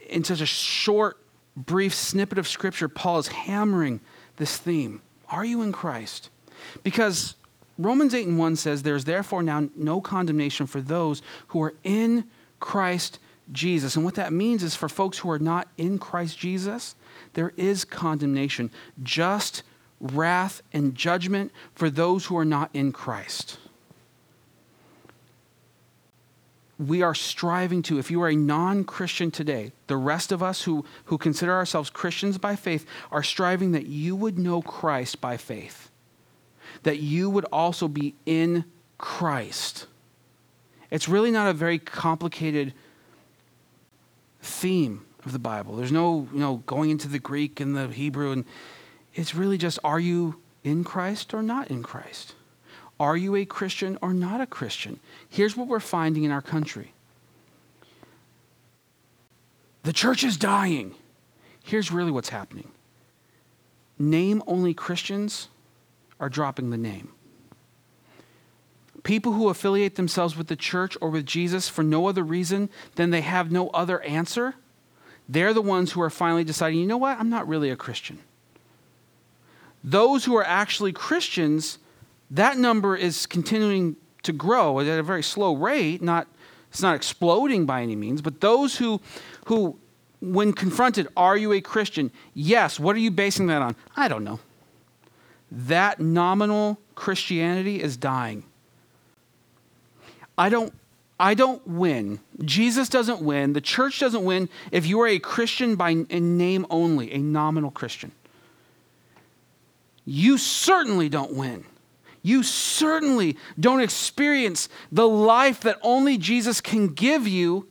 In 0.07 0.23
such 0.23 0.41
a 0.41 0.45
short, 0.45 1.17
brief 1.55 1.93
snippet 1.93 2.37
of 2.37 2.47
Scripture, 2.47 2.87
Paul 2.87 3.17
is 3.19 3.27
hammering 3.27 3.99
this 4.37 4.57
theme. 4.57 5.01
Are 5.29 5.43
you 5.43 5.61
in 5.61 5.71
Christ? 5.71 6.29
Because 6.83 7.35
Romans 7.79 8.13
8 8.13 8.27
and 8.27 8.37
1 8.37 8.55
says, 8.57 8.83
There 8.83 8.95
is 8.95 9.05
therefore 9.05 9.41
now 9.41 9.69
no 9.73 10.01
condemnation 10.01 10.67
for 10.67 10.81
those 10.81 11.21
who 11.47 11.61
are 11.63 11.73
in 11.85 12.25
Christ 12.59 13.19
Jesus. 13.53 13.95
And 13.95 14.03
what 14.03 14.15
that 14.15 14.33
means 14.33 14.63
is 14.63 14.75
for 14.75 14.89
folks 14.89 15.19
who 15.19 15.31
are 15.31 15.39
not 15.39 15.69
in 15.77 15.97
Christ 15.97 16.37
Jesus, 16.37 16.95
there 17.33 17.53
is 17.55 17.85
condemnation, 17.85 18.69
just 19.01 19.63
wrath 20.01 20.61
and 20.73 20.93
judgment 20.93 21.53
for 21.73 21.89
those 21.89 22.25
who 22.25 22.37
are 22.37 22.45
not 22.45 22.69
in 22.73 22.91
Christ. 22.91 23.57
We 26.77 27.01
are 27.01 27.15
striving 27.15 27.81
to, 27.83 27.97
if 27.97 28.11
you 28.11 28.21
are 28.21 28.29
a 28.29 28.35
non 28.35 28.83
Christian 28.83 29.31
today, 29.31 29.71
the 29.87 29.97
rest 29.97 30.33
of 30.33 30.43
us 30.43 30.63
who, 30.63 30.85
who 31.05 31.17
consider 31.17 31.53
ourselves 31.53 31.89
Christians 31.89 32.37
by 32.37 32.57
faith 32.57 32.85
are 33.09 33.23
striving 33.23 33.71
that 33.71 33.85
you 33.85 34.17
would 34.17 34.37
know 34.37 34.61
Christ 34.61 35.21
by 35.21 35.37
faith, 35.37 35.88
that 36.83 36.99
you 36.99 37.29
would 37.29 37.45
also 37.45 37.87
be 37.87 38.15
in 38.25 38.65
Christ. 38.97 39.87
It's 40.89 41.07
really 41.07 41.31
not 41.31 41.47
a 41.47 41.53
very 41.53 41.79
complicated 41.79 42.73
theme 44.41 45.05
of 45.25 45.31
the 45.33 45.39
Bible. 45.39 45.75
There's 45.75 45.91
no, 45.91 46.27
you 46.33 46.39
know, 46.39 46.57
going 46.65 46.89
into 46.89 47.07
the 47.07 47.19
Greek 47.19 47.59
and 47.59 47.75
the 47.75 47.87
Hebrew 47.87 48.31
and 48.31 48.45
it's 49.13 49.35
really 49.35 49.57
just 49.57 49.79
are 49.83 49.99
you 49.99 50.39
in 50.63 50.83
Christ 50.83 51.33
or 51.33 51.43
not 51.43 51.69
in 51.69 51.83
Christ? 51.83 52.35
Are 52.99 53.15
you 53.15 53.35
a 53.35 53.45
Christian 53.45 53.97
or 54.01 54.13
not 54.13 54.41
a 54.41 54.45
Christian? 54.45 54.99
Here's 55.29 55.55
what 55.55 55.67
we're 55.67 55.79
finding 55.79 56.23
in 56.23 56.31
our 56.31 56.41
country. 56.41 56.93
The 59.83 59.93
church 59.93 60.23
is 60.23 60.37
dying. 60.37 60.95
Here's 61.63 61.91
really 61.91 62.11
what's 62.11 62.29
happening. 62.29 62.69
Name 63.97 64.43
only 64.47 64.73
Christians 64.73 65.47
are 66.19 66.29
dropping 66.29 66.69
the 66.69 66.77
name. 66.77 67.09
People 69.03 69.33
who 69.33 69.49
affiliate 69.49 69.95
themselves 69.95 70.35
with 70.35 70.47
the 70.47 70.55
church 70.55 70.97
or 70.99 71.09
with 71.09 71.25
Jesus 71.25 71.69
for 71.69 71.83
no 71.83 72.07
other 72.07 72.23
reason 72.23 72.69
than 72.95 73.11
they 73.11 73.21
have 73.21 73.51
no 73.51 73.69
other 73.69 74.01
answer, 74.01 74.55
they're 75.27 75.53
the 75.53 75.61
ones 75.61 75.93
who 75.93 76.01
are 76.01 76.09
finally 76.09 76.43
deciding, 76.43 76.79
you 76.79 76.87
know 76.87 76.97
what, 76.97 77.17
I'm 77.17 77.29
not 77.29 77.47
really 77.47 77.69
a 77.69 77.75
Christian. 77.75 78.19
Those 79.83 80.25
who 80.25 80.35
are 80.35 80.45
actually 80.45 80.91
Christians, 80.91 81.79
that 82.29 82.57
number 82.57 82.95
is 82.95 83.25
continuing 83.25 83.95
to 84.23 84.33
grow 84.33 84.79
at 84.79 84.87
a 84.87 85.03
very 85.03 85.23
slow 85.23 85.55
rate, 85.55 86.01
not 86.01 86.27
it's 86.69 86.81
not 86.83 86.95
exploding 86.95 87.65
by 87.65 87.81
any 87.81 87.95
means, 87.95 88.21
but 88.21 88.41
those 88.41 88.77
who 88.77 89.01
who 89.45 89.79
when 90.21 90.53
confronted, 90.53 91.07
are 91.15 91.37
you 91.37 91.53
a 91.53 91.61
Christian? 91.61 92.11
Yes. 92.33 92.79
What 92.79 92.95
are 92.95 92.99
you 92.99 93.11
basing 93.11 93.47
that 93.47 93.61
on? 93.61 93.75
I 93.95 94.07
don't 94.07 94.23
know. 94.23 94.39
That 95.51 95.99
nominal 95.99 96.79
Christianity 96.95 97.81
is 97.81 97.97
dying. 97.97 98.43
I 100.37 100.49
don't 100.49 100.73
I 101.19 101.33
don't 101.33 101.65
win. 101.67 102.21
Jesus 102.45 102.87
doesn't 102.87 103.21
win. 103.21 103.51
The 103.51 103.59
church 103.59 103.99
doesn't 103.99 104.23
win 104.23 104.47
if 104.71 104.85
you 104.85 105.01
are 105.01 105.07
a 105.07 105.19
Christian 105.19 105.75
by 105.75 105.93
name 105.93 106.65
only, 106.69 107.11
a 107.11 107.17
nominal 107.17 107.71
Christian. 107.71 108.13
You 110.05 110.37
certainly 110.37 111.09
don't 111.09 111.33
win. 111.33 111.65
You 112.21 112.43
certainly 112.43 113.37
don't 113.59 113.81
experience 113.81 114.69
the 114.91 115.07
life 115.07 115.61
that 115.61 115.77
only 115.81 116.17
Jesus 116.17 116.61
can 116.61 116.87
give 116.87 117.27
you 117.27 117.67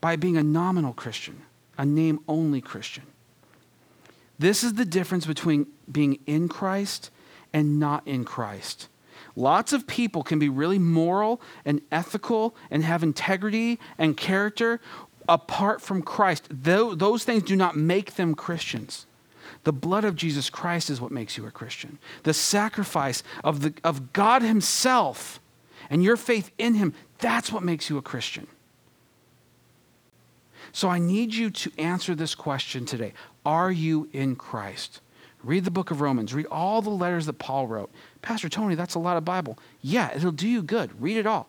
by 0.00 0.16
being 0.16 0.36
a 0.36 0.42
nominal 0.42 0.92
Christian, 0.92 1.42
a 1.76 1.86
name 1.86 2.20
only 2.28 2.60
Christian. 2.60 3.04
This 4.38 4.62
is 4.62 4.74
the 4.74 4.84
difference 4.84 5.26
between 5.26 5.66
being 5.90 6.18
in 6.26 6.48
Christ 6.48 7.10
and 7.52 7.78
not 7.78 8.06
in 8.06 8.24
Christ. 8.24 8.88
Lots 9.36 9.72
of 9.72 9.86
people 9.86 10.22
can 10.22 10.38
be 10.38 10.48
really 10.48 10.78
moral 10.78 11.40
and 11.64 11.80
ethical 11.92 12.56
and 12.70 12.82
have 12.84 13.02
integrity 13.02 13.78
and 13.96 14.16
character 14.16 14.80
apart 15.28 15.80
from 15.80 16.02
Christ. 16.02 16.48
Those 16.50 17.24
things 17.24 17.42
do 17.44 17.54
not 17.54 17.76
make 17.76 18.14
them 18.14 18.34
Christians. 18.34 19.06
The 19.64 19.72
blood 19.72 20.04
of 20.04 20.16
Jesus 20.16 20.50
Christ 20.50 20.90
is 20.90 21.00
what 21.00 21.12
makes 21.12 21.36
you 21.36 21.46
a 21.46 21.50
Christian. 21.50 21.98
The 22.22 22.34
sacrifice 22.34 23.22
of, 23.44 23.60
the, 23.60 23.74
of 23.84 24.12
God 24.12 24.42
Himself 24.42 25.40
and 25.90 26.02
your 26.02 26.16
faith 26.16 26.50
in 26.58 26.74
Him, 26.74 26.94
that's 27.18 27.52
what 27.52 27.62
makes 27.62 27.90
you 27.90 27.98
a 27.98 28.02
Christian. 28.02 28.46
So 30.72 30.88
I 30.88 30.98
need 30.98 31.34
you 31.34 31.50
to 31.50 31.72
answer 31.78 32.14
this 32.14 32.34
question 32.34 32.86
today 32.86 33.12
Are 33.44 33.70
you 33.72 34.08
in 34.12 34.36
Christ? 34.36 35.00
Read 35.42 35.64
the 35.64 35.70
book 35.70 35.90
of 35.90 36.00
Romans. 36.00 36.34
Read 36.34 36.46
all 36.46 36.82
the 36.82 36.90
letters 36.90 37.26
that 37.26 37.38
Paul 37.38 37.66
wrote. 37.66 37.90
Pastor 38.22 38.48
Tony, 38.48 38.74
that's 38.74 38.94
a 38.94 38.98
lot 38.98 39.16
of 39.16 39.24
Bible. 39.24 39.58
Yeah, 39.82 40.14
it'll 40.14 40.32
do 40.32 40.48
you 40.48 40.62
good. 40.62 41.00
Read 41.00 41.16
it 41.16 41.26
all. 41.26 41.48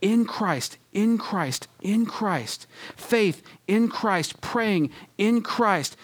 In 0.00 0.24
Christ, 0.24 0.78
in 0.92 1.16
Christ, 1.16 1.68
in 1.80 2.04
Christ. 2.06 2.66
Faith 2.96 3.42
in 3.66 3.88
Christ, 3.88 4.40
praying 4.40 4.90
in 5.16 5.42
Christ, 5.42 5.96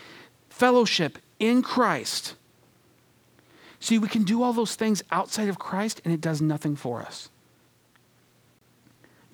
fellowship 0.49 1.19
in 1.39 1.63
Christ. 1.63 2.35
See, 3.81 3.99
we 3.99 4.09
can 4.09 4.25
do 4.25 4.43
all 4.43 4.53
those 4.53 4.75
things 4.75 5.03
outside 5.11 5.49
of 5.49 5.59
Christ 5.59 6.01
and 6.05 6.13
it 6.13 6.21
does 6.21 6.41
nothing 6.41 6.77
for 6.77 7.01
us. 7.01 7.29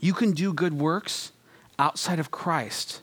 You 0.01 0.13
can 0.13 0.33
do 0.33 0.53
good 0.53 0.75
works 0.75 1.33
outside 1.79 2.19
of 2.19 2.31
Christ. 2.31 3.01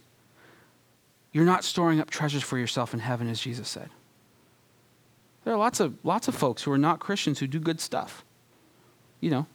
You're 1.31 1.45
not 1.45 1.63
storing 1.63 1.99
up 1.99 2.09
treasures 2.09 2.43
for 2.43 2.57
yourself 2.57 2.93
in 2.93 2.99
heaven, 2.99 3.27
as 3.29 3.39
Jesus 3.39 3.69
said. 3.69 3.89
There 5.43 5.53
are 5.53 5.57
lots 5.57 5.79
of, 5.79 5.95
lots 6.03 6.27
of 6.27 6.35
folks 6.35 6.63
who 6.63 6.71
are 6.71 6.77
not 6.77 6.99
Christians 6.99 7.39
who 7.39 7.47
do 7.47 7.59
good 7.59 7.79
stuff. 7.79 8.23
You 9.19 9.31
know, 9.31 9.47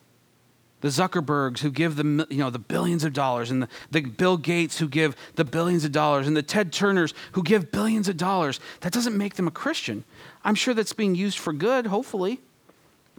the 0.80 0.88
Zuckerbergs 0.88 1.60
who 1.60 1.70
give 1.70 1.96
the, 1.96 2.26
you 2.30 2.38
know, 2.38 2.50
the 2.50 2.58
billions 2.58 3.04
of 3.04 3.12
dollars, 3.12 3.50
and 3.50 3.62
the, 3.62 3.68
the 3.90 4.00
Bill 4.02 4.36
Gates 4.36 4.78
who 4.78 4.88
give 4.88 5.16
the 5.34 5.44
billions 5.44 5.84
of 5.84 5.92
dollars, 5.92 6.26
and 6.26 6.36
the 6.36 6.42
Ted 6.42 6.72
Turners 6.72 7.14
who 7.32 7.42
give 7.42 7.72
billions 7.72 8.08
of 8.08 8.16
dollars. 8.16 8.60
That 8.80 8.92
doesn't 8.92 9.16
make 9.16 9.34
them 9.34 9.48
a 9.48 9.52
Christian. 9.52 10.04
I'm 10.44 10.54
sure 10.54 10.74
that's 10.74 10.92
being 10.92 11.14
used 11.14 11.38
for 11.38 11.52
good, 11.52 11.86
hopefully. 11.86 12.40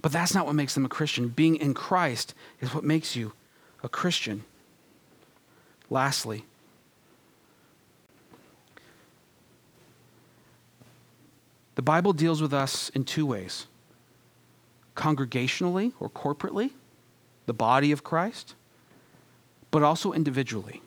But 0.01 0.11
that's 0.11 0.35
not 0.35 0.45
what 0.45 0.55
makes 0.55 0.75
them 0.75 0.85
a 0.85 0.89
Christian. 0.89 1.29
Being 1.29 1.55
in 1.55 1.73
Christ 1.73 2.33
is 2.61 2.73
what 2.73 2.83
makes 2.83 3.15
you 3.15 3.33
a 3.83 3.89
Christian. 3.89 4.43
Lastly, 5.89 6.45
The 11.77 11.83
Bible 11.83 12.11
deals 12.11 12.41
with 12.41 12.55
us 12.55 12.89
in 12.89 13.03
two 13.03 13.27
ways 13.27 13.67
congregationally 14.95 15.93
or 15.99 16.09
corporately, 16.09 16.71
the 17.45 17.53
body 17.53 17.91
of 17.91 18.03
Christ, 18.03 18.55
but 19.69 19.83
also 19.83 20.11
individually. 20.11 20.81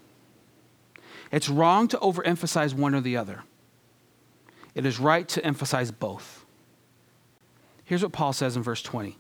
It's 1.30 1.48
wrong 1.48 1.86
to 1.88 1.96
overemphasize 1.98 2.74
one 2.74 2.96
or 2.96 3.00
the 3.00 3.16
other. 3.16 3.44
It 4.74 4.84
is 4.84 4.98
right 4.98 5.28
to 5.28 5.44
emphasize 5.44 5.92
both. 5.92 6.44
Here's 7.84 8.02
what 8.02 8.10
Paul 8.10 8.32
says 8.32 8.56
in 8.56 8.64
verse 8.64 8.82
20 8.82 9.16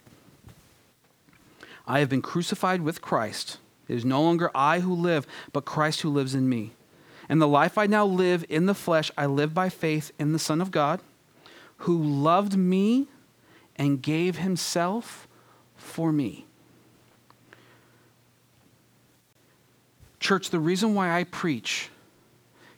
I 1.86 2.00
have 2.00 2.08
been 2.08 2.20
crucified 2.20 2.82
with 2.82 3.00
Christ. 3.00 3.58
It 3.86 3.94
is 3.94 4.04
no 4.04 4.20
longer 4.20 4.50
I 4.56 4.80
who 4.80 4.92
live, 4.92 5.24
but 5.52 5.66
Christ 5.66 6.00
who 6.00 6.10
lives 6.10 6.34
in 6.34 6.48
me. 6.48 6.72
And 7.28 7.40
the 7.40 7.46
life 7.46 7.78
I 7.78 7.86
now 7.86 8.04
live 8.04 8.44
in 8.48 8.66
the 8.66 8.74
flesh, 8.74 9.12
I 9.16 9.26
live 9.26 9.54
by 9.54 9.68
faith 9.68 10.10
in 10.18 10.32
the 10.32 10.40
Son 10.40 10.60
of 10.60 10.72
God 10.72 11.00
who 11.80 12.02
loved 12.02 12.56
me 12.56 13.06
and 13.76 14.02
gave 14.02 14.38
himself 14.38 15.26
for 15.76 16.12
me. 16.12 16.46
Church, 20.18 20.50
the 20.50 20.60
reason 20.60 20.94
why 20.94 21.18
I 21.18 21.24
preach 21.24 21.88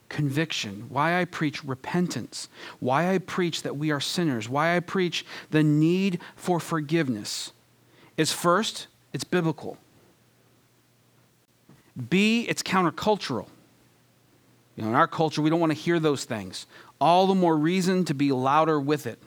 conviction, 0.09 0.87
why 0.89 1.21
I 1.21 1.25
preach 1.25 1.65
repentance, 1.65 2.49
why 2.79 3.13
I 3.13 3.19
preach 3.19 3.63
that 3.63 3.77
we 3.77 3.91
are 3.91 4.01
sinners, 4.01 4.49
why 4.49 4.77
I 4.77 4.81
preach 4.81 5.27
the 5.51 5.63
need 5.63 6.21
for 6.37 6.61
forgiveness 6.61 7.53
is 8.17 8.31
first, 8.31 8.87
it's 9.13 9.25
biblical. 9.25 9.79
B, 12.09 12.43
it's 12.43 12.63
countercultural. 12.63 13.47
You 14.77 14.85
know, 14.85 14.91
in 14.91 14.95
our 14.95 15.07
culture, 15.07 15.43
we 15.43 15.51
don't 15.51 15.61
want 15.61 15.73
to 15.73 15.79
hear 15.79 15.99
those 15.99 16.25
things 16.25 16.67
all 17.01 17.27
the 17.27 17.35
more 17.35 17.57
reason 17.57 18.05
to 18.05 18.15
be 18.15 18.31
louder 18.31 18.81
with 18.81 19.09
it. 19.09 19.19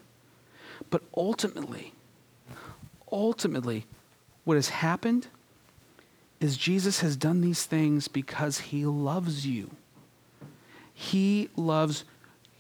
But 0.90 1.02
ultimately, 1.16 1.94
ultimately, 3.12 3.86
what 4.46 4.56
has 4.56 4.70
happened 4.70 5.28
is 6.40 6.56
Jesus 6.56 7.02
has 7.02 7.18
done 7.18 7.42
these 7.42 7.66
things 7.66 8.08
because 8.08 8.60
he 8.60 8.86
loves 8.86 9.46
you. 9.46 9.72
He 10.94 11.50
loves 11.58 12.06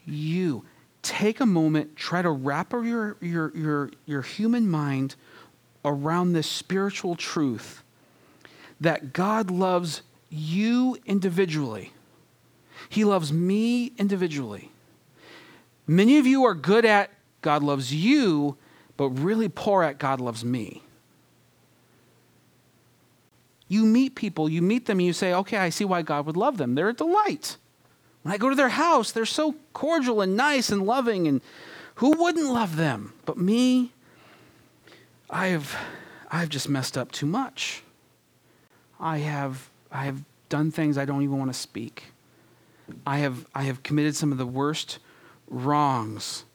you. 0.05 0.65
Take 1.01 1.39
a 1.39 1.45
moment, 1.45 1.95
try 1.95 2.21
to 2.21 2.31
wrap 2.31 2.73
your, 2.73 3.15
your, 3.21 3.55
your, 3.55 3.91
your 4.05 4.21
human 4.21 4.67
mind 4.67 5.15
around 5.85 6.33
this 6.33 6.49
spiritual 6.49 7.15
truth 7.15 7.83
that 8.81 9.13
God 9.13 9.49
loves 9.49 10.01
you 10.29 10.97
individually. 11.05 11.93
He 12.89 13.03
loves 13.03 13.31
me 13.31 13.91
individually. 13.97 14.71
Many 15.87 16.17
of 16.17 16.25
you 16.25 16.45
are 16.45 16.55
good 16.55 16.85
at 16.85 17.11
God 17.41 17.63
loves 17.63 17.93
you, 17.93 18.57
but 18.97 19.09
really 19.09 19.49
poor 19.49 19.83
at 19.83 19.99
God 19.99 20.19
loves 20.19 20.43
me. 20.43 20.81
You 23.67 23.85
meet 23.85 24.15
people, 24.15 24.49
you 24.49 24.61
meet 24.61 24.85
them, 24.85 24.99
and 24.99 25.07
you 25.07 25.13
say, 25.13 25.33
okay, 25.33 25.57
I 25.57 25.69
see 25.69 25.85
why 25.85 26.01
God 26.01 26.25
would 26.25 26.37
love 26.37 26.57
them. 26.57 26.75
They're 26.75 26.89
a 26.89 26.93
delight. 26.93 27.57
When 28.23 28.33
I 28.33 28.37
go 28.37 28.49
to 28.49 28.55
their 28.55 28.69
house, 28.69 29.11
they're 29.11 29.25
so 29.25 29.55
cordial 29.73 30.21
and 30.21 30.35
nice 30.35 30.69
and 30.69 30.85
loving, 30.85 31.27
and 31.27 31.41
who 31.95 32.11
wouldn't 32.11 32.51
love 32.51 32.75
them? 32.75 33.13
But 33.25 33.37
me, 33.37 33.91
I've, 35.29 35.75
I've 36.31 36.49
just 36.49 36.69
messed 36.69 36.97
up 36.97 37.11
too 37.11 37.25
much. 37.25 37.83
I 38.99 39.19
have, 39.19 39.69
I 39.91 40.05
have 40.05 40.23
done 40.49 40.71
things 40.71 40.97
I 40.97 41.05
don't 41.05 41.21
even 41.23 41.37
want 41.37 41.51
to 41.51 41.59
speak. 41.59 42.05
I 43.05 43.19
have, 43.19 43.45
I 43.53 43.63
have 43.63 43.83
committed 43.83 44.15
some 44.15 44.31
of 44.31 44.37
the 44.37 44.45
worst 44.45 44.99
wrongs 45.47 46.45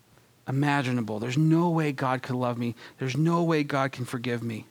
imaginable. 0.48 1.18
There's 1.18 1.38
no 1.38 1.70
way 1.70 1.92
God 1.92 2.22
could 2.22 2.36
love 2.36 2.58
me. 2.58 2.74
There's 2.98 3.16
no 3.16 3.42
way 3.42 3.62
God 3.62 3.92
can 3.92 4.04
forgive 4.04 4.42
me. 4.42 4.66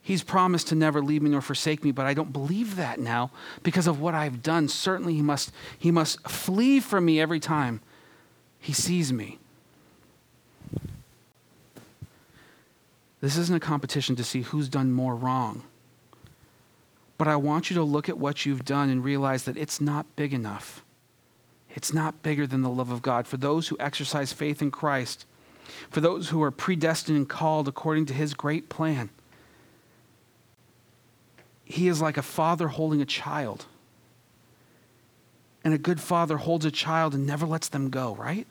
He's 0.00 0.22
promised 0.22 0.68
to 0.68 0.74
never 0.74 1.02
leave 1.02 1.22
me 1.22 1.30
nor 1.30 1.42
forsake 1.42 1.84
me, 1.84 1.90
but 1.90 2.06
I 2.06 2.14
don't 2.14 2.32
believe 2.32 2.76
that 2.76 2.98
now 2.98 3.30
because 3.62 3.86
of 3.86 4.00
what 4.00 4.14
I've 4.14 4.42
done. 4.42 4.68
Certainly 4.68 5.14
he 5.14 5.22
must 5.22 5.52
he 5.78 5.90
must 5.90 6.26
flee 6.26 6.80
from 6.80 7.04
me 7.04 7.20
every 7.20 7.40
time 7.40 7.80
he 8.58 8.72
sees 8.72 9.12
me. 9.12 9.38
This 13.20 13.36
isn't 13.36 13.54
a 13.54 13.60
competition 13.60 14.16
to 14.16 14.24
see 14.24 14.42
who's 14.42 14.68
done 14.68 14.92
more 14.92 15.14
wrong. 15.14 15.64
But 17.18 17.28
I 17.28 17.36
want 17.36 17.68
you 17.68 17.74
to 17.74 17.82
look 17.82 18.08
at 18.08 18.16
what 18.16 18.46
you've 18.46 18.64
done 18.64 18.88
and 18.88 19.04
realize 19.04 19.42
that 19.44 19.56
it's 19.56 19.80
not 19.80 20.06
big 20.14 20.32
enough. 20.32 20.84
It's 21.74 21.92
not 21.92 22.22
bigger 22.22 22.46
than 22.46 22.62
the 22.62 22.70
love 22.70 22.90
of 22.90 23.02
God. 23.02 23.26
For 23.26 23.36
those 23.36 23.68
who 23.68 23.76
exercise 23.78 24.32
faith 24.32 24.62
in 24.62 24.70
Christ, 24.70 25.26
for 25.90 26.00
those 26.00 26.28
who 26.28 26.42
are 26.42 26.50
predestined 26.50 27.18
and 27.18 27.28
called 27.28 27.68
according 27.68 28.06
to 28.06 28.14
his 28.14 28.34
great 28.34 28.68
plan, 28.68 29.10
he 31.64 31.88
is 31.88 32.00
like 32.00 32.16
a 32.16 32.22
father 32.22 32.68
holding 32.68 33.02
a 33.02 33.06
child. 33.06 33.66
And 35.64 35.74
a 35.74 35.78
good 35.78 36.00
father 36.00 36.38
holds 36.38 36.64
a 36.64 36.70
child 36.70 37.14
and 37.14 37.26
never 37.26 37.44
lets 37.44 37.68
them 37.68 37.90
go, 37.90 38.14
right? 38.14 38.46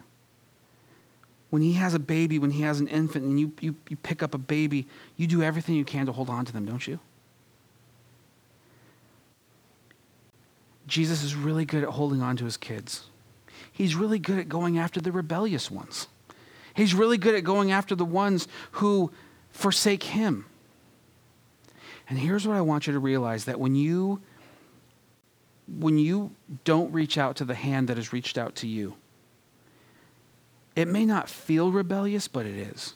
When 1.49 1.61
he 1.61 1.73
has 1.73 1.93
a 1.93 1.99
baby, 1.99 2.37
when 2.37 2.51
he 2.51 2.61
has 2.61 2.79
an 2.79 2.87
infant, 2.87 3.25
and 3.25 3.39
you, 3.39 3.53
you, 3.61 3.75
you 3.89 3.95
pick 3.95 4.21
up 4.21 4.35
a 4.35 4.37
baby, 4.37 4.85
you 5.15 5.25
do 5.25 5.41
everything 5.41 5.75
you 5.75 5.85
can 5.85 6.05
to 6.05 6.11
hold 6.11 6.29
on 6.29 6.45
to 6.45 6.53
them, 6.53 6.65
don't 6.65 6.85
you? 6.85 6.99
Jesus 10.87 11.21
is 11.21 11.35
really 11.35 11.65
good 11.65 11.83
at 11.83 11.89
holding 11.89 12.21
on 12.21 12.37
to 12.37 12.45
his 12.45 12.57
kids. 12.57 13.03
He's 13.71 13.95
really 13.95 14.19
good 14.19 14.39
at 14.39 14.49
going 14.49 14.79
after 14.79 14.99
the 14.99 15.11
rebellious 15.11 15.69
ones. 15.69 16.07
He's 16.73 16.93
really 16.93 17.17
good 17.17 17.35
at 17.35 17.43
going 17.43 17.71
after 17.71 17.95
the 17.95 18.05
ones 18.05 18.47
who 18.71 19.11
forsake 19.51 20.03
him. 20.03 20.45
And 22.09 22.17
here's 22.17 22.47
what 22.47 22.55
I 22.55 22.61
want 22.61 22.87
you 22.87 22.93
to 22.93 22.99
realize 22.99 23.45
that 23.45 23.59
when 23.59 23.75
you 23.75 24.21
when 25.67 25.97
you 25.97 26.31
don't 26.63 26.93
reach 26.93 27.17
out 27.17 27.35
to 27.35 27.45
the 27.45 27.53
hand 27.53 27.89
that 27.89 27.97
has 27.97 28.13
reached 28.13 28.37
out 28.37 28.55
to 28.55 28.67
you, 28.67 28.95
it 30.77 30.87
may 30.87 31.05
not 31.05 31.29
feel 31.29 31.71
rebellious, 31.71 32.29
but 32.29 32.45
it 32.45 32.55
is. 32.55 32.93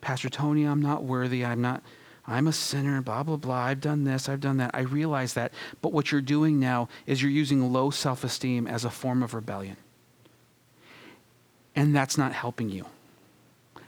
Pastor 0.00 0.28
Tony, 0.28 0.64
I'm 0.64 0.82
not 0.82 1.04
worthy. 1.04 1.44
I'm 1.44 1.60
not 1.60 1.82
I'm 2.28 2.46
a 2.46 2.52
sinner, 2.52 3.00
blah, 3.00 3.22
blah, 3.22 3.36
blah. 3.36 3.56
I've 3.56 3.80
done 3.80 4.04
this, 4.04 4.28
I've 4.28 4.40
done 4.40 4.58
that. 4.58 4.72
I 4.74 4.80
realize 4.80 5.32
that. 5.32 5.50
But 5.80 5.94
what 5.94 6.12
you're 6.12 6.20
doing 6.20 6.60
now 6.60 6.90
is 7.06 7.22
you're 7.22 7.30
using 7.30 7.72
low 7.72 7.88
self 7.88 8.22
esteem 8.22 8.66
as 8.66 8.84
a 8.84 8.90
form 8.90 9.22
of 9.22 9.32
rebellion. 9.32 9.78
And 11.74 11.96
that's 11.96 12.18
not 12.18 12.34
helping 12.34 12.68
you. 12.68 12.84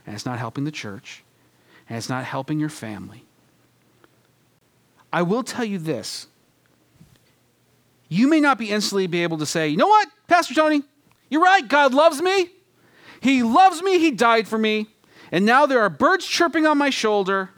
And 0.06 0.14
it's 0.14 0.24
not 0.24 0.38
helping 0.38 0.64
the 0.64 0.70
church. 0.70 1.22
And 1.86 1.98
it's 1.98 2.08
not 2.08 2.24
helping 2.24 2.58
your 2.58 2.70
family. 2.70 3.24
I 5.12 5.20
will 5.20 5.42
tell 5.42 5.64
you 5.64 5.76
this. 5.76 6.26
You 8.08 8.26
may 8.26 8.40
not 8.40 8.56
be 8.56 8.70
instantly 8.70 9.06
be 9.06 9.22
able 9.22 9.38
to 9.38 9.46
say, 9.46 9.68
you 9.68 9.76
know 9.76 9.86
what, 9.86 10.08
Pastor 10.28 10.54
Tony, 10.54 10.82
you're 11.28 11.42
right. 11.42 11.66
God 11.68 11.92
loves 11.92 12.22
me. 12.22 12.48
He 13.20 13.42
loves 13.42 13.82
me. 13.82 13.98
He 13.98 14.12
died 14.12 14.48
for 14.48 14.56
me. 14.56 14.86
And 15.30 15.44
now 15.44 15.66
there 15.66 15.80
are 15.80 15.90
birds 15.90 16.24
chirping 16.24 16.66
on 16.66 16.78
my 16.78 16.88
shoulder 16.88 17.50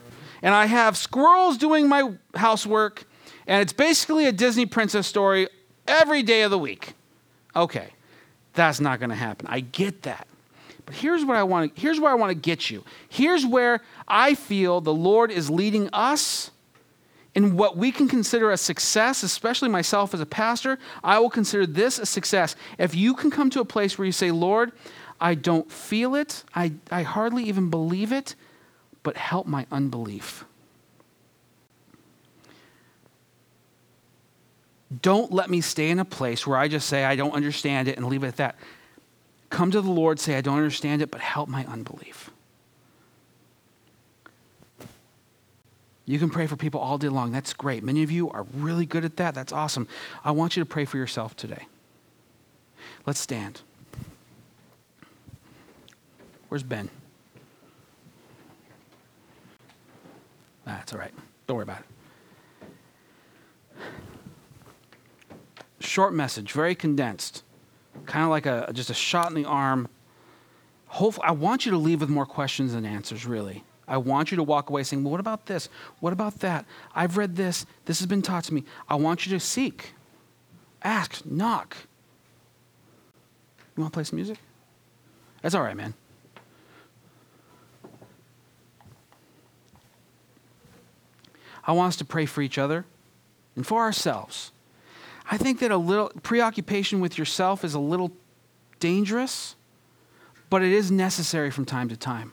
and 0.43 0.55
I 0.55 0.67
have 0.67 0.97
squirrels 0.97 1.57
doing 1.57 1.89
my 1.89 2.13
housework, 2.35 3.05
and 3.47 3.63
it's 3.63 3.73
basically 3.73 4.27
a 4.27 4.33
Disney 4.33 4.67
princess 4.67 5.07
story 5.07 5.49
every 5.87 6.23
day 6.23 6.43
of 6.43 6.51
the 6.51 6.59
week. 6.59 6.95
Okay, 7.55 7.91
that's 8.55 8.81
not 8.81 8.99
going 8.99 9.11
to 9.11 9.17
happen. 9.17 9.47
I 9.49 9.61
get 9.61 10.03
that. 10.03 10.27
But 10.85 10.97
here's 10.97 11.25
what 11.25 11.37
I 11.37 11.45
want 11.45 11.79
here's 11.79 12.01
where 12.01 12.11
I 12.11 12.15
want 12.15 12.31
to 12.31 12.35
get 12.35 12.71
you. 12.71 12.85
Here's 13.09 13.47
where 13.47 13.81
I 14.09 14.35
feel 14.35 14.81
the 14.81 14.93
Lord 14.93 15.31
is 15.31 15.49
leading 15.49 15.89
us 15.93 16.51
in 17.35 17.57
what 17.57 17.77
we 17.77 17.91
can 17.91 18.09
consider 18.09 18.51
a 18.51 18.57
success, 18.57 19.23
especially 19.23 19.69
myself 19.69 20.13
as 20.13 20.21
a 20.21 20.27
pastor, 20.27 20.79
I 21.03 21.19
will 21.19 21.31
consider 21.31 21.67
this 21.67 21.99
a 21.99 22.07
success. 22.07 22.55
If 22.79 22.95
you 22.95 23.15
can 23.15 23.31
come 23.31 23.49
to 23.51 23.61
a 23.61 23.65
place 23.65 23.97
where 23.97 24.05
you 24.05 24.13
say, 24.13 24.31
Lord, 24.31 24.73
I 25.21 25.35
don't 25.35 25.71
feel 25.71 26.15
it, 26.15 26.45
I, 26.55 26.73
I 26.91 27.03
hardly 27.03 27.45
even 27.45 27.71
believe 27.71 28.13
it, 28.13 28.35
but 29.03 29.17
help 29.17 29.47
my 29.47 29.67
unbelief. 29.71 30.45
Don't 35.01 35.33
let 35.33 35.49
me 35.49 35.61
stay 35.61 35.91
in 35.91 35.99
a 35.99 36.05
place 36.05 36.47
where 36.47 36.59
I 36.59 36.69
just 36.69 36.89
say, 36.89 37.05
I 37.05 37.17
don't 37.17 37.33
understand 37.33 37.89
it 37.89 37.97
and 37.97 38.07
leave 38.07 38.25
it 38.25 38.29
at 38.29 38.37
that. 38.37 38.57
Come 39.49 39.71
to 39.71 39.81
the 39.81 39.91
Lord, 39.91 40.21
say, 40.21 40.37
I 40.37 40.41
don't 40.41 40.57
understand 40.57 41.03
it, 41.03 41.11
but 41.11 41.21
help 41.21 41.49
my 41.49 41.65
unbelief. 41.67 42.31
You 46.05 46.19
can 46.19 46.31
pray 46.31 46.47
for 46.47 46.57
people 46.57 46.81
all 46.81 46.99
day 46.99 47.09
long. 47.09 47.33
That's 47.33 47.53
great. 47.53 47.83
Many 47.83 48.03
of 48.03 48.11
you 48.11 48.29
are 48.31 48.45
really 48.55 48.87
good 48.87 49.05
at 49.05 49.17
that. 49.17 49.35
That's 49.35 49.53
awesome. 49.53 49.89
I 50.25 50.33
want 50.33 50.57
you 50.57 50.63
to 50.63 50.69
pray 50.69 50.85
for 50.85 50.97
yourself 50.97 51.37
today. 51.37 51.67
Let's 53.07 53.21
stand. 53.21 53.63
Where's 56.49 56.63
Ben? 56.63 56.91
That's 60.79 60.93
all 60.93 60.99
right. 60.99 61.13
Don't 61.47 61.57
worry 61.57 61.65
about 61.65 61.81
it. 61.81 61.87
Short 65.81 66.15
message, 66.15 66.53
very 66.53 66.75
condensed, 66.75 67.43
kind 68.07 68.25
of 68.25 68.31
like 68.31 68.47
a 68.47 68.71
just 68.73 68.89
a 68.89 68.95
shot 68.95 69.29
in 69.29 69.35
the 69.35 69.45
arm. 69.45 69.89
Hopefully, 70.87 71.27
I 71.27 71.33
want 71.33 71.67
you 71.67 71.73
to 71.73 71.79
leave 71.79 72.01
with 72.01 72.09
more 72.09 72.27
questions 72.27 72.73
than 72.73 72.85
answers. 72.87 73.27
Really, 73.27 73.65
I 73.89 73.97
want 73.97 74.31
you 74.31 74.37
to 74.37 74.43
walk 74.43 74.71
away 74.71 74.85
saying, 74.85 75.03
"Well, 75.03 75.11
what 75.11 75.21
about 75.21 75.47
this? 75.47 75.69
What 76.01 76.13
about 76.13 76.39
that? 76.41 76.65
I've 76.95 77.17
read 77.17 77.37
this. 77.37 77.67
This 77.85 77.99
has 77.99 78.07
been 78.07 78.23
taught 78.23 78.45
to 78.45 78.55
me." 78.55 78.65
I 78.89 78.95
want 78.95 79.27
you 79.27 79.33
to 79.33 79.41
seek, 79.41 79.95
ask, 80.83 81.27
knock. 81.27 81.77
You 83.77 83.83
want 83.83 83.93
to 83.93 83.97
play 83.97 84.05
some 84.05 84.17
music? 84.17 84.39
That's 85.43 85.55
all 85.55 85.63
right, 85.63 85.77
man. 85.77 85.95
I 91.65 91.73
want 91.73 91.89
us 91.89 91.97
to 91.97 92.05
pray 92.05 92.27
for 92.27 92.43
each 92.43 92.59
other 92.59 92.85
and 93.57 93.67
for 93.67 93.81
ourselves. 93.81 94.53
I 95.31 95.39
think 95.39 95.61
that 95.61 95.71
a 95.71 95.77
little 95.77 96.11
preoccupation 96.23 97.01
with 97.01 97.17
yourself 97.17 97.65
is 97.65 97.75
a 97.75 97.81
little 97.81 98.11
dangerous, 98.81 99.55
but 100.51 100.63
it 100.63 100.73
is 100.73 100.91
necessary 100.91 101.51
from 101.51 101.65
time 101.65 101.89
to 101.89 101.97
time 101.97 102.33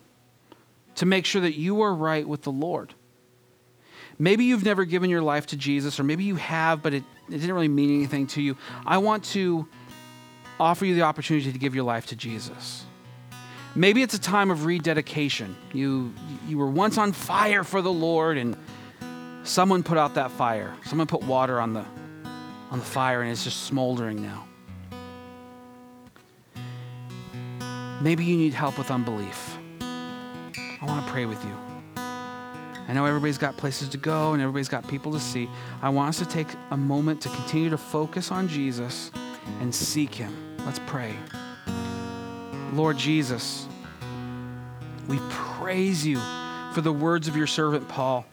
to 0.95 1.05
make 1.05 1.25
sure 1.25 1.41
that 1.41 1.57
you 1.57 1.81
are 1.81 1.93
right 1.93 2.27
with 2.27 2.41
the 2.41 2.51
Lord. 2.51 2.93
Maybe 4.17 4.43
you've 4.43 4.65
never 4.65 4.83
given 4.83 5.09
your 5.09 5.21
life 5.21 5.45
to 5.47 5.55
Jesus, 5.55 5.97
or 5.97 6.03
maybe 6.03 6.25
you 6.25 6.35
have, 6.35 6.83
but 6.83 6.93
it, 6.93 7.03
it 7.29 7.37
didn't 7.37 7.53
really 7.53 7.69
mean 7.69 7.95
anything 7.95 8.27
to 8.27 8.41
you. 8.41 8.57
I 8.85 8.97
want 8.97 9.23
to 9.25 9.65
offer 10.59 10.85
you 10.85 10.95
the 10.95 11.03
opportunity 11.03 11.53
to 11.53 11.57
give 11.57 11.73
your 11.73 11.85
life 11.85 12.07
to 12.07 12.17
Jesus. 12.17 12.83
Maybe 13.75 14.01
it's 14.01 14.13
a 14.13 14.19
time 14.19 14.51
of 14.51 14.65
rededication. 14.65 15.55
You, 15.71 16.13
you 16.47 16.57
were 16.57 16.69
once 16.69 16.97
on 16.97 17.13
fire 17.13 17.63
for 17.63 17.81
the 17.81 17.93
Lord 17.93 18.37
and 18.37 18.57
Someone 19.43 19.83
put 19.83 19.97
out 19.97 20.15
that 20.15 20.31
fire. 20.31 20.73
Someone 20.85 21.07
put 21.07 21.23
water 21.23 21.59
on 21.59 21.73
the, 21.73 21.85
on 22.71 22.79
the 22.79 22.85
fire 22.85 23.21
and 23.21 23.31
it's 23.31 23.43
just 23.43 23.63
smoldering 23.63 24.21
now. 24.21 24.45
Maybe 28.01 28.23
you 28.23 28.37
need 28.37 28.53
help 28.53 28.77
with 28.77 28.91
unbelief. 28.91 29.57
I 29.81 30.85
want 30.85 31.05
to 31.05 31.11
pray 31.11 31.25
with 31.25 31.43
you. 31.43 31.55
I 32.89 32.93
know 32.93 33.05
everybody's 33.05 33.37
got 33.37 33.55
places 33.57 33.89
to 33.89 33.97
go 33.97 34.33
and 34.33 34.41
everybody's 34.41 34.69
got 34.69 34.87
people 34.87 35.11
to 35.11 35.19
see. 35.19 35.49
I 35.81 35.89
want 35.89 36.09
us 36.09 36.19
to 36.19 36.25
take 36.25 36.47
a 36.71 36.77
moment 36.77 37.21
to 37.21 37.29
continue 37.29 37.69
to 37.69 37.77
focus 37.77 38.31
on 38.31 38.47
Jesus 38.47 39.11
and 39.59 39.73
seek 39.73 40.15
Him. 40.15 40.33
Let's 40.65 40.79
pray. 40.87 41.13
Lord 42.73 42.97
Jesus, 42.97 43.67
we 45.07 45.19
praise 45.29 46.05
you 46.05 46.19
for 46.73 46.81
the 46.81 46.91
words 46.91 47.27
of 47.27 47.35
your 47.35 47.47
servant 47.47 47.87
Paul 47.87 48.25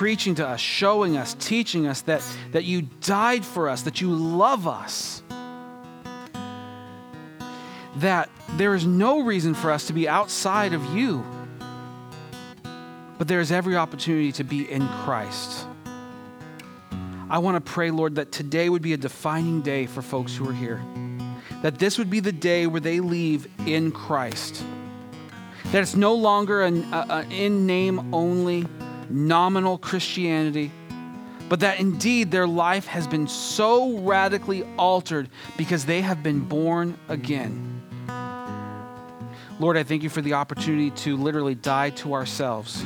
preaching 0.00 0.34
to 0.34 0.48
us, 0.48 0.58
showing 0.58 1.18
us, 1.18 1.34
teaching 1.40 1.86
us 1.86 2.00
that, 2.00 2.24
that 2.52 2.64
you 2.64 2.80
died 3.02 3.44
for 3.44 3.68
us, 3.68 3.82
that 3.82 4.00
you 4.00 4.08
love 4.08 4.66
us, 4.66 5.22
that 7.96 8.30
there 8.56 8.74
is 8.74 8.86
no 8.86 9.20
reason 9.20 9.52
for 9.52 9.70
us 9.70 9.88
to 9.88 9.92
be 9.92 10.08
outside 10.08 10.72
of 10.72 10.82
you, 10.96 11.22
but 13.18 13.28
there 13.28 13.40
is 13.40 13.52
every 13.52 13.76
opportunity 13.76 14.32
to 14.32 14.42
be 14.42 14.62
in 14.72 14.88
Christ. 14.88 15.66
I 17.28 17.36
want 17.36 17.62
to 17.62 17.70
pray, 17.70 17.90
Lord, 17.90 18.14
that 18.14 18.32
today 18.32 18.70
would 18.70 18.80
be 18.80 18.94
a 18.94 18.96
defining 18.96 19.60
day 19.60 19.84
for 19.84 20.00
folks 20.00 20.34
who 20.34 20.48
are 20.48 20.54
here. 20.54 20.82
That 21.60 21.78
this 21.78 21.98
would 21.98 22.08
be 22.08 22.20
the 22.20 22.32
day 22.32 22.66
where 22.66 22.80
they 22.80 23.00
leave 23.00 23.46
in 23.66 23.92
Christ. 23.92 24.64
That 25.72 25.82
it's 25.82 25.94
no 25.94 26.14
longer 26.14 26.62
an, 26.62 26.90
in 27.30 27.66
name 27.66 28.14
only 28.14 28.66
nominal 29.10 29.76
Christianity, 29.78 30.72
but 31.48 31.60
that 31.60 31.80
indeed 31.80 32.30
their 32.30 32.46
life 32.46 32.86
has 32.86 33.06
been 33.06 33.26
so 33.26 33.98
radically 33.98 34.64
altered 34.78 35.28
because 35.56 35.84
they 35.84 36.00
have 36.00 36.22
been 36.22 36.40
born 36.40 36.96
again. 37.08 37.82
Lord, 39.58 39.76
I 39.76 39.82
thank 39.82 40.02
you 40.02 40.08
for 40.08 40.22
the 40.22 40.34
opportunity 40.34 40.90
to 41.02 41.16
literally 41.16 41.54
die 41.54 41.90
to 41.90 42.14
ourselves. 42.14 42.82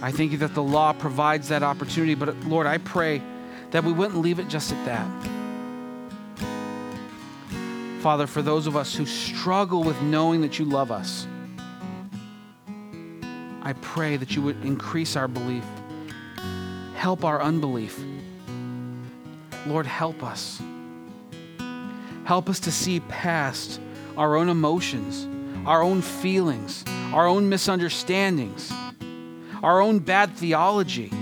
I 0.00 0.12
thank 0.12 0.32
you 0.32 0.38
that 0.38 0.54
the 0.54 0.62
law 0.62 0.92
provides 0.92 1.48
that 1.48 1.62
opportunity, 1.62 2.14
but 2.14 2.34
Lord, 2.46 2.66
I 2.66 2.78
pray 2.78 3.20
that 3.72 3.84
we 3.84 3.92
wouldn't 3.92 4.20
leave 4.20 4.38
it 4.38 4.48
just 4.48 4.72
at 4.72 4.84
that. 4.86 5.06
Father, 8.00 8.28
for 8.28 8.42
those 8.42 8.68
of 8.68 8.76
us 8.76 8.94
who 8.94 9.04
struggle 9.04 9.82
with 9.82 10.00
knowing 10.02 10.40
that 10.42 10.58
you 10.58 10.64
love 10.64 10.92
us, 10.92 11.26
I 13.68 13.74
pray 13.74 14.16
that 14.16 14.34
you 14.34 14.40
would 14.40 14.64
increase 14.64 15.14
our 15.14 15.28
belief, 15.28 15.66
help 16.94 17.22
our 17.22 17.42
unbelief. 17.42 18.02
Lord, 19.66 19.84
help 19.84 20.22
us. 20.22 20.62
Help 22.24 22.48
us 22.48 22.60
to 22.60 22.72
see 22.72 23.00
past 23.00 23.78
our 24.16 24.36
own 24.36 24.48
emotions, 24.48 25.28
our 25.66 25.82
own 25.82 26.00
feelings, 26.00 26.82
our 27.12 27.26
own 27.26 27.50
misunderstandings, 27.50 28.72
our 29.62 29.82
own 29.82 29.98
bad 29.98 30.34
theology, 30.34 31.12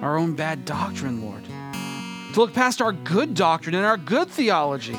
our 0.00 0.16
own 0.16 0.36
bad 0.36 0.64
doctrine, 0.64 1.20
Lord. 1.20 1.42
To 2.34 2.40
look 2.40 2.54
past 2.54 2.80
our 2.80 2.92
good 2.92 3.34
doctrine 3.34 3.74
and 3.74 3.84
our 3.84 3.96
good 3.96 4.28
theology 4.28 4.96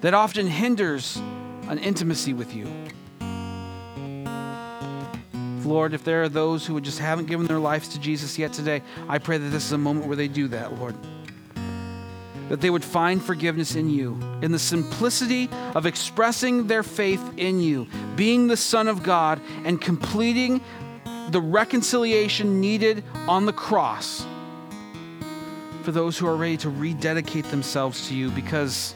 that 0.00 0.14
often 0.14 0.48
hinders 0.48 1.16
an 1.68 1.78
intimacy 1.78 2.32
with 2.32 2.52
you. 2.52 2.87
Lord, 5.68 5.94
if 5.94 6.02
there 6.04 6.22
are 6.22 6.28
those 6.28 6.66
who 6.66 6.80
just 6.80 6.98
haven't 6.98 7.26
given 7.26 7.46
their 7.46 7.58
lives 7.58 7.88
to 7.88 8.00
Jesus 8.00 8.38
yet 8.38 8.52
today, 8.52 8.82
I 9.08 9.18
pray 9.18 9.38
that 9.38 9.48
this 9.50 9.64
is 9.64 9.72
a 9.72 9.78
moment 9.78 10.06
where 10.06 10.16
they 10.16 10.28
do 10.28 10.48
that, 10.48 10.78
Lord. 10.78 10.96
that 12.48 12.62
they 12.62 12.70
would 12.70 12.84
find 12.84 13.22
forgiveness 13.22 13.74
in 13.74 13.90
you, 13.90 14.18
in 14.40 14.52
the 14.52 14.58
simplicity 14.58 15.50
of 15.74 15.84
expressing 15.84 16.66
their 16.66 16.82
faith 16.82 17.22
in 17.36 17.60
you, 17.60 17.86
being 18.16 18.46
the 18.46 18.56
Son 18.56 18.88
of 18.88 19.02
God, 19.02 19.38
and 19.64 19.78
completing 19.78 20.62
the 21.28 21.40
reconciliation 21.42 22.58
needed 22.58 23.04
on 23.26 23.44
the 23.44 23.52
cross 23.52 24.26
for 25.82 25.92
those 25.92 26.16
who 26.16 26.26
are 26.26 26.36
ready 26.36 26.56
to 26.56 26.70
rededicate 26.70 27.44
themselves 27.46 28.08
to 28.08 28.14
you 28.14 28.30
because 28.30 28.94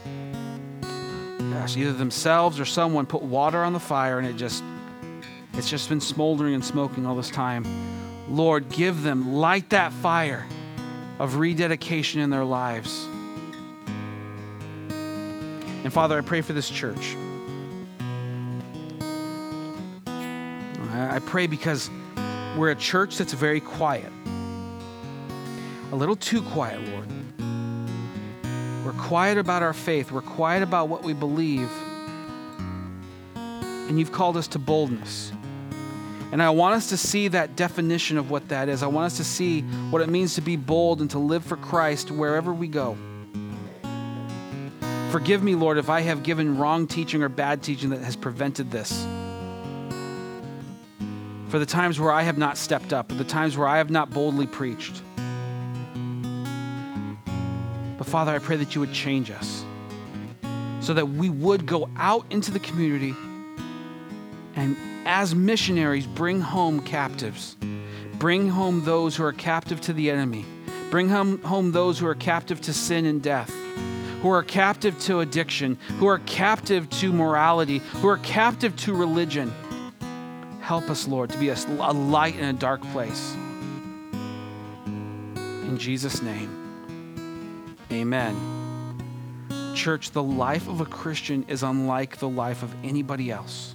gosh, 1.52 1.76
either 1.76 1.92
themselves 1.92 2.58
or 2.58 2.64
someone 2.64 3.06
put 3.06 3.22
water 3.22 3.62
on 3.62 3.72
the 3.72 3.80
fire 3.80 4.18
and 4.18 4.26
it 4.26 4.36
just 4.36 4.64
it's 5.54 5.68
just 5.68 5.88
been 5.88 6.00
smoldering 6.00 6.54
and 6.54 6.64
smoking 6.64 7.06
all 7.06 7.14
this 7.14 7.30
time. 7.30 7.64
Lord, 8.28 8.70
give 8.70 9.02
them 9.02 9.34
light 9.34 9.70
that 9.70 9.92
fire 9.92 10.46
of 11.18 11.36
rededication 11.36 12.20
in 12.20 12.30
their 12.30 12.44
lives. 12.44 13.06
And 15.84 15.92
Father, 15.92 16.16
I 16.16 16.20
pray 16.20 16.40
for 16.40 16.52
this 16.52 16.70
church. 16.70 17.16
I 20.88 21.18
pray 21.26 21.46
because 21.46 21.90
we're 22.56 22.70
a 22.70 22.76
church 22.76 23.18
that's 23.18 23.32
very 23.32 23.60
quiet. 23.60 24.10
A 25.90 25.96
little 25.96 26.16
too 26.16 26.40
quiet, 26.42 26.80
Lord. 26.88 27.08
We're 28.84 29.00
quiet 29.00 29.38
about 29.38 29.62
our 29.62 29.72
faith. 29.72 30.10
We're 30.10 30.22
quiet 30.22 30.62
about 30.62 30.88
what 30.88 31.02
we 31.02 31.12
believe. 31.12 31.70
And 33.34 33.98
you've 33.98 34.12
called 34.12 34.36
us 34.36 34.48
to 34.48 34.58
boldness. 34.58 35.32
And 36.32 36.42
I 36.42 36.48
want 36.48 36.74
us 36.74 36.88
to 36.88 36.96
see 36.96 37.28
that 37.28 37.56
definition 37.56 38.16
of 38.16 38.30
what 38.30 38.48
that 38.48 38.70
is. 38.70 38.82
I 38.82 38.86
want 38.86 39.04
us 39.04 39.18
to 39.18 39.24
see 39.24 39.60
what 39.90 40.00
it 40.00 40.08
means 40.08 40.34
to 40.36 40.40
be 40.40 40.56
bold 40.56 41.02
and 41.02 41.10
to 41.10 41.18
live 41.18 41.44
for 41.44 41.58
Christ 41.58 42.10
wherever 42.10 42.54
we 42.54 42.68
go. 42.68 42.96
Forgive 45.10 45.42
me, 45.42 45.54
Lord, 45.54 45.76
if 45.76 45.90
I 45.90 46.00
have 46.00 46.22
given 46.22 46.56
wrong 46.56 46.86
teaching 46.86 47.22
or 47.22 47.28
bad 47.28 47.62
teaching 47.62 47.90
that 47.90 48.00
has 48.00 48.16
prevented 48.16 48.70
this. 48.70 49.06
For 51.50 51.58
the 51.58 51.66
times 51.66 52.00
where 52.00 52.10
I 52.10 52.22
have 52.22 52.38
not 52.38 52.56
stepped 52.56 52.94
up, 52.94 53.10
for 53.10 53.14
the 53.16 53.24
times 53.24 53.58
where 53.58 53.68
I 53.68 53.76
have 53.76 53.90
not 53.90 54.08
boldly 54.08 54.46
preached. 54.46 55.02
But 57.98 58.06
Father, 58.06 58.32
I 58.32 58.38
pray 58.38 58.56
that 58.56 58.74
you 58.74 58.80
would 58.80 58.94
change 58.94 59.30
us 59.30 59.66
so 60.80 60.94
that 60.94 61.10
we 61.10 61.28
would 61.28 61.66
go 61.66 61.90
out 61.98 62.24
into 62.30 62.50
the 62.50 62.58
community 62.58 63.14
and, 64.56 64.78
as 65.04 65.34
missionaries, 65.34 66.06
bring 66.06 66.40
home 66.40 66.80
captives. 66.80 67.56
Bring 68.14 68.48
home 68.48 68.84
those 68.84 69.16
who 69.16 69.24
are 69.24 69.32
captive 69.32 69.80
to 69.82 69.92
the 69.92 70.10
enemy. 70.10 70.44
Bring 70.90 71.08
home, 71.08 71.72
those 71.72 71.98
who 71.98 72.06
are 72.06 72.14
captive 72.14 72.60
to 72.62 72.72
sin 72.72 73.06
and 73.06 73.22
death 73.22 73.50
who 74.22 74.30
are 74.30 74.44
captive 74.44 74.96
to 75.00 75.18
addiction, 75.18 75.76
who 75.98 76.06
are 76.06 76.20
captive 76.20 76.88
to 76.88 77.12
morality, 77.12 77.78
who 77.78 78.08
are 78.08 78.18
captive 78.18 78.76
to 78.76 78.94
religion. 78.94 79.52
Help 80.60 80.88
us, 80.90 81.08
Lord, 81.08 81.30
to 81.30 81.38
be 81.38 81.48
a 81.48 81.56
light 81.56 82.36
in 82.36 82.44
a 82.44 82.52
dark 82.52 82.80
place. 82.92 83.34
In 84.54 85.76
Jesus' 85.76 86.22
name, 86.22 87.76
amen. 87.90 88.36
Church, 89.74 90.12
the 90.12 90.22
life 90.22 90.68
of 90.68 90.80
a 90.80 90.86
Christian 90.86 91.44
is 91.48 91.64
unlike 91.64 92.18
the 92.18 92.28
life 92.28 92.62
of 92.62 92.72
anybody 92.84 93.32
else. 93.32 93.74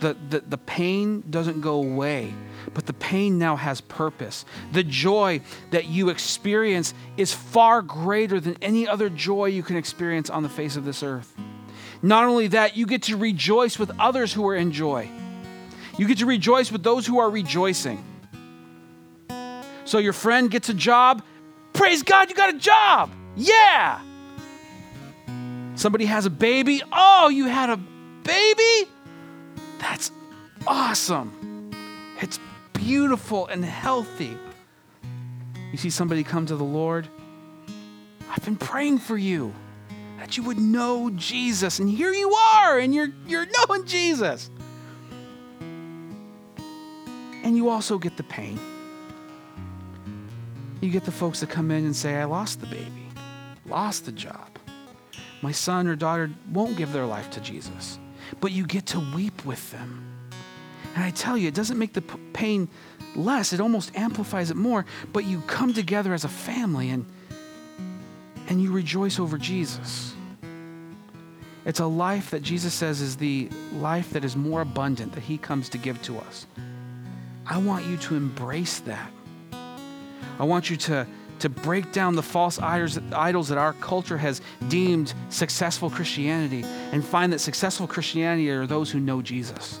The, 0.00 0.16
the, 0.28 0.40
the 0.40 0.58
pain 0.58 1.22
doesn't 1.30 1.60
go 1.60 1.74
away 1.74 2.34
but 2.74 2.86
the 2.86 2.92
pain 2.92 3.38
now 3.38 3.56
has 3.56 3.80
purpose. 3.80 4.44
The 4.72 4.82
joy 4.82 5.40
that 5.70 5.86
you 5.86 6.08
experience 6.08 6.94
is 7.16 7.32
far 7.32 7.82
greater 7.82 8.40
than 8.40 8.56
any 8.62 8.86
other 8.86 9.08
joy 9.08 9.46
you 9.46 9.62
can 9.62 9.76
experience 9.76 10.30
on 10.30 10.42
the 10.42 10.48
face 10.48 10.76
of 10.76 10.84
this 10.84 11.02
earth. 11.02 11.34
Not 12.02 12.24
only 12.24 12.48
that, 12.48 12.76
you 12.76 12.86
get 12.86 13.02
to 13.04 13.16
rejoice 13.16 13.78
with 13.78 13.90
others 13.98 14.32
who 14.32 14.48
are 14.48 14.56
in 14.56 14.72
joy. 14.72 15.10
You 15.98 16.06
get 16.06 16.18
to 16.18 16.26
rejoice 16.26 16.72
with 16.72 16.82
those 16.82 17.06
who 17.06 17.18
are 17.18 17.28
rejoicing. 17.28 18.02
So 19.84 19.98
your 19.98 20.12
friend 20.12 20.50
gets 20.50 20.68
a 20.68 20.74
job. 20.74 21.22
Praise 21.72 22.02
God, 22.02 22.30
you 22.30 22.36
got 22.36 22.54
a 22.54 22.58
job. 22.58 23.10
Yeah. 23.36 24.00
Somebody 25.74 26.06
has 26.06 26.26
a 26.26 26.30
baby. 26.30 26.82
Oh, 26.92 27.28
you 27.28 27.46
had 27.46 27.70
a 27.70 27.76
baby? 27.76 28.90
That's 29.80 30.12
awesome. 30.66 31.72
It's 32.20 32.38
beautiful 32.74 33.46
and 33.46 33.64
healthy. 33.64 34.36
You 35.72 35.78
see 35.78 35.90
somebody 35.90 36.22
come 36.22 36.46
to 36.46 36.56
the 36.56 36.64
Lord, 36.64 37.08
I've 38.30 38.44
been 38.44 38.56
praying 38.56 38.98
for 38.98 39.16
you 39.16 39.52
that 40.18 40.36
you 40.36 40.42
would 40.44 40.58
know 40.58 41.10
Jesus. 41.10 41.78
And 41.78 41.88
here 41.88 42.12
you 42.12 42.30
are, 42.32 42.78
and 42.78 42.94
you're, 42.94 43.08
you're 43.26 43.46
knowing 43.46 43.86
Jesus. 43.86 44.50
And 47.42 47.56
you 47.56 47.70
also 47.70 47.98
get 47.98 48.16
the 48.16 48.22
pain. 48.22 48.60
You 50.80 50.90
get 50.90 51.04
the 51.04 51.12
folks 51.12 51.40
that 51.40 51.50
come 51.50 51.70
in 51.70 51.84
and 51.84 51.96
say, 51.96 52.16
I 52.16 52.24
lost 52.24 52.60
the 52.60 52.66
baby, 52.66 53.08
lost 53.66 54.04
the 54.04 54.12
job. 54.12 54.58
My 55.42 55.52
son 55.52 55.86
or 55.86 55.96
daughter 55.96 56.30
won't 56.52 56.76
give 56.76 56.92
their 56.92 57.06
life 57.06 57.30
to 57.30 57.40
Jesus. 57.40 57.98
But 58.40 58.52
you 58.52 58.66
get 58.66 58.86
to 58.86 59.00
weep 59.00 59.44
with 59.44 59.70
them 59.72 60.10
and 60.94 61.04
I 61.04 61.10
tell 61.10 61.36
you, 61.36 61.48
it 61.48 61.54
doesn't 61.54 61.78
make 61.78 61.92
the 61.92 62.02
pain 62.02 62.68
less, 63.14 63.52
it 63.52 63.60
almost 63.60 63.96
amplifies 63.96 64.50
it 64.50 64.56
more. 64.56 64.84
But 65.12 65.24
you 65.24 65.40
come 65.42 65.72
together 65.72 66.12
as 66.14 66.24
a 66.24 66.28
family 66.28 66.90
and, 66.90 67.06
and 68.48 68.60
you 68.60 68.72
rejoice 68.72 69.18
over 69.18 69.38
Jesus. 69.38 70.14
It's 71.64 71.80
a 71.80 71.86
life 71.86 72.30
that 72.30 72.42
Jesus 72.42 72.74
says 72.74 73.00
is 73.00 73.16
the 73.16 73.50
life 73.74 74.10
that 74.10 74.24
is 74.24 74.34
more 74.34 74.62
abundant 74.62 75.12
that 75.12 75.22
he 75.22 75.38
comes 75.38 75.68
to 75.70 75.78
give 75.78 76.00
to 76.02 76.18
us. 76.18 76.46
I 77.46 77.58
want 77.58 77.86
you 77.86 77.96
to 77.98 78.16
embrace 78.16 78.80
that. 78.80 79.10
I 80.38 80.44
want 80.44 80.70
you 80.70 80.76
to, 80.78 81.06
to 81.40 81.48
break 81.48 81.92
down 81.92 82.14
the 82.14 82.22
false 82.22 82.58
idols, 82.58 83.48
that 83.48 83.58
our 83.58 83.72
culture 83.74 84.18
has 84.18 84.40
deemed 84.68 85.14
successful 85.28 85.90
Christianity 85.90 86.64
and 86.92 87.04
find 87.04 87.32
that 87.32 87.40
successful 87.40 87.86
Christianity 87.86 88.50
are 88.50 88.66
those 88.66 88.90
who 88.90 89.00
know 89.00 89.22
Jesus. 89.22 89.80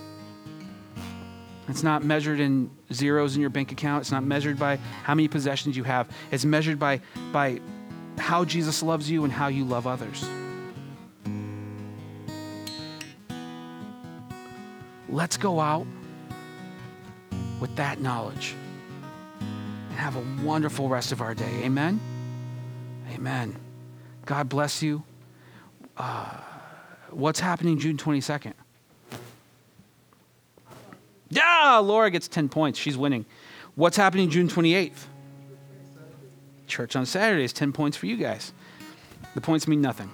It's 1.68 1.82
not 1.82 2.02
measured 2.04 2.40
in 2.40 2.70
zeros 2.92 3.36
in 3.36 3.40
your 3.40 3.50
bank 3.50 3.70
account. 3.70 4.02
It's 4.02 4.10
not 4.10 4.24
measured 4.24 4.58
by 4.58 4.76
how 5.04 5.14
many 5.14 5.28
possessions 5.28 5.76
you 5.76 5.84
have. 5.84 6.08
It's 6.32 6.44
measured 6.44 6.78
by, 6.78 7.00
by 7.32 7.60
how 8.18 8.44
Jesus 8.44 8.82
loves 8.82 9.08
you 9.08 9.22
and 9.24 9.32
how 9.32 9.46
you 9.48 9.64
love 9.64 9.86
others. 9.86 10.24
Let's 15.08 15.36
go 15.36 15.60
out 15.60 15.86
with 17.60 17.76
that 17.76 18.00
knowledge 18.00 18.54
and 19.90 19.98
have 19.98 20.16
a 20.16 20.44
wonderful 20.44 20.88
rest 20.88 21.12
of 21.12 21.20
our 21.20 21.34
day. 21.34 21.64
Amen? 21.64 22.00
Amen. 23.12 23.56
God 24.24 24.48
bless 24.48 24.82
you. 24.82 25.02
Uh, 25.96 26.36
what's 27.10 27.40
happening 27.40 27.78
June 27.78 27.96
22nd? 27.96 28.54
Yeah, 31.28 31.78
Laura 31.82 32.10
gets 32.10 32.28
10 32.28 32.48
points. 32.48 32.78
She's 32.78 32.96
winning. 32.96 33.26
What's 33.74 33.96
happening 33.96 34.30
June 34.30 34.48
28th? 34.48 35.06
Church 36.66 36.96
on 36.96 37.04
Saturdays, 37.04 37.52
10 37.52 37.72
points 37.72 37.96
for 37.96 38.06
you 38.06 38.16
guys. 38.16 38.52
The 39.34 39.40
points 39.40 39.66
mean 39.68 39.80
nothing. 39.80 40.10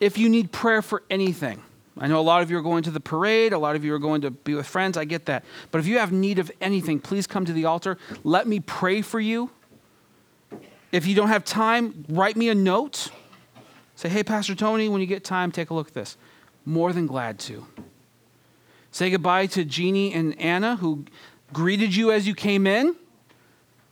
If 0.00 0.18
you 0.18 0.28
need 0.28 0.52
prayer 0.52 0.82
for 0.82 1.02
anything, 1.10 1.62
I 1.98 2.08
know 2.08 2.18
a 2.18 2.22
lot 2.22 2.42
of 2.42 2.50
you 2.50 2.58
are 2.58 2.62
going 2.62 2.82
to 2.84 2.90
the 2.90 3.00
parade, 3.00 3.52
a 3.52 3.58
lot 3.58 3.76
of 3.76 3.84
you 3.84 3.94
are 3.94 3.98
going 4.00 4.22
to 4.22 4.30
be 4.30 4.54
with 4.54 4.66
friends, 4.66 4.96
I 4.96 5.04
get 5.04 5.26
that. 5.26 5.44
But 5.70 5.78
if 5.78 5.86
you 5.86 5.98
have 5.98 6.10
need 6.10 6.38
of 6.38 6.50
anything, 6.60 6.98
please 6.98 7.26
come 7.26 7.44
to 7.44 7.52
the 7.52 7.66
altar. 7.66 7.98
Let 8.24 8.48
me 8.48 8.58
pray 8.60 9.00
for 9.00 9.20
you. 9.20 9.50
If 10.90 11.06
you 11.06 11.14
don't 11.14 11.28
have 11.28 11.44
time, 11.44 12.04
write 12.08 12.36
me 12.36 12.48
a 12.48 12.54
note. 12.54 13.10
Say, 13.96 14.08
hey, 14.08 14.24
Pastor 14.24 14.54
Tony, 14.54 14.88
when 14.88 15.00
you 15.00 15.06
get 15.06 15.22
time, 15.24 15.52
take 15.52 15.70
a 15.70 15.74
look 15.74 15.88
at 15.88 15.94
this. 15.94 16.16
More 16.64 16.92
than 16.92 17.06
glad 17.06 17.38
to. 17.40 17.66
Say 18.90 19.10
goodbye 19.10 19.46
to 19.46 19.64
Jeannie 19.64 20.12
and 20.12 20.38
Anna, 20.40 20.76
who 20.76 21.04
greeted 21.52 21.94
you 21.94 22.10
as 22.10 22.26
you 22.26 22.34
came 22.34 22.66
in. 22.66 22.96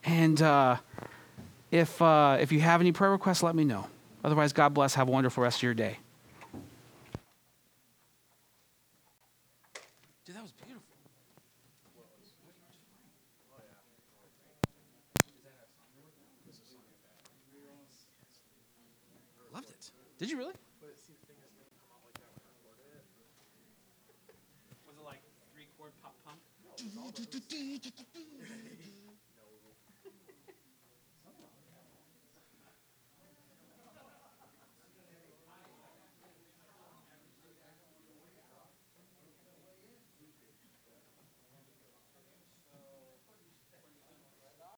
And 0.05 0.41
uh, 0.43 0.77
if, 1.71 2.01
uh, 2.03 2.39
if 2.41 2.53
you 2.53 2.61
have 2.61 2.81
any 2.81 2.93
prayer 2.93 3.11
requests, 3.11 3.43
let 3.43 3.55
me 3.55 3.65
know. 3.65 3.87
Otherwise, 4.25 4.53
God 4.53 4.75
bless. 4.75 4.95
Have 4.95 5.09
a 5.09 5.11
wonderful 5.11 5.43
rest 5.43 5.59
of 5.59 5.63
your 5.65 5.75
day. 5.75 5.99
Dude, 10.25 10.37
that 10.37 10.43
was 10.43 10.53
beautiful. 10.53 10.83
Loved 19.53 19.69
it. 19.69 19.91
Did 20.23 20.31
you 20.31 20.39
really? 20.39 20.55
chord 25.77 25.91
pop 26.01 26.15
punk. 26.25 26.39